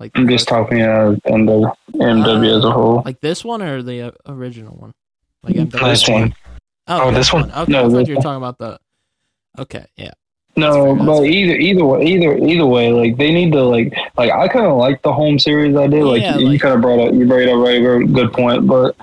Like, 0.00 0.12
I'm 0.14 0.28
just 0.28 0.48
first- 0.48 0.48
talking 0.48 0.82
uh, 0.82 1.14
MW, 1.26 1.72
MW 1.94 2.58
as 2.58 2.64
a 2.64 2.70
whole. 2.72 3.02
like 3.04 3.20
this 3.20 3.44
one 3.44 3.62
or 3.62 3.82
the 3.82 4.02
uh, 4.02 4.10
original 4.26 4.74
one? 4.76 4.92
Like 5.42 5.54
MW. 5.54 5.70
This 5.90 6.08
one. 6.08 6.34
Oh, 6.88 7.08
Oh, 7.08 7.10
this 7.12 7.32
one? 7.32 7.50
Okay, 7.50 7.72
No, 7.72 7.86
I 7.86 7.88
thought 7.88 7.96
this 7.98 8.08
you're 8.08 8.16
one. 8.16 8.22
talking 8.22 8.36
about 8.36 8.58
the. 8.58 8.78
Okay, 9.58 9.86
yeah. 9.96 10.10
No, 10.56 10.94
but 10.94 11.04
that's 11.06 11.20
either 11.26 11.56
either 11.56 11.84
way, 11.84 12.04
either 12.06 12.36
either 12.38 12.66
way, 12.66 12.92
like 12.92 13.16
they 13.16 13.32
need 13.32 13.52
to 13.52 13.62
like 13.62 13.92
like 14.16 14.30
I 14.30 14.46
kind 14.46 14.66
of 14.66 14.76
like 14.76 15.02
the 15.02 15.12
home 15.12 15.36
series 15.38 15.74
I 15.76 15.86
did. 15.88 16.04
Like 16.04 16.22
Yeah, 16.22 16.36
you 16.38 16.48
like- 16.50 16.60
kind 16.60 16.74
of 16.74 16.80
brought 16.80 17.00
up, 17.08 17.12
you 17.14 17.26
brought 17.26 17.40
it 17.40 17.48
up 17.48 17.56
right, 17.64 17.80
very 17.82 18.06
good 18.06 18.32
point. 18.32 18.66
But 18.66 18.94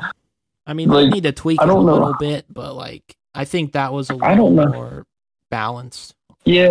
I 0.65 0.73
mean, 0.73 0.89
they 0.89 1.09
need 1.09 1.23
to 1.23 1.31
tweak 1.33 1.59
I 1.59 1.63
it 1.63 1.65
a 1.65 1.73
don't 1.73 1.85
know. 1.85 1.93
little 1.93 2.15
bit, 2.19 2.45
but 2.49 2.75
like, 2.75 3.15
I 3.35 3.43
think 3.45 3.73
that 3.73 3.91
was 3.91 4.09
a 4.09 4.13
I 4.21 4.31
little 4.31 4.55
don't 4.55 4.55
know. 4.55 4.71
more 4.73 5.05
balanced. 5.49 6.15
yeah, 6.45 6.69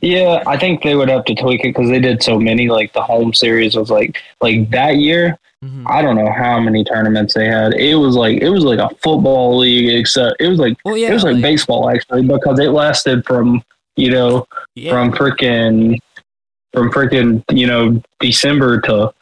yeah, 0.00 0.42
I 0.46 0.56
think 0.56 0.82
they 0.82 0.94
would 0.94 1.08
have 1.08 1.24
to 1.26 1.34
tweak 1.34 1.60
it 1.64 1.74
because 1.74 1.88
they 1.90 2.00
did 2.00 2.22
so 2.22 2.38
many. 2.38 2.68
Like 2.68 2.92
the 2.92 3.02
home 3.02 3.32
series 3.34 3.76
was 3.76 3.90
like 3.90 4.20
like 4.40 4.70
that 4.70 4.96
year. 4.96 5.38
Mhm. 5.64 5.84
I 5.86 6.00
don't 6.00 6.16
know 6.16 6.32
how 6.32 6.58
many 6.58 6.84
tournaments 6.84 7.34
they 7.34 7.46
had. 7.46 7.74
It 7.74 7.94
was 7.94 8.16
like 8.16 8.40
it 8.40 8.48
was 8.48 8.64
like 8.64 8.78
a 8.78 8.88
football 9.02 9.58
league, 9.58 9.90
except 9.94 10.36
it 10.40 10.48
was 10.48 10.58
like 10.58 10.76
Well, 10.84 10.96
yeah, 10.96 11.10
it 11.10 11.12
was 11.12 11.24
like, 11.24 11.34
like- 11.34 11.42
baseball 11.42 11.90
actually 11.90 12.22
because 12.22 12.58
it 12.58 12.70
lasted 12.70 13.26
from 13.26 13.62
you 13.96 14.10
know 14.10 14.46
yeah, 14.74 14.90
from 14.92 15.12
freaking 15.12 15.98
from 16.72 16.90
freaking 16.90 17.44
you 17.52 17.66
know 17.66 18.00
December 18.20 18.80
to 18.82 19.12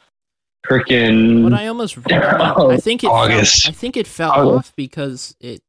freaking 0.66 1.48
But 1.50 1.58
I 1.58 1.66
almost, 1.66 1.98
I, 2.10 2.54
I 2.70 2.76
think 2.76 3.02
it, 3.02 3.08
August. 3.08 3.62
Fell, 3.64 3.70
I 3.70 3.74
think 3.74 3.96
it 3.96 4.06
fell 4.06 4.30
August. 4.32 4.68
off 4.70 4.76
because 4.76 5.34
it 5.40 5.62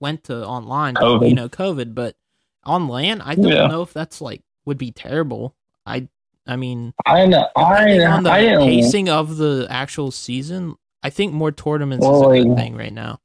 went 0.00 0.24
to 0.24 0.44
online. 0.44 0.94
COVID. 0.94 1.28
You 1.28 1.34
know, 1.34 1.48
COVID. 1.48 1.94
But 1.94 2.16
on 2.66 2.88
land, 2.88 3.22
I 3.24 3.34
don't 3.34 3.46
Yeah. 3.48 3.66
know 3.68 3.82
if 3.82 3.92
that's 3.92 4.20
like 4.20 4.42
would 4.64 4.78
be 4.78 4.90
terrible. 4.90 5.54
I, 5.86 6.08
I 6.46 6.56
mean, 6.56 6.92
I 7.06 7.26
know 7.26 7.48
I 7.56 8.04
on 8.04 8.22
the 8.24 8.30
I 8.30 8.56
pacing 8.56 9.08
of 9.08 9.36
the 9.36 9.66
actual 9.70 10.10
season, 10.10 10.74
I 11.02 11.10
think 11.10 11.32
more 11.32 11.52
tournaments 11.52 12.04
Well, 12.04 12.32
is 12.32 12.44
a 12.44 12.48
good 12.48 12.56
thing 12.56 12.76
right 12.76 12.92
now. 12.92 13.20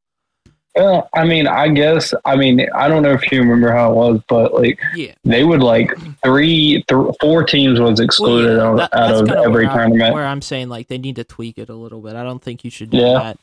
Well, 0.76 1.10
I 1.14 1.26
mean, 1.26 1.48
I 1.48 1.68
guess. 1.68 2.14
I 2.24 2.38
mean, 2.38 2.66
I 2.74 2.88
don't 2.88 3.04
know 3.04 3.12
if 3.12 3.30
you 3.30 3.40
remember 3.42 3.74
how 3.74 3.92
it 3.92 3.96
was, 3.96 4.22
but 4.30 4.54
like 4.54 4.80
Yeah. 4.96 5.14
they 5.26 5.44
would 5.44 5.62
like 5.62 5.92
three, 6.24 6.82
th- 6.88 7.16
four 7.20 7.44
teams 7.44 7.78
was 7.80 8.00
excluded 8.00 8.58
Well, 8.58 8.78
yeah, 8.78 8.84
out, 8.84 8.92
that- 8.92 8.98
out 8.98 9.22
of 9.24 9.30
every 9.30 9.66
where 9.66 9.76
tournament. 9.76 10.14
where 10.14 10.26
I'm 10.26 10.42
saying 10.42 10.70
like 10.70 10.88
they 10.88 10.98
need 10.98 11.18
to 11.18 11.26
tweak 11.26 11.58
it 11.58 11.68
a 11.70 11.76
little 11.76 12.00
bit. 12.02 12.16
I 12.16 12.24
don't 12.24 12.42
think 12.42 12.64
you 12.64 12.70
should 12.72 12.90
do 12.92 12.98
Yeah. 13.00 13.14
that. 13.14 13.38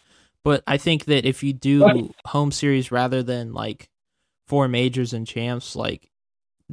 But 0.44 0.62
I 0.66 0.78
think 0.78 1.04
that 1.06 1.26
if 1.26 1.42
you 1.42 1.52
do 1.52 2.10
home 2.24 2.50
series 2.50 2.90
rather 2.90 3.22
than 3.22 3.52
like 3.52 3.90
four 4.48 4.66
majors 4.68 5.12
and 5.12 5.26
champs, 5.26 5.76
like 5.76 6.10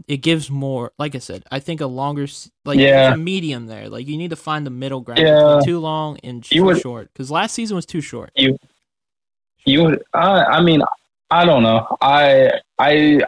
it 0.08 0.18
gives 0.18 0.50
more. 0.50 0.92
Like 0.98 1.16
I 1.16 1.20
said, 1.20 1.44
I 1.52 1.60
think 1.60 1.80
a 1.82 1.86
longer, 1.88 2.26
like 2.66 2.80
Yeah. 2.80 3.14
a 3.14 3.18
medium 3.18 3.68
there. 3.68 3.88
Like 3.90 4.08
you 4.08 4.18
need 4.18 4.32
to 4.32 4.36
find 4.36 4.66
the 4.66 4.70
middle 4.72 5.02
ground 5.02 5.20
Yeah. 5.22 5.60
too 5.64 5.80
long 5.80 6.18
and 6.24 6.38
You 6.52 6.62
too 6.62 6.66
would- 6.66 6.82
short. 6.82 7.10
Because 7.14 7.30
last 7.32 7.54
season 7.54 7.76
was 7.76 7.86
too 7.86 8.02
short. 8.02 8.32
You 8.36 9.84
would. 9.84 10.04
I. 10.14 10.44
I 10.58 10.62
mean, 10.62 10.82
I 11.32 11.46
don't 11.46 11.64
know. 11.64 11.88
I. 12.02 12.52
I. 12.80 13.22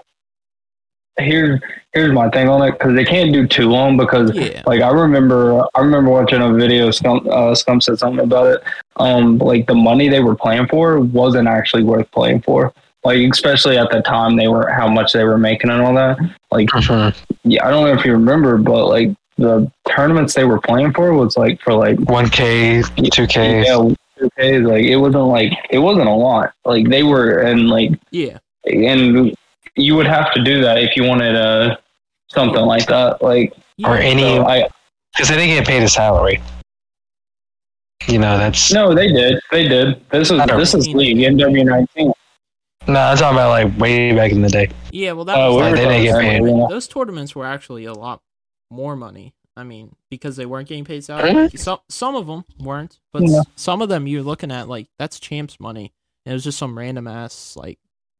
here's 1.19 1.59
here's 1.93 2.11
my 2.13 2.29
thing 2.29 2.47
on 2.47 2.61
it 2.61 2.71
because 2.73 2.93
they 2.95 3.03
can't 3.03 3.33
do 3.33 3.47
too 3.47 3.67
long 3.69 3.97
because 3.97 4.31
Yeah. 4.35 4.61
like 4.67 4.81
I 4.81 4.91
remember 4.91 5.63
I 5.73 5.79
remember 5.81 6.11
watching 6.11 6.41
a 6.43 6.53
video 6.53 6.89
Scump 6.89 7.25
uh, 7.27 7.53
Scump 7.55 7.81
said 7.81 7.97
something 7.97 8.23
about 8.23 8.47
it. 8.47 8.61
Um, 8.97 9.39
like 9.39 9.65
the 9.65 9.73
money 9.73 10.09
they 10.09 10.19
were 10.19 10.35
playing 10.35 10.67
for 10.67 10.99
wasn't 10.99 11.47
actually 11.47 11.83
worth 11.83 12.09
playing 12.11 12.41
for. 12.41 12.71
Like 13.07 13.19
especially 13.31 13.77
at 13.77 13.89
the 13.89 14.01
time 14.01 14.35
they 14.35 14.49
were 14.49 14.67
how 14.69 14.89
much 14.89 15.13
they 15.13 15.23
were 15.23 15.37
making 15.37 15.69
and 15.69 15.81
all 15.81 15.93
that. 15.95 16.17
Like 16.51 16.67
Mhm. 16.69 17.15
yeah, 17.45 17.65
I 17.65 17.69
don't 17.71 17.85
know 17.85 17.93
if 17.97 18.03
you 18.05 18.11
remember, 18.11 18.57
but 18.57 18.87
like 18.87 19.09
the 19.37 19.71
tournaments 19.89 20.33
they 20.33 20.43
were 20.43 20.59
playing 20.59 20.91
for 20.91 21.13
was 21.13 21.37
like 21.37 21.61
for 21.61 21.73
like 21.73 21.95
1K, 21.99 22.81
2K. 23.09 23.63
yeah, 23.65 24.25
okay, 24.25 24.59
like 24.59 24.83
it 24.83 24.97
wasn't 24.97 25.23
like 25.27 25.53
it 25.69 25.77
wasn't 25.79 26.07
a 26.09 26.11
lot. 26.13 26.51
Like 26.65 26.89
they 26.89 27.03
were 27.03 27.39
and 27.39 27.69
like 27.69 27.91
Yeah. 28.11 28.39
and 28.65 29.33
you 29.77 29.95
would 29.95 30.07
have 30.07 30.33
to 30.33 30.43
do 30.43 30.59
that 30.61 30.77
if 30.79 30.97
you 30.97 31.03
wanted 31.05 31.35
uh 31.37 31.77
something 32.29 32.65
like 32.65 32.87
that. 32.87 33.21
Like 33.21 33.53
Yeah. 33.77 33.89
Or 33.91 33.95
any, 33.97 34.23
so 34.35 34.45
I 34.45 34.67
because 35.13 35.29
they 35.29 35.35
didn't 35.37 35.55
get 35.59 35.65
paid 35.65 35.81
a 35.83 35.87
salary. 35.87 36.41
You 38.07 38.19
know, 38.19 38.37
that's 38.37 38.71
no. 38.73 38.89
no, 38.89 38.95
they 38.95 39.07
did, 39.07 39.39
they 39.51 39.67
did. 39.67 40.01
This 40.11 40.29
is 40.31 40.39
this 40.45 40.73
is 40.73 40.87
league 40.89 41.17
MW 41.17 41.65
nineteen. 41.65 42.11
I'm 42.95 43.17
talking 43.17 43.37
about 43.37 43.49
like 43.49 43.77
way 43.79 44.13
back 44.13 44.31
in 44.31 44.41
the 44.41 44.49
day. 44.49 44.69
Yeah, 44.91 45.11
well, 45.13 45.25
that 45.25 45.37
Oh, 45.37 45.55
was 45.55 45.57
we 45.57 45.61
like 45.63 45.75
they 45.75 46.03
didn't 46.03 46.03
get 46.03 46.41
paid. 46.45 46.69
those 46.69 46.87
tournaments 46.87 47.35
were 47.35 47.45
actually 47.45 47.85
a 47.85 47.93
lot 47.93 48.21
more 48.69 48.95
money. 48.95 49.33
I 49.55 49.63
mean, 49.63 49.95
because 50.11 50.35
they 50.35 50.45
weren't 50.45 50.67
getting 50.69 50.85
paid 50.85 51.03
salary. 51.03 51.33
Really? 51.33 51.57
Some 51.57 51.79
some 51.89 52.15
of 52.15 52.27
them 52.27 52.45
weren't, 52.59 52.99
but 53.11 53.23
Yeah. 53.25 53.41
some 53.55 53.81
of 53.81 53.89
them 53.89 54.05
you're 54.07 54.21
looking 54.23 54.51
at 54.51 54.69
like 54.69 54.87
that's 54.99 55.19
champs 55.19 55.59
money. 55.59 55.93
And 56.25 56.31
it 56.31 56.35
was 56.35 56.43
just 56.43 56.57
some 56.59 56.77
random 56.77 57.07
ass 57.07 57.55
like 57.55 57.79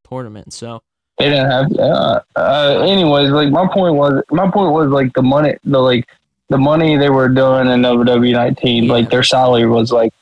tournament. 0.10 0.52
So 0.54 0.82
They 1.20 1.30
didn't 1.30 1.50
have. 1.52 1.72
Uh, 1.78 2.20
uh, 2.36 2.86
anyways, 2.88 3.30
like 3.30 3.50
my 3.52 3.68
point 3.72 3.96
was, 3.96 4.24
my 4.32 4.50
point 4.50 4.72
was 4.74 4.90
like 4.90 5.14
the 5.14 5.22
money, 5.22 5.56
the 5.64 5.80
like 5.80 6.08
the 6.50 6.58
money 6.58 6.98
they 6.98 7.10
were 7.10 7.30
doing 7.30 7.68
in 7.68 7.82
WWE 7.82 8.34
nineteen, 8.34 8.86
Yeah. 8.86 8.94
like 8.94 9.10
their 9.10 9.24
salary 9.24 9.68
was 9.68 9.92
like 9.92 10.14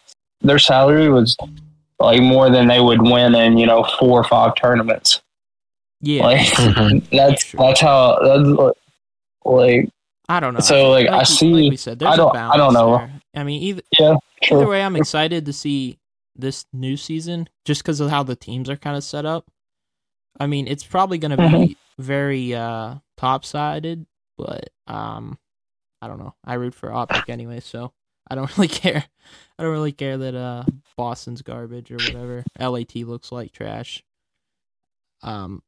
their 0.41 0.60
salary 0.60 1.10
was 1.10 1.38
like 1.99 2.21
more 2.21 2.49
than 2.49 2.67
they 2.67 2.79
would 2.81 3.01
win 3.01 3.36
in 3.36 3.58
you 3.58 3.65
know 3.65 3.84
four 3.99 4.19
or 4.19 4.23
five 4.23 4.55
tournaments. 4.55 5.21
yeah, 6.01 6.23
Like 6.23 6.47
Mhm. 6.47 7.10
that's 7.12 7.43
True. 7.45 7.58
that's 7.60 7.79
how 7.81 8.19
that's 8.21 8.77
like 9.45 9.89
I 10.27 10.39
don't 10.39 10.55
know. 10.55 10.60
so, 10.60 10.89
like, 10.89 11.08
I 11.08 11.21
see- 11.23 11.53
like 11.53 11.69
we 11.69 11.77
said, 11.77 11.99
there's 11.99 12.10
I 12.12 12.13
a 12.15 12.17
don't- 12.17 12.36
I 12.36 12.58
don't 12.58 12.73
know. 12.73 12.97
there. 12.97 13.21
I 13.36 13.43
mean, 13.43 13.62
either 13.62 13.81
yeah. 13.99 14.15
either 14.51 14.67
way, 14.67 14.81
I'm 14.84 14.95
excited 14.95 15.45
to 15.45 15.53
see 15.53 15.99
this 16.36 16.65
new 16.73 16.97
season 16.97 17.47
just 17.63 17.84
because 17.84 17.99
of 17.99 18.10
how 18.10 18.23
the 18.23 18.36
teams 18.36 18.69
are 18.69 18.75
kind 18.75 18.97
of 18.97 19.03
set 19.03 19.25
up. 19.25 19.45
I 20.39 20.47
mean, 20.47 20.67
it's 20.67 20.84
probably 20.84 21.17
going 21.19 21.31
to 21.31 21.38
be 21.38 21.43
Mhm. 21.43 21.75
very 21.99 22.53
uh 22.55 22.95
top 23.17 23.45
sided, 23.45 24.05
but 24.38 24.69
um, 24.88 25.38
I 26.01 26.08
don't 26.08 26.19
know. 26.19 26.34
I 26.43 26.55
root 26.55 26.73
for 26.75 26.91
Optic 26.91 27.29
anyway, 27.29 27.60
so 27.60 27.93
I 28.29 28.35
don't 28.35 28.51
really 28.57 28.67
care. 28.67 29.05
I 29.57 29.63
don't 29.63 29.71
really 29.71 29.91
care 29.91 30.17
that 30.17 30.35
uh 30.35 30.63
Boston's 30.97 31.41
garbage 31.41 31.91
or 31.91 31.95
whatever. 31.95 32.43
LAT 32.59 32.95
looks 32.95 33.31
like 33.31 33.51
trash. 33.51 34.03
Um, 35.23 35.61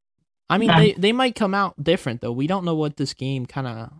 I 0.50 0.58
mean, 0.58 0.70
they 0.76 0.92
they 0.92 1.12
might 1.12 1.34
come 1.34 1.54
out 1.54 1.82
different 1.82 2.20
though. 2.20 2.32
We 2.32 2.46
don't 2.46 2.64
know 2.64 2.74
what 2.74 2.96
this 2.96 3.14
game 3.14 3.46
kind 3.46 3.66
of 3.66 3.92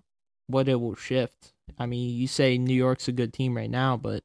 what 0.46 0.68
it 0.68 0.80
will 0.80 0.94
shift. 0.94 1.52
I 1.78 1.86
mean, 1.86 2.14
you 2.16 2.26
say 2.26 2.56
New 2.58 2.74
York's 2.74 3.08
a 3.08 3.12
good 3.12 3.32
team 3.32 3.56
right 3.56 3.70
now, 3.70 3.96
but 3.96 4.24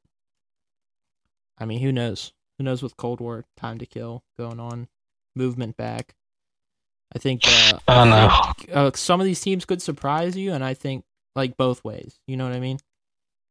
I 1.58 1.66
mean, 1.66 1.80
who 1.80 1.92
knows? 1.92 2.34
Who 2.58 2.64
knows 2.64 2.82
with 2.82 2.98
Cold 2.98 3.20
War, 3.20 3.46
Time 3.58 3.78
to 3.80 3.86
Kill 3.86 4.24
going 4.38 4.60
on, 4.60 4.88
movement 5.36 5.76
back. 5.76 6.16
I 7.16 7.20
think 7.20 7.42
uh, 7.46 7.80
I 7.88 7.96
don't 7.96 8.10
know. 8.10 8.74
uh, 8.74 8.92
some 8.96 9.20
of 9.20 9.26
these 9.26 9.42
teams 9.42 9.66
could 9.66 9.82
surprise 9.82 10.36
you, 10.38 10.54
and 10.54 10.64
I 10.64 10.74
think 10.74 11.04
like 11.36 11.58
both 11.58 11.84
ways. 11.84 12.20
You 12.28 12.38
know 12.38 12.46
what 12.46 12.56
I 12.56 12.60
mean? 12.60 12.80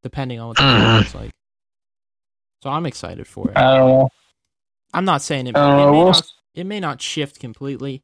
Depending 0.03 0.41
on 0.41 0.49
what 0.49 0.57
the 0.57 0.63
game 0.63 0.97
looks 0.97 1.15
like. 1.23 1.31
So 2.63 2.71
I'm 2.71 2.87
excited 2.87 3.27
for 3.27 3.51
it. 3.51 3.57
I 3.57 3.77
don't 3.77 3.89
know. 3.89 4.09
I'm 4.95 5.05
not 5.05 5.23
saying 5.23 5.49
it. 5.49 5.57
I 5.57 5.73
it, 5.73 5.77
may 5.77 5.91
We'll 5.91 6.07
not, 6.07 6.33
it 6.55 6.65
may 6.65 6.81
not 6.81 7.01
shift 7.01 7.41
completely, 7.41 8.03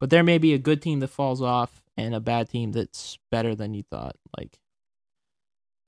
but 0.00 0.10
there 0.10 0.22
may 0.22 0.38
be 0.38 0.54
a 0.54 0.58
good 0.58 0.80
team 0.80 1.00
that 1.00 1.08
falls 1.08 1.42
off 1.42 1.82
and 1.96 2.14
a 2.14 2.20
bad 2.20 2.48
team 2.48 2.72
that's 2.72 3.18
better 3.30 3.54
than 3.54 3.74
you 3.74 3.82
thought. 3.82 4.16
Like, 4.38 4.58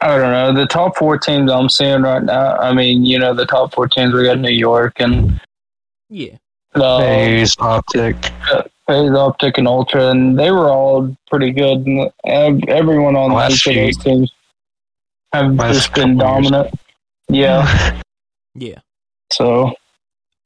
I 0.01 0.16
don't 0.18 0.33
know. 0.33 0.61
The 0.61 0.66
top 0.66 0.96
four 0.96 1.18
teams 1.18 1.51
I'm 1.51 1.68
seeing 1.68 2.03
right 2.03 2.23
now. 2.23 2.57
I 2.57 2.73
mean, 2.73 3.05
you 3.05 3.18
know, 3.18 3.33
the 3.33 3.46
top 3.46 3.75
four 3.75 3.87
teams 3.87 4.12
we 4.12 4.25
got 4.25 4.38
New 4.38 4.51
York 4.51 4.94
and 4.99 5.40
yeah, 6.09 6.37
the 6.73 6.99
FaZe, 6.99 7.57
optic. 7.59 8.16
FaZe 8.87 9.12
Optic 9.12 9.59
and 9.59 9.68
Ultra, 9.68 10.11
and 10.11 10.38
they 10.38 10.51
were 10.51 10.68
all 10.68 11.16
pretty 11.29 11.53
good. 11.53 11.87
And 12.25 12.68
everyone 12.68 13.14
on 13.14 13.33
Last 13.33 13.53
each 13.53 13.66
of 13.68 13.75
those 13.75 13.96
teams 13.99 14.33
have 15.33 15.55
last 15.55 15.75
just 15.75 15.95
been 15.95 16.19
couple 16.19 16.40
years. 16.43 16.51
dominant. 16.51 16.81
Yeah. 17.29 18.01
yeah. 18.55 18.79
So 19.33 19.73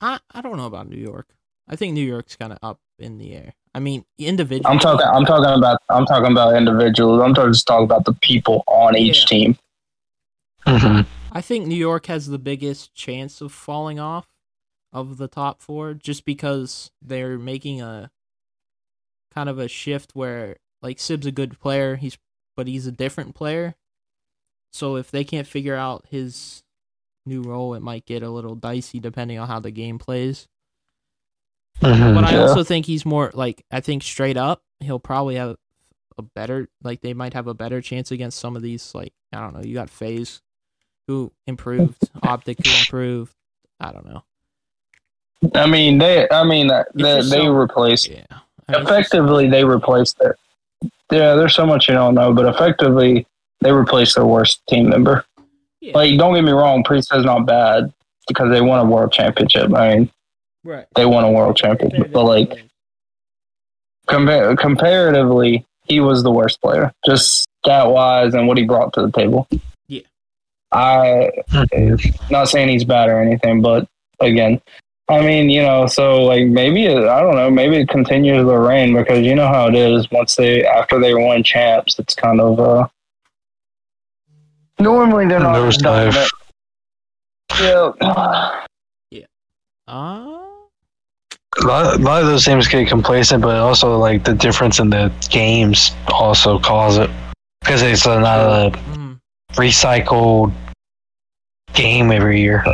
I 0.01 0.19
I 0.33 0.41
don't 0.41 0.57
know 0.57 0.67
about 0.67 0.89
New 0.89 0.97
York. 1.01 1.29
I 1.69 1.77
think 1.77 1.95
New 1.95 2.05
York's 2.05 2.37
kind 2.37 2.53
of 2.53 2.59
up 2.63 2.79
in 2.99 3.19
the 3.19 3.35
air. 3.35 3.55
I 3.75 3.81
mean, 3.81 4.05
individually. 4.19 4.71
I'm 4.73 4.79
talking. 4.79 5.07
I'm 5.07 5.25
talking 5.25 5.47
about. 5.59 5.81
I'm 5.91 6.07
talking 6.07 6.31
about 6.31 6.55
individuals. 6.57 7.21
I'm 7.23 7.35
talking, 7.35 7.53
just 7.53 7.67
talking 7.67 7.85
about 7.85 8.05
the 8.05 8.13
people 8.15 8.63
on 8.67 8.97
each 8.97 9.21
Yeah. 9.21 9.27
team. 9.27 9.59
Mhm. 10.67 11.07
I 11.33 11.41
think 11.41 11.67
New 11.67 11.75
York 11.75 12.07
has 12.07 12.29
the 12.29 12.39
biggest 12.39 12.95
chance 12.95 13.41
of 13.41 13.53
falling 13.53 13.99
off 13.99 14.27
of 14.93 15.17
the 15.17 15.27
top 15.27 15.61
four 15.61 15.93
just 15.95 16.25
because 16.25 16.93
they're 17.03 17.39
making 17.39 17.81
a 17.83 18.11
kind 19.35 19.49
of 19.49 19.59
a 19.59 19.67
shift 19.67 20.13
where 20.15 20.57
like 20.81 21.01
Sib's 21.01 21.27
a 21.27 21.33
good 21.33 21.59
player, 21.59 21.97
he's 21.97 22.17
but 22.57 22.69
he's 22.69 22.87
a 22.87 22.93
different 22.93 23.35
player. 23.35 23.75
So 24.75 24.97
if 24.97 25.13
they 25.13 25.23
can't 25.23 25.47
figure 25.47 25.77
out 25.77 26.05
his 26.11 26.65
new 27.25 27.43
role, 27.43 27.75
it 27.75 27.81
might 27.81 28.05
get 28.07 28.25
a 28.25 28.29
little 28.29 28.57
dicey 28.57 28.99
depending 28.99 29.39
on 29.39 29.47
how 29.47 29.61
the 29.61 29.71
game 29.71 30.01
plays. 30.01 30.49
Mhm. 31.81 32.15
But 32.17 32.25
I 32.25 32.33
Yeah. 32.33 32.41
also 32.43 32.65
think 32.65 32.87
he's 32.87 33.07
more 33.07 33.31
like 33.35 33.65
I 33.71 33.81
think 33.81 34.03
straight 34.03 34.37
up 34.37 34.63
he'll 34.81 34.99
probably 34.99 35.37
have 35.37 35.57
a 36.19 36.23
better 36.23 36.69
like 36.83 37.01
they 37.03 37.15
might 37.15 37.35
have 37.35 37.47
a 37.47 37.55
better 37.55 37.81
chance 37.81 38.11
against 38.11 38.39
some 38.39 38.57
of 38.57 38.63
these 38.63 38.95
like 38.95 39.13
I 39.33 39.41
don't 39.41 39.55
know 39.55 39.63
you 39.63 39.75
got 39.75 39.91
FaZe 39.91 40.41
who 41.09 41.33
improved 41.47 42.11
Optic 42.23 42.65
who 42.67 42.73
improved 42.81 43.35
I 43.81 43.93
don't 43.93 44.07
know 44.07 44.25
I 45.55 45.67
mean, 45.67 45.99
they. 45.99 46.27
I 46.31 46.43
mean, 46.43 46.71
uh, 46.71 46.85
they, 46.95 47.17
they 47.17 47.23
so- 47.23 47.53
replaced 47.53 48.09
yeah 48.09 48.25
I 48.69 48.73
mean, 48.79 48.83
effectively. 48.83 49.49
They 49.49 49.63
replaced 49.65 50.19
their. 50.19 50.37
Yeah, 51.13 51.35
there's 51.35 51.55
so 51.55 51.67
much 51.67 51.87
you 51.89 51.95
don't 51.95 52.15
know, 52.15 52.33
but 52.33 52.47
effectively 52.47 53.27
they 53.65 53.73
replaced 53.73 54.15
their 54.15 54.27
worst 54.27 54.61
team 54.69 54.91
member. 54.91 55.25
yeah, 55.81 55.93
Like, 55.95 56.17
don't 56.19 56.35
get 56.35 56.45
me 56.45 56.53
wrong, 56.53 56.85
Priest 56.85 57.13
is 57.15 57.25
not 57.25 57.47
bad 57.47 57.93
because 58.29 58.51
they 58.51 58.61
won 58.61 58.79
a 58.79 58.85
world 58.85 59.13
championship. 59.13 59.75
I 59.75 59.97
mean, 59.97 60.11
right 60.63 60.87
they 60.95 61.07
won 61.07 61.25
a 61.25 61.31
world 61.33 61.57
championship, 61.57 62.13
but 62.13 62.25
like 62.25 62.65
compar- 64.09 64.57
comparatively, 64.59 65.67
he 65.85 66.01
was 66.01 66.23
the 66.23 66.31
worst 66.31 66.61
player, 66.61 66.93
just 67.05 67.47
stat 67.65 67.91
wise 67.91 68.35
and 68.35 68.47
what 68.47 68.59
he 68.59 68.65
brought 68.65 68.93
to 68.95 69.03
the 69.03 69.11
table. 69.11 69.49
Yeah. 69.89 70.03
I 70.73 71.31
not 72.31 72.49
saying 72.49 72.69
he's 72.69 72.85
bad 72.85 73.09
or 73.09 73.21
anything, 73.21 73.61
but 73.63 73.89
again, 74.21 74.61
I 75.09 75.21
mean, 75.21 75.51
you 75.51 75.61
know, 75.63 75.87
so 75.87 76.23
like 76.23 76.47
maybe 76.47 76.87
it, 76.87 77.05
I 77.05 77.21
don't 77.21 77.35
know, 77.35 77.51
maybe 77.51 77.77
it 77.77 77.89
continues 77.89 78.47
the 78.47 78.57
reign 78.59 78.95
because 78.95 79.25
you 79.25 79.35
know 79.35 79.49
how 79.49 79.69
it 79.69 79.75
is. 79.75 80.11
Once 80.11 80.37
they 80.37 80.65
after 80.65 80.99
they 80.99 81.15
won 81.15 81.43
champs, 81.43 81.99
it's 81.99 82.15
kind 82.15 82.41
of 82.41 82.59
uh 82.59 82.89
normally 84.79 85.27
they're 85.27 85.41
not 85.41 85.53
Nose 85.53 85.77
dive. 85.77 86.13
dominant. 86.15 86.31
Yeah. 89.11 89.27
uh 89.87 90.41
A 91.61 91.65
lot, 91.67 91.95
a 92.01 92.03
lot 92.03 92.23
of 92.23 92.29
those 92.29 92.45
teams 92.45 92.67
get 92.67 92.89
complacent, 92.89 93.43
but 93.43 93.57
also 93.57 93.97
like 93.99 94.25
the 94.25 94.35
difference 94.35 94.79
in 94.81 94.91
the 94.91 95.13
games 95.31 95.93
also 96.09 96.59
cause 96.59 96.97
it 96.99 97.11
because 97.61 97.83
it's 97.83 98.07
a, 98.07 98.19
not 98.21 98.41
a 98.41 98.71
mm, 98.91 99.19
recycled 99.53 100.53
game 101.75 102.11
every 102.11 102.41
year. 102.41 102.65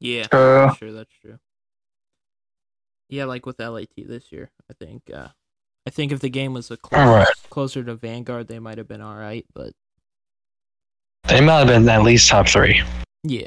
yeah 0.00 0.26
Uh, 0.32 0.66
that's 0.66 0.78
true 0.78 0.92
that's 0.92 1.12
true 1.20 1.38
yeah 3.08 3.24
like 3.24 3.46
with 3.46 3.60
LAT 3.60 3.88
this 3.96 4.32
year 4.32 4.50
I 4.70 4.74
think 4.74 5.02
uh 5.12 5.28
I 5.86 5.90
think 5.90 6.12
if 6.12 6.20
the 6.20 6.28
game 6.30 6.54
was 6.54 6.70
a 6.70 6.76
close, 6.76 7.06
Right. 7.06 7.26
closer 7.50 7.82
to 7.84 7.94
Vanguard 7.94 8.48
they 8.48 8.58
might 8.58 8.78
have 8.78 8.88
been 8.88 9.00
all 9.00 9.16
right 9.16 9.44
but 9.54 9.72
They 11.28 11.40
might 11.40 11.58
have 11.60 11.68
been 11.68 11.88
at 11.88 12.02
least 12.02 12.28
top 12.28 12.48
three, 12.48 12.82
yeah 13.22 13.46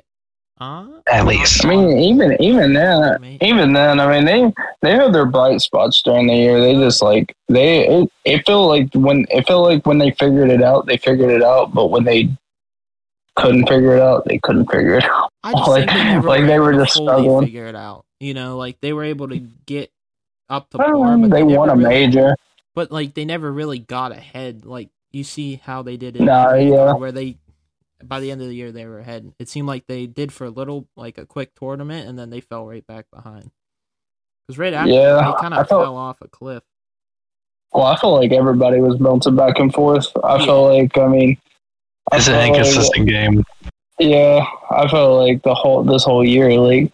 uh 0.61 0.88
at 1.11 1.26
least. 1.26 1.65
I 1.65 1.69
mean, 1.69 1.97
even 1.99 2.41
even 2.41 2.73
then, 2.73 3.17
Maybe. 3.19 3.45
even 3.45 3.73
then, 3.73 3.99
I 3.99 4.09
mean, 4.09 4.23
they 4.26 4.53
they 4.82 4.91
have 4.93 5.11
their 5.11 5.26
bright 5.26 5.59
spots 5.59 6.01
during 6.01 6.28
the 6.28 6.34
year. 6.34 6.61
They 6.61 6.73
just 6.76 7.01
like 7.01 7.36
they 7.49 7.86
it, 7.88 8.09
it 8.23 8.45
felt 8.45 8.69
like 8.69 8.88
when 8.93 9.26
it 9.30 9.45
felt 9.47 9.67
like 9.67 9.86
when 9.86 9.97
they 9.97 10.11
figured 10.11 10.49
it 10.49 10.63
out, 10.63 10.86
they 10.86 10.95
figured 10.97 11.30
it 11.32 11.43
out. 11.43 11.73
But 11.73 11.88
when 11.88 12.05
they 12.05 12.30
couldn't 13.36 13.67
figure 13.67 13.97
it 13.97 14.01
out, 14.01 14.23
they 14.26 14.38
couldn't 14.39 14.71
figure 14.71 14.95
it 14.97 15.03
out. 15.03 15.30
I 15.43 15.51
Like- 15.67 15.89
think 15.89 16.23
they 16.23 16.28
like 16.28 16.41
were 16.41 16.47
they 16.47 16.53
able 16.53 16.65
were 16.65 16.71
to 16.71 16.78
just 16.80 16.93
fully 16.95 17.05
struggling. 17.07 17.45
figure 17.47 17.67
it 17.67 17.76
out. 17.76 18.05
You 18.21 18.34
know, 18.34 18.55
like 18.57 18.80
they 18.80 18.93
were 18.93 19.03
able 19.03 19.28
to 19.28 19.39
get 19.65 19.91
up 20.49 20.69
to 20.69 20.82
I 20.82 20.88
don't 20.88 21.03
par, 21.03 21.17
but 21.17 21.30
they 21.32 21.43
never 21.43 21.59
won 21.59 21.69
a 21.69 21.76
really- 21.76 21.89
major. 21.89 22.36
but 22.73 22.91
like 22.93 23.13
they 23.13 23.26
never 23.26 23.51
really 23.51 23.80
got 23.80 24.13
ahead. 24.13 24.65
Like 24.65 24.88
you 25.11 25.26
see 25.26 25.55
how 25.61 25.82
they 25.84 25.97
did 25.97 26.15
it, 26.15 26.21
Nah, 26.21 26.53
yeah. 26.53 26.93
where 26.93 27.11
they 27.11 27.36
by 28.08 28.20
the 28.20 28.32
end 28.32 28.41
of 28.41 28.47
the 28.47 28.56
year 28.56 28.72
they 28.72 28.86
were 28.86 28.99
ahead. 28.99 29.34
It 29.39 29.49
seemed 29.49 29.68
like 29.68 29.88
they 29.88 30.06
did 30.08 30.32
for 30.32 30.45
a 30.45 30.49
little, 30.49 30.88
like 30.95 31.18
a 31.18 31.26
quick 31.26 31.56
tournament, 31.56 32.08
and 32.08 32.18
then 32.18 32.30
they 32.30 32.41
fell 32.41 32.66
right 32.66 32.86
back 32.86 33.06
behind. 33.14 33.51
Because 34.47 34.58
right 34.60 34.74
after 34.74 34.91
Yeah, 34.91 35.16
they 35.34 35.41
kind 35.41 35.53
I 35.53 35.62
of 35.62 35.68
felt- 35.70 35.84
fell 35.84 35.97
off 35.97 36.18
a 36.22 36.28
cliff. 36.28 36.64
Well, 37.74 37.84
I 37.86 37.97
felt 37.97 38.22
like 38.22 38.32
everybody 38.32 38.80
was 38.80 38.97
bouncing 38.97 39.36
back 39.36 39.60
and 39.60 39.74
forth. 39.74 40.08
I 40.24 40.38
Yeah. 40.38 40.45
felt 40.45 40.74
like, 40.74 40.97
I 40.97 41.08
mean, 41.08 41.38
I 42.12 42.18
It's 42.18 42.28
an 42.28 42.34
felt 42.36 42.41
like- 42.43 42.58
inconsistent 42.58 43.08
game. 43.10 43.43
yeah, 43.99 44.45
I 44.72 44.88
felt 44.88 45.20
like 45.22 45.41
the 45.43 45.53
whole 45.56 45.84
this 45.84 46.03
whole 46.06 46.24
year, 46.24 46.58
like, 46.60 46.91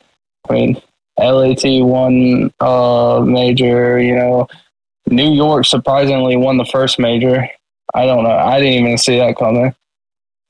I 0.50 0.54
mean, 0.54 0.82
LAT 1.20 1.82
won 1.84 2.52
uh 2.62 3.22
major. 3.24 4.00
You 4.02 4.16
know, 4.16 4.48
New 5.08 5.30
York 5.32 5.66
surprisingly 5.66 6.36
won 6.38 6.58
the 6.58 6.66
first 6.66 6.98
major. 6.98 7.48
I 7.94 8.06
don't 8.06 8.24
know. 8.24 8.32
I 8.32 8.60
didn't 8.60 8.86
even 8.86 8.98
see 8.98 9.18
that 9.20 9.36
coming. 9.38 9.76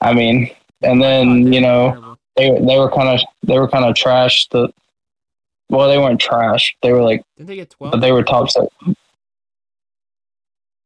I 0.01 0.13
mean, 0.13 0.49
and 0.81 1.01
then 1.01 1.53
you 1.53 1.61
know 1.61 2.17
they 2.35 2.49
they 2.51 2.77
were 2.77 2.91
kind 2.91 3.09
of 3.09 3.19
they 3.43 3.59
were 3.59 3.67
kind 3.67 3.85
of 3.85 3.95
trash. 3.95 4.47
The 4.49 4.69
well, 5.69 5.87
they 5.87 5.97
weren't 5.97 6.19
trash. 6.19 6.75
They 6.81 6.91
were 6.91 7.03
like 7.03 7.23
didn't 7.37 7.47
they 7.47 7.55
get 7.55 7.69
twelve? 7.69 7.91
but 7.91 8.01
they 8.01 8.11
were 8.11 8.23
top 8.23 8.49
set. 8.49 8.67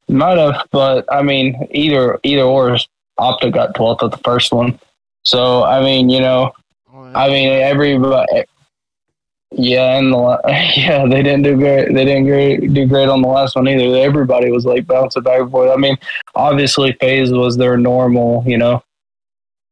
Might 0.08 0.38
have, 0.38 0.68
but 0.72 1.06
I 1.12 1.24
mean, 1.24 1.68
either 1.72 2.20
either 2.24 2.44
or, 2.44 2.78
Optic 3.18 3.54
got 3.54 3.74
twelfth 3.74 4.04
at 4.04 4.12
the 4.12 4.18
first 4.18 4.52
one. 4.52 4.80
So 5.24 5.64
I 5.64 5.82
mean, 5.82 6.10
you 6.10 6.20
know, 6.20 6.52
Oh, 6.96 7.12
I 7.14 7.28
mean, 7.28 7.50
everybody. 7.50 8.26
Eh, 8.34 8.44
yeah, 9.52 9.98
and 9.98 10.14
the 10.14 10.40
yeah, 10.76 11.06
they 11.06 11.24
didn't 11.24 11.44
do 11.44 11.56
great. 11.58 11.94
They 11.94 12.06
didn't 12.06 12.26
great, 12.26 12.74
do 12.74 12.86
great 12.86 13.10
on 13.10 13.22
the 13.22 13.28
last 13.28 13.56
one 13.56 13.68
either. 13.68 13.98
Everybody 13.98 14.52
was 14.52 14.66
like 14.66 14.88
bouncing 14.88 15.24
back 15.24 15.42
and 15.42 15.52
forth. 15.52 15.72
I 15.72 15.78
mean, 15.78 15.98
obviously, 16.36 16.94
FaZe 17.00 17.32
was 17.32 17.58
their 17.58 17.78
normal, 17.78 18.44
you 18.46 18.58
know, 18.58 18.84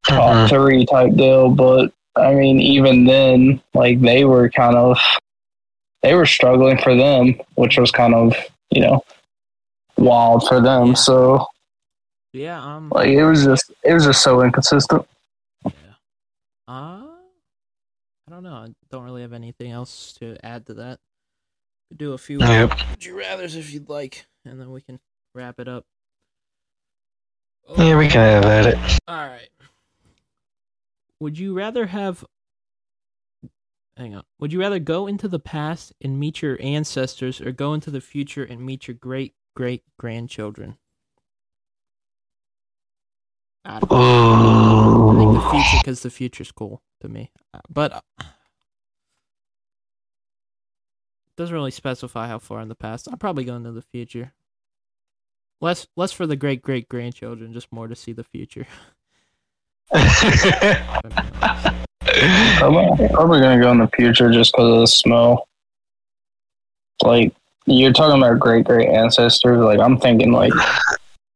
top 0.08 0.34
Mhm. 0.34 0.50
three 0.50 0.86
type 0.86 1.14
deal. 1.16 1.50
But 1.50 1.92
I 2.16 2.34
mean, 2.34 2.60
even 2.60 3.06
then, 3.06 3.62
like 3.74 4.00
they 4.02 4.26
were 4.26 4.50
kind 4.50 4.76
of 4.76 4.98
they 6.02 6.14
were 6.16 6.26
struggling 6.26 6.78
for 6.78 6.96
them, 6.96 7.40
which 7.56 7.78
was 7.78 7.92
kind 7.92 8.14
of 8.14 8.36
you 8.72 8.82
know 8.82 9.04
wild 9.98 10.48
for 10.48 10.62
them. 10.62 10.96
So 10.96 11.48
yeah. 12.34 12.62
Um. 12.64 12.90
like 12.90 13.10
it 13.10 13.24
was 13.26 13.46
just 13.46 13.72
it 13.84 13.94
was 13.94 14.06
just 14.06 14.22
so 14.24 14.42
inconsistent. 14.42 15.08
Yeah. 15.66 15.72
Uh, 16.68 17.08
I 18.28 18.32
don't 18.32 18.44
know. 18.44 18.56
I 18.56 18.68
don't 18.92 19.04
really 19.04 19.22
have 19.22 19.34
anything 19.34 19.72
else 19.72 20.14
to 20.20 20.38
add 20.44 20.66
to 20.68 20.74
that. 20.76 21.00
Could 21.90 21.98
do 21.98 22.14
a 22.14 22.18
few 22.18 22.40
Yep. 22.40 22.78
would 22.90 23.06
you 23.06 23.18
rather's 23.18 23.56
if 23.56 23.74
you'd 23.74 23.90
like, 23.90 24.26
and 24.46 24.60
then 24.60 24.72
we 24.72 24.82
can 24.82 25.00
wrap 25.36 25.60
it 25.60 25.68
up. 25.68 25.86
Yeah, 27.78 27.98
we 27.98 28.08
can 28.08 28.20
have 28.22 28.46
at 28.46 28.66
it. 28.66 29.00
All 29.08 29.16
right. 29.28 29.50
Would 31.24 31.40
you 31.40 31.54
rather 31.54 31.86
have? 31.86 32.26
Hang 33.96 34.14
on. 34.14 34.24
Would 34.42 34.52
you 34.52 34.60
rather 34.60 34.78
go 34.78 35.08
into 35.08 35.30
the 35.30 35.40
past 35.40 35.94
and 36.02 36.20
meet 36.20 36.42
your 36.42 36.62
ancestors, 36.62 37.40
or 37.40 37.54
go 37.54 37.74
into 37.74 37.90
the 37.90 38.02
future 38.02 38.44
and 38.44 38.60
meet 38.60 38.90
your 38.90 38.96
great 38.96 39.34
great 39.56 39.84
grandchildren? 39.98 40.78
I 43.64 43.80
don't. 43.80 43.90
I 43.90 45.18
think 45.18 45.34
the 45.34 45.50
future 45.50 45.78
because 45.82 46.04
the 46.04 46.10
future's 46.10 46.52
cool 46.52 46.82
to 47.00 47.08
me, 47.08 47.32
Uh, 47.54 47.62
but 47.70 47.94
uh, 47.94 48.26
doesn't 51.38 51.56
really 51.56 51.72
specify 51.72 52.28
how 52.28 52.40
far 52.40 52.60
in 52.60 52.68
the 52.68 52.76
past. 52.76 53.08
I'm 53.10 53.18
probably 53.18 53.46
going 53.46 53.64
to 53.64 53.72
the 53.72 53.82
future. 53.82 54.34
Less, 55.62 55.88
less 55.96 56.12
for 56.12 56.28
the 56.28 56.36
great 56.36 56.62
great 56.62 56.90
grandchildren, 56.90 57.54
just 57.54 57.72
more 57.72 57.88
to 57.88 57.96
see 57.96 58.12
the 58.12 58.26
future. 58.26 58.68
Probably, 62.58 63.08
probably 63.10 63.40
gonna 63.42 63.62
go 63.62 63.72
in 63.72 63.80
the 63.80 63.90
future 63.96 64.32
just 64.32 64.52
because 64.54 64.72
of 64.74 64.80
the 64.82 64.88
smell. 64.88 65.48
Like 67.02 67.34
you're 67.66 67.94
talking 67.94 68.22
about 68.22 68.40
great 68.40 68.66
great 68.66 68.90
ancestors. 68.90 69.60
Like 69.60 69.80
I'm 69.80 69.98
thinking 70.00 70.32
like 70.32 70.54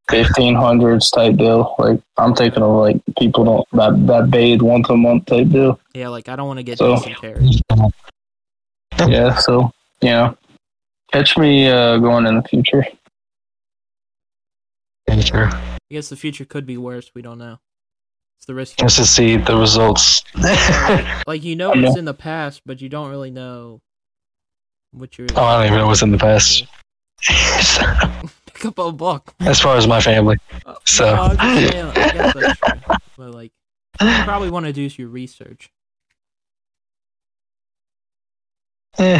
1500s 0.09 1.11
type 1.13 1.37
deal. 1.37 1.75
Like 1.79 1.99
I'm 2.17 2.33
thinking 2.35 2.63
of 2.63 2.75
like 2.75 2.97
people 3.17 3.43
don't 3.45 3.67
that 3.73 4.05
that 4.07 4.29
bathe 4.31 4.61
once 4.61 4.89
a 4.89 4.95
month 4.97 5.25
type 5.25 5.49
deal. 5.49 5.79
Yeah, 5.93 6.09
like 6.09 6.29
I 6.29 6.35
don't 6.35 6.47
want 6.47 6.57
to 6.59 6.63
get 6.63 6.77
So- 6.77 6.95
dysentery. 6.95 7.51
Yeah. 9.07 9.35
So 9.35 9.71
you 10.01 10.09
know, 10.09 10.37
catch 11.11 11.37
me 11.37 11.67
uh, 11.69 11.97
going 11.97 12.25
in 12.27 12.35
the 12.35 12.43
future. 12.43 12.85
Sure. 15.21 15.49
I 15.51 15.77
guess 15.89 16.09
the 16.09 16.15
future 16.17 16.45
could 16.45 16.65
be 16.65 16.77
worse. 16.77 17.11
We 17.15 17.21
don't 17.21 17.37
know. 17.39 17.59
It's 18.37 18.45
the 18.45 18.53
risk. 18.55 18.77
Just 18.77 18.97
to 18.97 19.05
see 19.05 19.37
the 19.37 19.55
results. 19.57 20.23
Like 21.27 21.43
you 21.43 21.55
know 21.55 21.71
I 21.73 21.75
know. 21.75 21.87
what's 21.87 21.97
in 21.97 22.05
the 22.05 22.13
past, 22.13 22.61
but 22.65 22.81
you 22.81 22.89
don't 22.89 23.09
really 23.09 23.31
know 23.31 23.81
what 24.91 25.17
you're. 25.17 25.27
Oh, 25.35 25.43
I 25.43 25.57
don't 25.57 25.65
even 25.67 25.79
know 25.79 25.87
what's 25.87 26.01
in 26.01 26.11
the 26.11 26.17
past. 26.17 26.65
Pick 28.53 28.65
up 28.65 28.77
a 28.79 28.91
book. 28.91 29.33
as 29.39 29.59
far 29.59 29.75
as 29.77 29.87
my 29.87 30.01
family. 30.01 30.37
Uh, 30.65 30.75
So- 30.85 31.15
no, 31.15 31.21
I'm 31.39 31.57
just 31.59 31.71
saying, 31.73 31.85
I 31.85 31.93
guess 31.93 32.33
that's 32.33 32.59
true. 32.59 32.95
But 33.17 33.31
like, 33.33 33.51
you 34.01 34.23
probably 34.23 34.49
want 34.49 34.65
to 34.67 34.73
do 34.73 34.81
your 34.97 35.09
research. 35.09 35.69
Eh, 38.99 39.19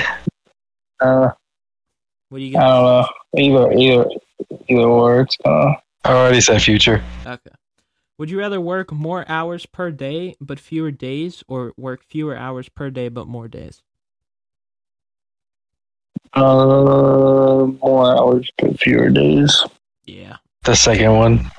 Uh, 1.00 1.30
What 2.30 2.38
do 2.40 2.44
you 2.44 2.54
Got? 2.54 2.64
I 2.64 2.68
don't 2.70 2.84
know. 2.86 3.08
Either 3.38 3.72
either 3.78 4.06
either 4.70 4.82
or. 4.82 5.22
It's 5.22 5.38
kind 5.38 5.56
of 5.76 5.76
I 6.04 6.12
already 6.14 6.42
said 6.42 6.62
future. 6.62 7.04
Okay. 7.26 7.52
Would 8.18 8.30
you 8.30 8.40
rather 8.40 8.60
work 8.60 8.92
more 8.92 9.26
hours 9.30 9.66
per 9.66 9.92
day 9.92 10.36
but 10.42 10.60
fewer 10.60 10.92
days, 10.92 11.44
or 11.48 11.74
work 11.78 12.04
fewer 12.04 12.36
hours 12.36 12.70
per 12.70 12.90
day 12.90 13.10
but 13.10 13.28
more 13.28 13.48
days? 13.48 13.82
uh 16.34 17.66
more 17.82 18.18
hours 18.18 18.50
but 18.58 18.80
fewer 18.80 19.10
days. 19.10 19.64
Yeah. 20.06 20.38
The 20.64 20.76
second 20.76 21.16
one. 21.16 21.52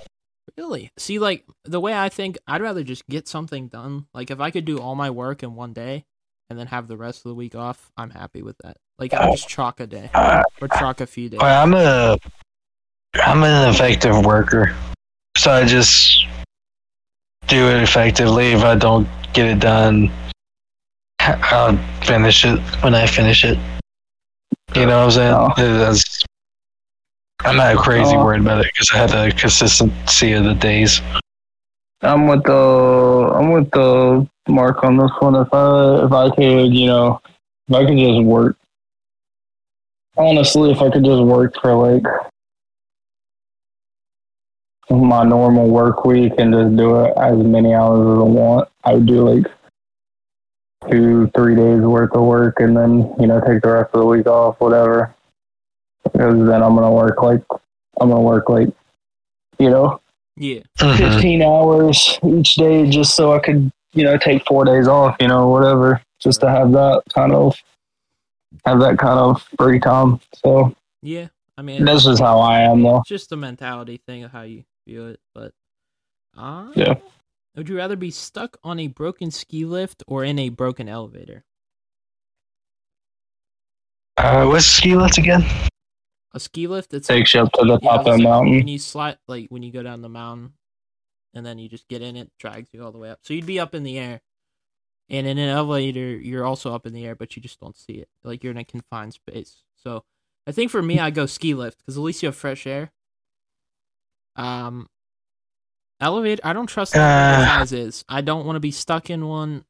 Really? 0.56 0.90
See, 0.98 1.18
like 1.18 1.44
the 1.64 1.80
way 1.80 1.94
I 1.94 2.09
think, 2.09 2.38
I'd 2.46 2.62
rather 2.62 2.82
just 2.82 3.06
get 3.09 3.28
something 3.28 3.68
done. 3.68 4.06
Like 4.12 4.30
if 4.30 4.40
I 4.40 4.50
could 4.50 4.64
do 4.64 4.78
all 4.78 4.94
my 4.94 5.11
work 5.11 5.42
in 5.42 5.54
one 5.54 5.72
day 5.72 6.04
and 6.50 6.59
then 6.59 6.66
have 6.68 6.88
the 6.88 6.96
rest 6.96 7.20
of 7.20 7.30
the 7.30 7.34
week 7.34 7.54
off, 7.54 7.90
I'm 7.96 8.11
happy 8.11 8.42
with 8.42 8.56
that. 8.64 8.76
Like 8.98 9.14
I'll 9.14 9.32
just 9.32 9.48
chalk 9.48 9.80
a 9.80 9.86
day 9.86 10.11
or 10.61 10.68
chalk 10.68 11.00
a 11.00 11.06
few 11.06 11.28
days. 11.28 11.40
I'm 11.40 11.74
a 11.74 12.18
I'm 13.14 13.42
an 13.42 13.70
effective 13.70 14.24
worker, 14.24 14.74
so 15.36 15.52
I 15.52 15.64
just 15.64 16.26
do 17.49 17.68
it 17.68 17.82
effectively. 17.82 18.53
If 18.53 18.62
I 18.62 18.74
don't 18.74 19.09
get 19.32 19.46
it 19.46 19.61
done, 19.61 20.11
I'll 21.20 21.76
finish 22.03 22.44
it 22.44 22.59
when 22.82 22.94
I 22.94 23.07
finish 23.07 23.44
it. 23.44 23.59
You 24.74 24.86
know 24.86 25.07
what 25.07 25.18
I'm 25.18 25.55
saying? 25.55 25.57
Oh. 25.59 26.01
I'm 27.44 27.57
not 27.57 27.76
crazy 27.76 28.14
Oh. 28.14 28.24
worried 28.24 28.40
about 28.40 28.61
it 28.61 28.72
because 28.72 28.90
I 28.92 28.99
have 28.99 29.11
the 29.11 29.32
consistency 29.36 30.32
of 30.32 30.44
the 30.44 30.55
days. 30.55 31.01
I'm 32.03 32.28
with 32.28 32.44
the 32.44 32.53
I'm 33.34 33.51
with 33.51 33.70
the 33.70 34.28
mark 34.49 34.84
on 34.84 34.96
this 34.96 35.11
one. 35.20 35.34
If 35.34 35.53
I 35.53 36.05
if 36.05 36.12
I 36.12 36.30
could, 36.34 36.74
you 36.74 36.86
know, 36.86 37.20
if 37.68 37.74
I 37.74 37.84
could 37.86 37.99
just 37.99 38.22
work. 38.24 38.57
Honestly, 40.16 40.70
if 40.72 40.80
I 40.82 40.90
could 40.90 41.05
just 41.05 41.22
work 41.22 41.55
for 41.61 41.74
like 41.74 42.03
my 44.91 45.22
normal 45.24 45.68
work 45.68 46.05
week 46.05 46.32
and 46.39 46.53
just 46.53 46.76
do 46.76 47.01
it 47.05 47.12
as 47.18 47.36
many 47.36 47.74
hours 47.74 48.01
as 48.01 48.18
I 48.18 48.22
want, 48.22 48.68
I 48.84 48.95
would 48.95 49.07
do 49.07 49.28
like 49.28 49.47
two, 50.91 51.30
three 51.36 51.55
days 51.57 51.80
worth 51.80 52.12
of 52.14 52.22
work 52.24 52.61
and 52.61 52.76
then, 52.76 53.12
you 53.18 53.26
know, 53.26 53.41
take 53.41 53.62
the 53.62 53.72
rest 53.72 53.91
of 53.95 54.01
the 54.01 54.07
week 54.07 54.26
off, 54.26 54.61
whatever. 54.61 55.14
Because 56.05 56.34
then 56.47 56.62
I'm 56.62 56.74
gonna 56.74 56.91
work 56.93 57.22
like 57.22 57.43
I'm 58.01 58.09
gonna 58.11 58.20
work 58.22 58.49
like 58.49 58.68
you 59.59 59.68
know, 59.70 60.01
Yeah. 60.36 60.61
Mhm. 60.78 60.97
15 60.97 61.43
hours 61.43 62.18
each 62.24 62.55
day 62.55 62.89
just 62.89 63.16
so 63.16 63.32
I 63.32 63.41
could, 63.41 63.72
you 63.93 64.05
know, 64.05 64.16
take 64.16 64.47
four 64.47 64.64
days 64.64 64.86
off, 64.86 65.16
you 65.20 65.26
know, 65.26 65.49
whatever, 65.49 66.01
just 66.20 66.41
to 66.43 66.49
have 66.49 66.70
that 66.72 67.03
kind 67.12 67.32
of, 67.34 67.57
have 68.64 68.78
that 68.80 68.99
kind 68.99 69.18
of 69.18 69.43
free 69.59 69.80
time. 69.80 70.20
So 70.36 70.72
Yeah. 71.03 71.26
I 71.59 71.62
mean, 71.62 71.84
this 71.84 72.07
is 72.07 72.20
how 72.20 72.39
I 72.39 72.61
am 72.61 72.82
though. 72.84 73.03
just 73.05 73.32
a 73.32 73.36
mentality 73.36 74.01
thing 74.07 74.22
of 74.22 74.30
how 74.30 74.43
you 74.43 74.62
view 74.89 75.07
it. 75.07 75.20
But 75.34 75.53
uh, 76.36 76.72
Yeah. 76.74 76.95
Would 77.57 77.68
you 77.68 77.76
rather 77.76 77.97
be 77.97 78.11
stuck 78.11 78.57
on 78.62 78.78
a 78.78 78.86
broken 78.86 79.30
ski 79.30 79.64
lift 79.64 80.03
or 80.07 80.24
in 80.24 80.39
a 80.39 80.49
broken 80.49 80.89
elevator? 80.89 81.45
Uh, 84.16 84.47
what's 84.47 84.66
ski 84.66 84.95
lift 84.95 85.18
again? 85.18 85.45
A 86.34 86.41
ski 86.41 86.66
lift, 86.66 86.93
it's 86.95 87.09
Takes 87.09 87.34
you 87.34 87.41
up 87.41 87.53
to 87.53 87.64
the 87.64 87.78
top 87.78 88.01
of 88.01 88.05
the 88.05 88.11
like, 88.12 88.22
mountain. 88.22 88.57
When 88.57 88.68
you 88.68 88.78
slide, 88.78 89.18
like 89.26 89.47
when 89.49 89.62
you 89.62 89.72
go 89.72 89.82
down 89.82 90.03
the 90.03 90.09
mountain, 90.09 90.53
and 91.34 91.45
then 91.45 91.59
you 91.59 91.68
just 91.68 91.89
get 91.89 92.03
in 92.03 92.16
it, 92.16 92.30
drags 92.39 92.68
you 92.72 92.84
all 92.84 92.93
the 92.93 92.99
way 92.99 93.11
up. 93.11 93.20
So 93.22 93.34
you'd 93.34 93.47
be 93.47 93.61
up 93.61 93.74
in 93.74 93.82
the 93.82 93.99
air, 93.99 94.20
and 95.09 95.26
in 95.26 95.39
an 95.39 95.49
elevator, 95.49 96.16
you're 96.16 96.45
also 96.45 96.74
up 96.74 96.86
in 96.86 96.93
the 96.93 97.07
air, 97.07 97.14
but 97.14 97.34
you 97.34 97.43
just 97.43 97.61
don't 97.61 97.76
see 97.76 97.95
it. 97.95 98.09
Like 98.24 98.45
you're 98.45 98.53
in 98.53 98.59
a 98.59 98.64
confined 98.64 99.14
space. 99.14 99.62
So 99.76 100.05
I 100.47 100.53
think 100.53 100.70
for 100.70 100.82
me, 100.82 100.99
I 100.99 101.11
go 101.11 101.26
ski 101.26 101.55
lift 101.55 101.78
because 101.78 101.97
at 101.97 102.03
least 102.03 102.22
you 102.22 102.26
have 102.26 102.36
fresh 102.36 102.66
air. 102.66 102.93
Um, 104.39 104.89
elevator. 106.01 106.41
I 106.45 106.53
don't 106.53 106.66
trust 106.66 106.93
the 106.93 107.01
Uh. 107.01 107.59
as 107.61 107.72
is. 107.72 108.05
I 108.09 108.20
don't 108.22 108.47
want 108.47 108.57
to 108.57 108.61
be 108.61 108.70
stuck 108.70 109.11
in 109.11 109.26
one. 109.26 109.64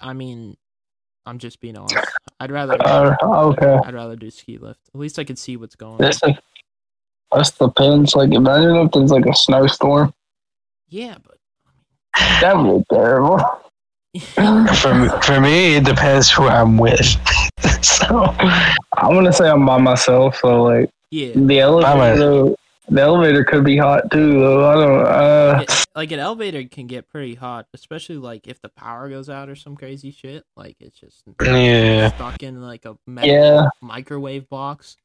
I 0.00 0.12
mean, 0.12 0.56
I'm 1.26 1.38
just 1.38 1.60
being 1.60 1.76
honest. 1.76 1.96
I'd 2.40 2.50
rather. 2.50 2.76
Uh, 2.80 3.16
okay. 3.22 3.78
I'd 3.84 3.94
rather 3.94 4.16
do 4.16 4.30
ski 4.30 4.56
lift. 4.58 4.80
At 4.94 5.00
least 5.00 5.18
I 5.18 5.24
can 5.24 5.36
see 5.36 5.56
what's 5.56 5.74
going 5.76 5.94
on. 5.94 5.98
This 5.98 6.20
is, 6.22 6.34
this 7.32 7.50
depends. 7.50 8.14
Like, 8.14 8.32
imagine 8.32 8.76
if 8.76 8.92
there's 8.92 9.10
like 9.10 9.26
a 9.26 9.34
snowstorm. 9.34 10.14
Yeah, 10.88 11.16
but 11.22 11.36
That 12.40 12.56
would 12.56 12.78
be 12.88 12.94
terrible. 12.94 13.38
For 14.34 15.20
for 15.22 15.40
me, 15.40 15.76
it 15.76 15.84
depends 15.84 16.30
who 16.30 16.46
I'm 16.48 16.78
with. 16.78 17.04
so 17.82 18.34
I'm 18.96 19.14
gonna 19.14 19.32
say 19.32 19.48
I'm 19.48 19.66
by 19.66 19.76
myself, 19.78 20.36
so 20.36 20.62
like 20.62 20.90
yeah, 21.10 21.32
the 21.34 21.60
elevator, 21.60 22.54
the 22.90 23.00
elevator 23.00 23.44
could 23.44 23.64
be 23.64 23.76
hot 23.76 24.10
too. 24.10 24.32
Though 24.40 24.68
I 24.68 24.74
don't. 24.74 25.06
Uh, 25.06 25.60
it- 25.62 25.84
like 25.96 26.12
an 26.12 26.20
elevator 26.20 26.62
can 26.64 26.86
get 26.86 27.08
pretty 27.08 27.34
hot, 27.34 27.66
especially 27.74 28.16
like 28.18 28.46
if 28.46 28.60
the 28.62 28.68
power 28.68 29.08
goes 29.08 29.28
out 29.28 29.48
or 29.48 29.56
some 29.56 29.76
crazy 29.76 30.10
shit. 30.12 30.44
Like 30.56 30.76
it's 30.80 30.98
just 30.98 31.22
yeah, 31.42 32.08
stuck 32.14 32.42
in 32.42 32.62
like 32.62 32.84
a 32.84 32.96
metal 33.06 33.28
yeah, 33.30 33.68
microwave 33.80 34.48
box. 34.48 34.96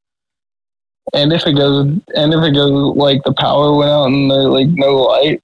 and 1.13 1.33
if 1.33 1.45
it 1.47 1.53
goes, 1.53 1.87
and 2.15 2.33
if 2.33 2.43
it 2.43 2.53
goes, 2.53 2.95
like 2.95 3.23
the 3.23 3.33
power 3.33 3.75
went 3.75 3.89
out 3.91 4.05
and 4.05 4.29
there's 4.29 4.45
like 4.45 4.67
no 4.67 4.95
light, 4.97 5.41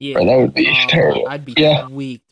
Yeah, 0.00 0.18
that 0.24 0.36
would 0.38 0.54
be 0.54 0.68
Oh, 0.68 0.86
terrible. 0.88 1.28
I'd 1.28 1.44
be 1.44 1.54
Yeah. 1.56 1.86
weak. 1.88 2.22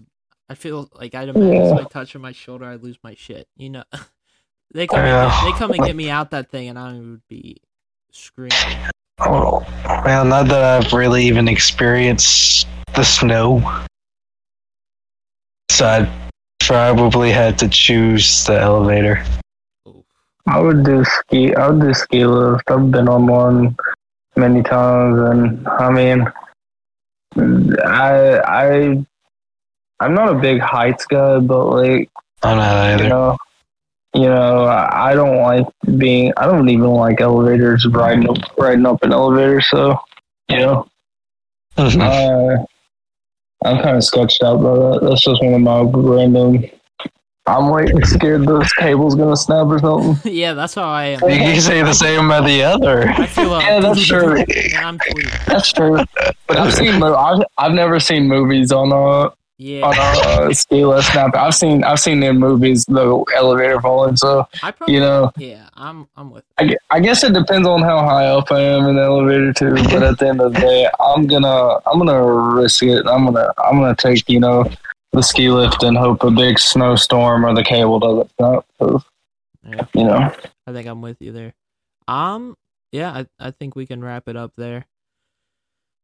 I 0.48 0.54
feel 0.54 0.88
like 0.94 1.14
I'd 1.14 1.28
imagine 1.28 1.52
Yeah. 1.52 1.68
somebody 1.68 1.88
touching 1.90 2.20
my 2.20 2.32
shoulder, 2.32 2.64
I'd 2.66 2.82
lose 2.82 2.98
my 3.04 3.14
shit. 3.14 3.46
You 3.56 3.70
know, 3.70 3.84
they 4.72 4.86
come, 4.86 4.98
Yeah. 5.04 5.38
and 5.44 5.52
they 5.54 5.58
come 5.58 5.70
and 5.72 5.84
get 5.84 5.94
me 5.96 6.08
out 6.10 6.30
that 6.30 6.50
thing, 6.50 6.68
and 6.68 6.78
I 6.78 6.92
would 6.94 7.22
be 7.28 7.58
screaming. 8.10 8.50
Well, 9.18 10.24
not 10.24 10.48
that 10.48 10.84
I've 10.84 10.92
really 10.92 11.24
even 11.24 11.48
experienced 11.48 12.66
the 12.94 13.04
snow, 13.04 13.60
so 15.70 15.86
I'd 15.86 16.10
probably 16.60 17.30
had 17.30 17.58
to 17.58 17.68
choose 17.68 18.44
the 18.44 18.58
elevator. 18.60 19.24
I 20.46 20.60
would 20.60 20.84
do 20.84 21.04
ski. 21.04 21.54
I 21.54 21.68
would 21.68 21.80
do 21.80 21.94
ski 21.94 22.26
lift. 22.26 22.70
I've 22.70 22.90
been 22.90 23.08
on 23.08 23.26
one 23.26 23.76
many 24.36 24.62
times, 24.62 25.18
and 25.18 25.68
I 25.68 25.90
mean, 25.90 26.26
I 27.84 28.40
I 28.46 29.04
I'm 30.00 30.14
not 30.14 30.28
a 30.36 30.38
big 30.38 30.60
heights 30.60 31.06
guy, 31.06 31.38
but 31.38 31.64
like 31.66 32.10
I'm 32.42 32.58
not 32.58 33.00
you 33.00 33.06
either. 33.06 33.08
know, 33.08 33.36
you 34.14 34.22
know, 34.28 34.64
I 34.64 35.10
I 35.10 35.14
don't 35.14 35.38
like 35.38 35.66
being. 35.98 36.32
I 36.36 36.46
don't 36.46 36.68
even 36.68 36.90
like 36.90 37.20
elevators. 37.20 37.86
Riding 37.86 38.28
up, 38.28 38.36
riding 38.58 38.86
up 38.86 39.02
an 39.02 39.12
elevator. 39.12 39.60
So, 39.60 39.98
you 40.48 40.58
know, 40.58 40.86
uh, 41.76 42.56
I'm 43.64 43.82
kind 43.82 43.96
of 43.96 44.04
sketched 44.04 44.42
out 44.42 44.62
by 44.62 44.74
that. 44.74 45.00
That's 45.02 45.24
just 45.24 45.42
one 45.42 45.54
of 45.54 45.60
my 45.60 45.80
random. 45.82 46.64
I'm 47.46 47.66
like 47.68 47.90
scared 48.06 48.46
this 48.46 48.72
cable's 48.74 49.14
gonna 49.14 49.36
snap 49.36 49.66
or 49.66 49.78
something. 49.78 50.32
yeah, 50.32 50.54
that's 50.54 50.74
how 50.74 50.84
I 50.88 51.04
am. 51.06 51.20
you 51.28 51.36
can 51.36 51.60
say 51.60 51.82
the 51.82 51.92
same 51.92 52.26
about 52.26 52.46
the 52.46 52.62
other. 52.62 53.08
I 53.08 53.26
feel 53.26 53.52
uh, 53.52 53.60
Yeah, 53.60 53.80
that's 53.80 54.06
true. 54.06 54.36
and 54.38 54.74
I'm 54.76 54.98
sweet. 55.10 55.26
That's 55.46 55.70
true. 55.72 55.98
But 56.46 56.56
I've 56.56 56.72
seen. 56.72 57.02
I've, 57.02 57.42
I've 57.58 57.72
never 57.72 58.00
seen 58.00 58.28
movies 58.28 58.72
on 58.72 58.92
a 58.92 59.34
Yeah, 59.56 59.82
on 59.86 59.94
a 59.96 60.48
uh, 60.48 60.52
ski 60.52 60.84
lift 60.84 61.12
snap. 61.12 61.34
I've 61.36 61.54
seen 61.54 61.84
I've 61.84 62.00
seen 62.00 62.22
in 62.24 62.38
movies 62.40 62.84
the 62.86 63.24
elevator 63.36 63.80
falling. 63.80 64.16
So 64.16 64.48
I 64.62 64.72
probably. 64.72 64.94
you 64.94 65.00
know, 65.00 65.30
Yeah, 65.36 65.68
I'm. 65.74 66.08
I'm 66.16 66.30
with. 66.32 66.44
I, 66.58 66.76
I 66.90 66.98
guess 67.00 67.22
it 67.22 67.34
depends 67.34 67.68
on 67.68 67.80
how 67.82 68.00
high 68.00 68.26
up 68.26 68.50
I 68.50 68.60
am 68.60 68.86
in 68.88 68.96
the 68.96 69.02
elevator 69.02 69.52
too. 69.52 69.74
But 69.74 70.02
at 70.02 70.18
the 70.18 70.28
end 70.28 70.40
of 70.40 70.54
the 70.54 70.60
day, 70.60 70.88
I'm 71.00 71.26
gonna 71.28 71.76
I'm 71.86 71.98
gonna 71.98 72.22
risk 72.24 72.82
it. 72.82 73.06
I'm 73.06 73.24
gonna 73.26 73.48
I'm 73.58 73.78
gonna 73.78 73.94
take 73.94 74.28
you 74.28 74.40
know 74.40 74.64
the 75.12 75.22
ski 75.22 75.48
lift 75.50 75.84
and 75.84 75.96
hope 75.96 76.24
a 76.24 76.30
big 76.32 76.58
snowstorm 76.58 77.46
or 77.46 77.54
the 77.54 77.62
cable 77.62 78.00
doesn't 78.00 78.30
snap. 78.36 78.64
'cause, 78.80 79.02
Yeah. 79.64 79.84
You 79.94 80.04
know, 80.04 80.32
I 80.66 80.72
think 80.72 80.88
I'm 80.88 81.00
with 81.00 81.22
you 81.22 81.30
there. 81.30 81.54
Um, 82.08 82.56
yeah, 82.90 83.10
I 83.12 83.26
I 83.48 83.50
think 83.52 83.76
we 83.76 83.86
can 83.86 84.02
wrap 84.02 84.26
it 84.28 84.34
up 84.36 84.52
there. 84.56 84.86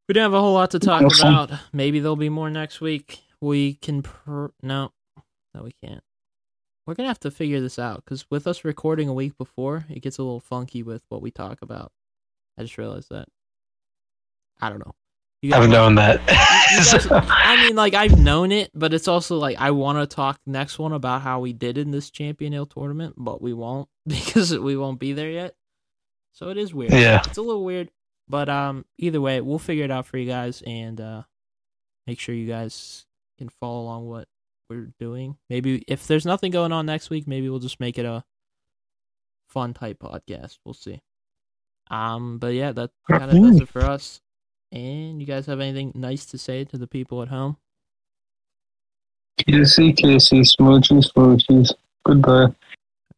We 0.07 0.13
didn't 0.13 0.23
have 0.23 0.33
a 0.33 0.39
whole 0.39 0.53
lot 0.53 0.71
to 0.71 0.79
talk 0.79 1.01
Awesome. 1.03 1.27
about. 1.33 1.51
Maybe 1.73 1.99
there'll 1.99 2.15
be 2.15 2.29
more 2.29 2.49
next 2.49 2.79
week. 2.79 3.19
We 3.41 3.73
can 3.75 4.03
pr- 4.03 4.47
no, 4.61 4.91
no, 5.53 5.63
we 5.63 5.73
can't. 5.83 6.03
We're 6.85 6.93
gonna 6.95 7.09
have 7.09 7.19
to 7.21 7.31
figure 7.31 7.59
this 7.59 7.79
out 7.79 8.03
because 8.03 8.25
with 8.29 8.47
us 8.47 8.63
recording 8.63 9.07
a 9.09 9.13
week 9.13 9.37
before, 9.37 9.85
it 9.89 10.01
gets 10.01 10.17
a 10.17 10.23
little 10.23 10.39
funky 10.39 10.83
with 10.83 11.03
what 11.09 11.21
we 11.21 11.31
talk 11.31 11.61
about. 11.61 11.91
I 12.57 12.63
just 12.63 12.77
realized 12.77 13.09
that. 13.09 13.27
I 14.59 14.69
don't 14.69 14.79
know. 14.79 14.93
You 15.41 15.53
I've 15.55 15.69
known 15.69 15.95
that. 15.95 16.23
guys- 16.27 17.07
I 17.11 17.55
mean, 17.65 17.75
like 17.75 17.93
I've 17.95 18.19
known 18.19 18.51
it, 18.51 18.69
but 18.75 18.93
it's 18.93 19.07
also 19.07 19.37
like 19.37 19.57
I 19.59 19.71
want 19.71 19.97
to 19.97 20.15
talk 20.15 20.39
next 20.45 20.77
one 20.77 20.93
about 20.93 21.21
how 21.21 21.39
we 21.39 21.51
did 21.53 21.77
in 21.79 21.89
this 21.91 22.11
Champion 22.11 22.53
Hill 22.53 22.67
tournament, 22.67 23.15
but 23.17 23.41
we 23.41 23.53
won't 23.53 23.87
because 24.07 24.57
we 24.57 24.77
won't 24.77 24.99
be 24.99 25.13
there 25.13 25.31
yet. 25.31 25.55
So 26.33 26.49
it 26.49 26.57
is 26.57 26.73
weird. 26.73 26.93
Yeah. 26.93 27.21
it's 27.25 27.37
a 27.37 27.41
little 27.41 27.63
weird, 27.65 27.89
but 28.29 28.49
um, 28.49 28.85
either 28.97 29.19
way, 29.19 29.41
we'll 29.41 29.59
figure 29.59 29.83
it 29.83 29.91
out 29.91 30.05
for 30.05 30.17
you 30.17 30.27
guys 30.27 30.61
and 30.65 31.01
uh, 31.01 31.23
make 32.07 32.19
sure 32.19 32.33
you 32.35 32.47
guys 32.47 33.05
can 33.41 33.49
follow 33.59 33.81
along 33.81 34.07
what 34.07 34.27
we're 34.69 34.91
doing. 34.99 35.35
Maybe 35.49 35.83
if 35.87 36.05
there's 36.05 36.25
nothing 36.25 36.51
going 36.51 36.71
on 36.71 36.85
next 36.85 37.09
week, 37.09 37.27
maybe 37.27 37.49
we'll 37.49 37.59
just 37.59 37.79
make 37.79 37.97
it 37.97 38.05
a 38.05 38.23
fun 39.49 39.73
type 39.73 39.97
podcast. 39.99 40.59
We'll 40.63 40.75
see. 40.75 41.01
Um, 41.89 42.37
but 42.37 42.53
yeah, 42.53 42.71
that 42.71 42.91
kind 43.09 43.23
of 43.23 43.31
does 43.31 43.61
it 43.61 43.67
for 43.67 43.81
us. 43.81 44.21
And 44.71 45.19
you 45.19 45.25
guys 45.25 45.47
have 45.47 45.59
anything 45.59 45.91
nice 45.95 46.25
to 46.27 46.37
say 46.37 46.63
to 46.65 46.77
the 46.77 46.87
people 46.87 47.21
at 47.21 47.29
home? 47.29 47.57
kissy 49.39 49.95
kissy, 49.95 50.41
smoochy 50.41 51.03
smoochies. 51.03 51.73
Goodbye. 52.05 52.53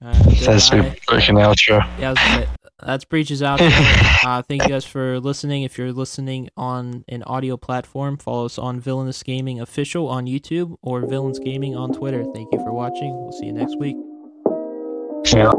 Uh, 0.01 0.23
That's 0.41 0.71
your 0.71 0.83
goodbye. 0.83 0.99
freaking 1.05 1.37
outro. 1.37 1.85
Yeah, 1.99 2.45
I 2.83 2.91
was 2.91 2.91
gonna 2.91 2.91
say, 2.91 2.91
that's 2.91 3.05
Breach's 3.05 3.41
out. 3.41 3.61
uh, 4.25 4.41
thank 4.43 4.63
you 4.63 4.69
guys 4.69 4.85
for 4.85 5.19
listening. 5.19 5.63
If 5.63 5.77
you're 5.77 5.93
listening 5.93 6.49
on 6.57 7.05
an 7.07 7.23
audio 7.23 7.57
platform, 7.57 8.17
follow 8.17 8.45
us 8.45 8.57
on 8.57 8.79
Villainous 8.79 9.23
Gaming 9.23 9.59
Official 9.61 10.07
on 10.07 10.25
YouTube 10.25 10.77
or 10.81 11.05
Villains 11.05 11.39
Gaming 11.39 11.75
on 11.75 11.93
Twitter. 11.93 12.23
Thank 12.33 12.53
you 12.53 12.59
for 12.59 12.71
watching. 12.73 13.15
We'll 13.15 13.31
see 13.31 13.47
you 13.47 13.53
next 13.53 13.77
week. 13.79 13.97
Yeah. 15.33 15.51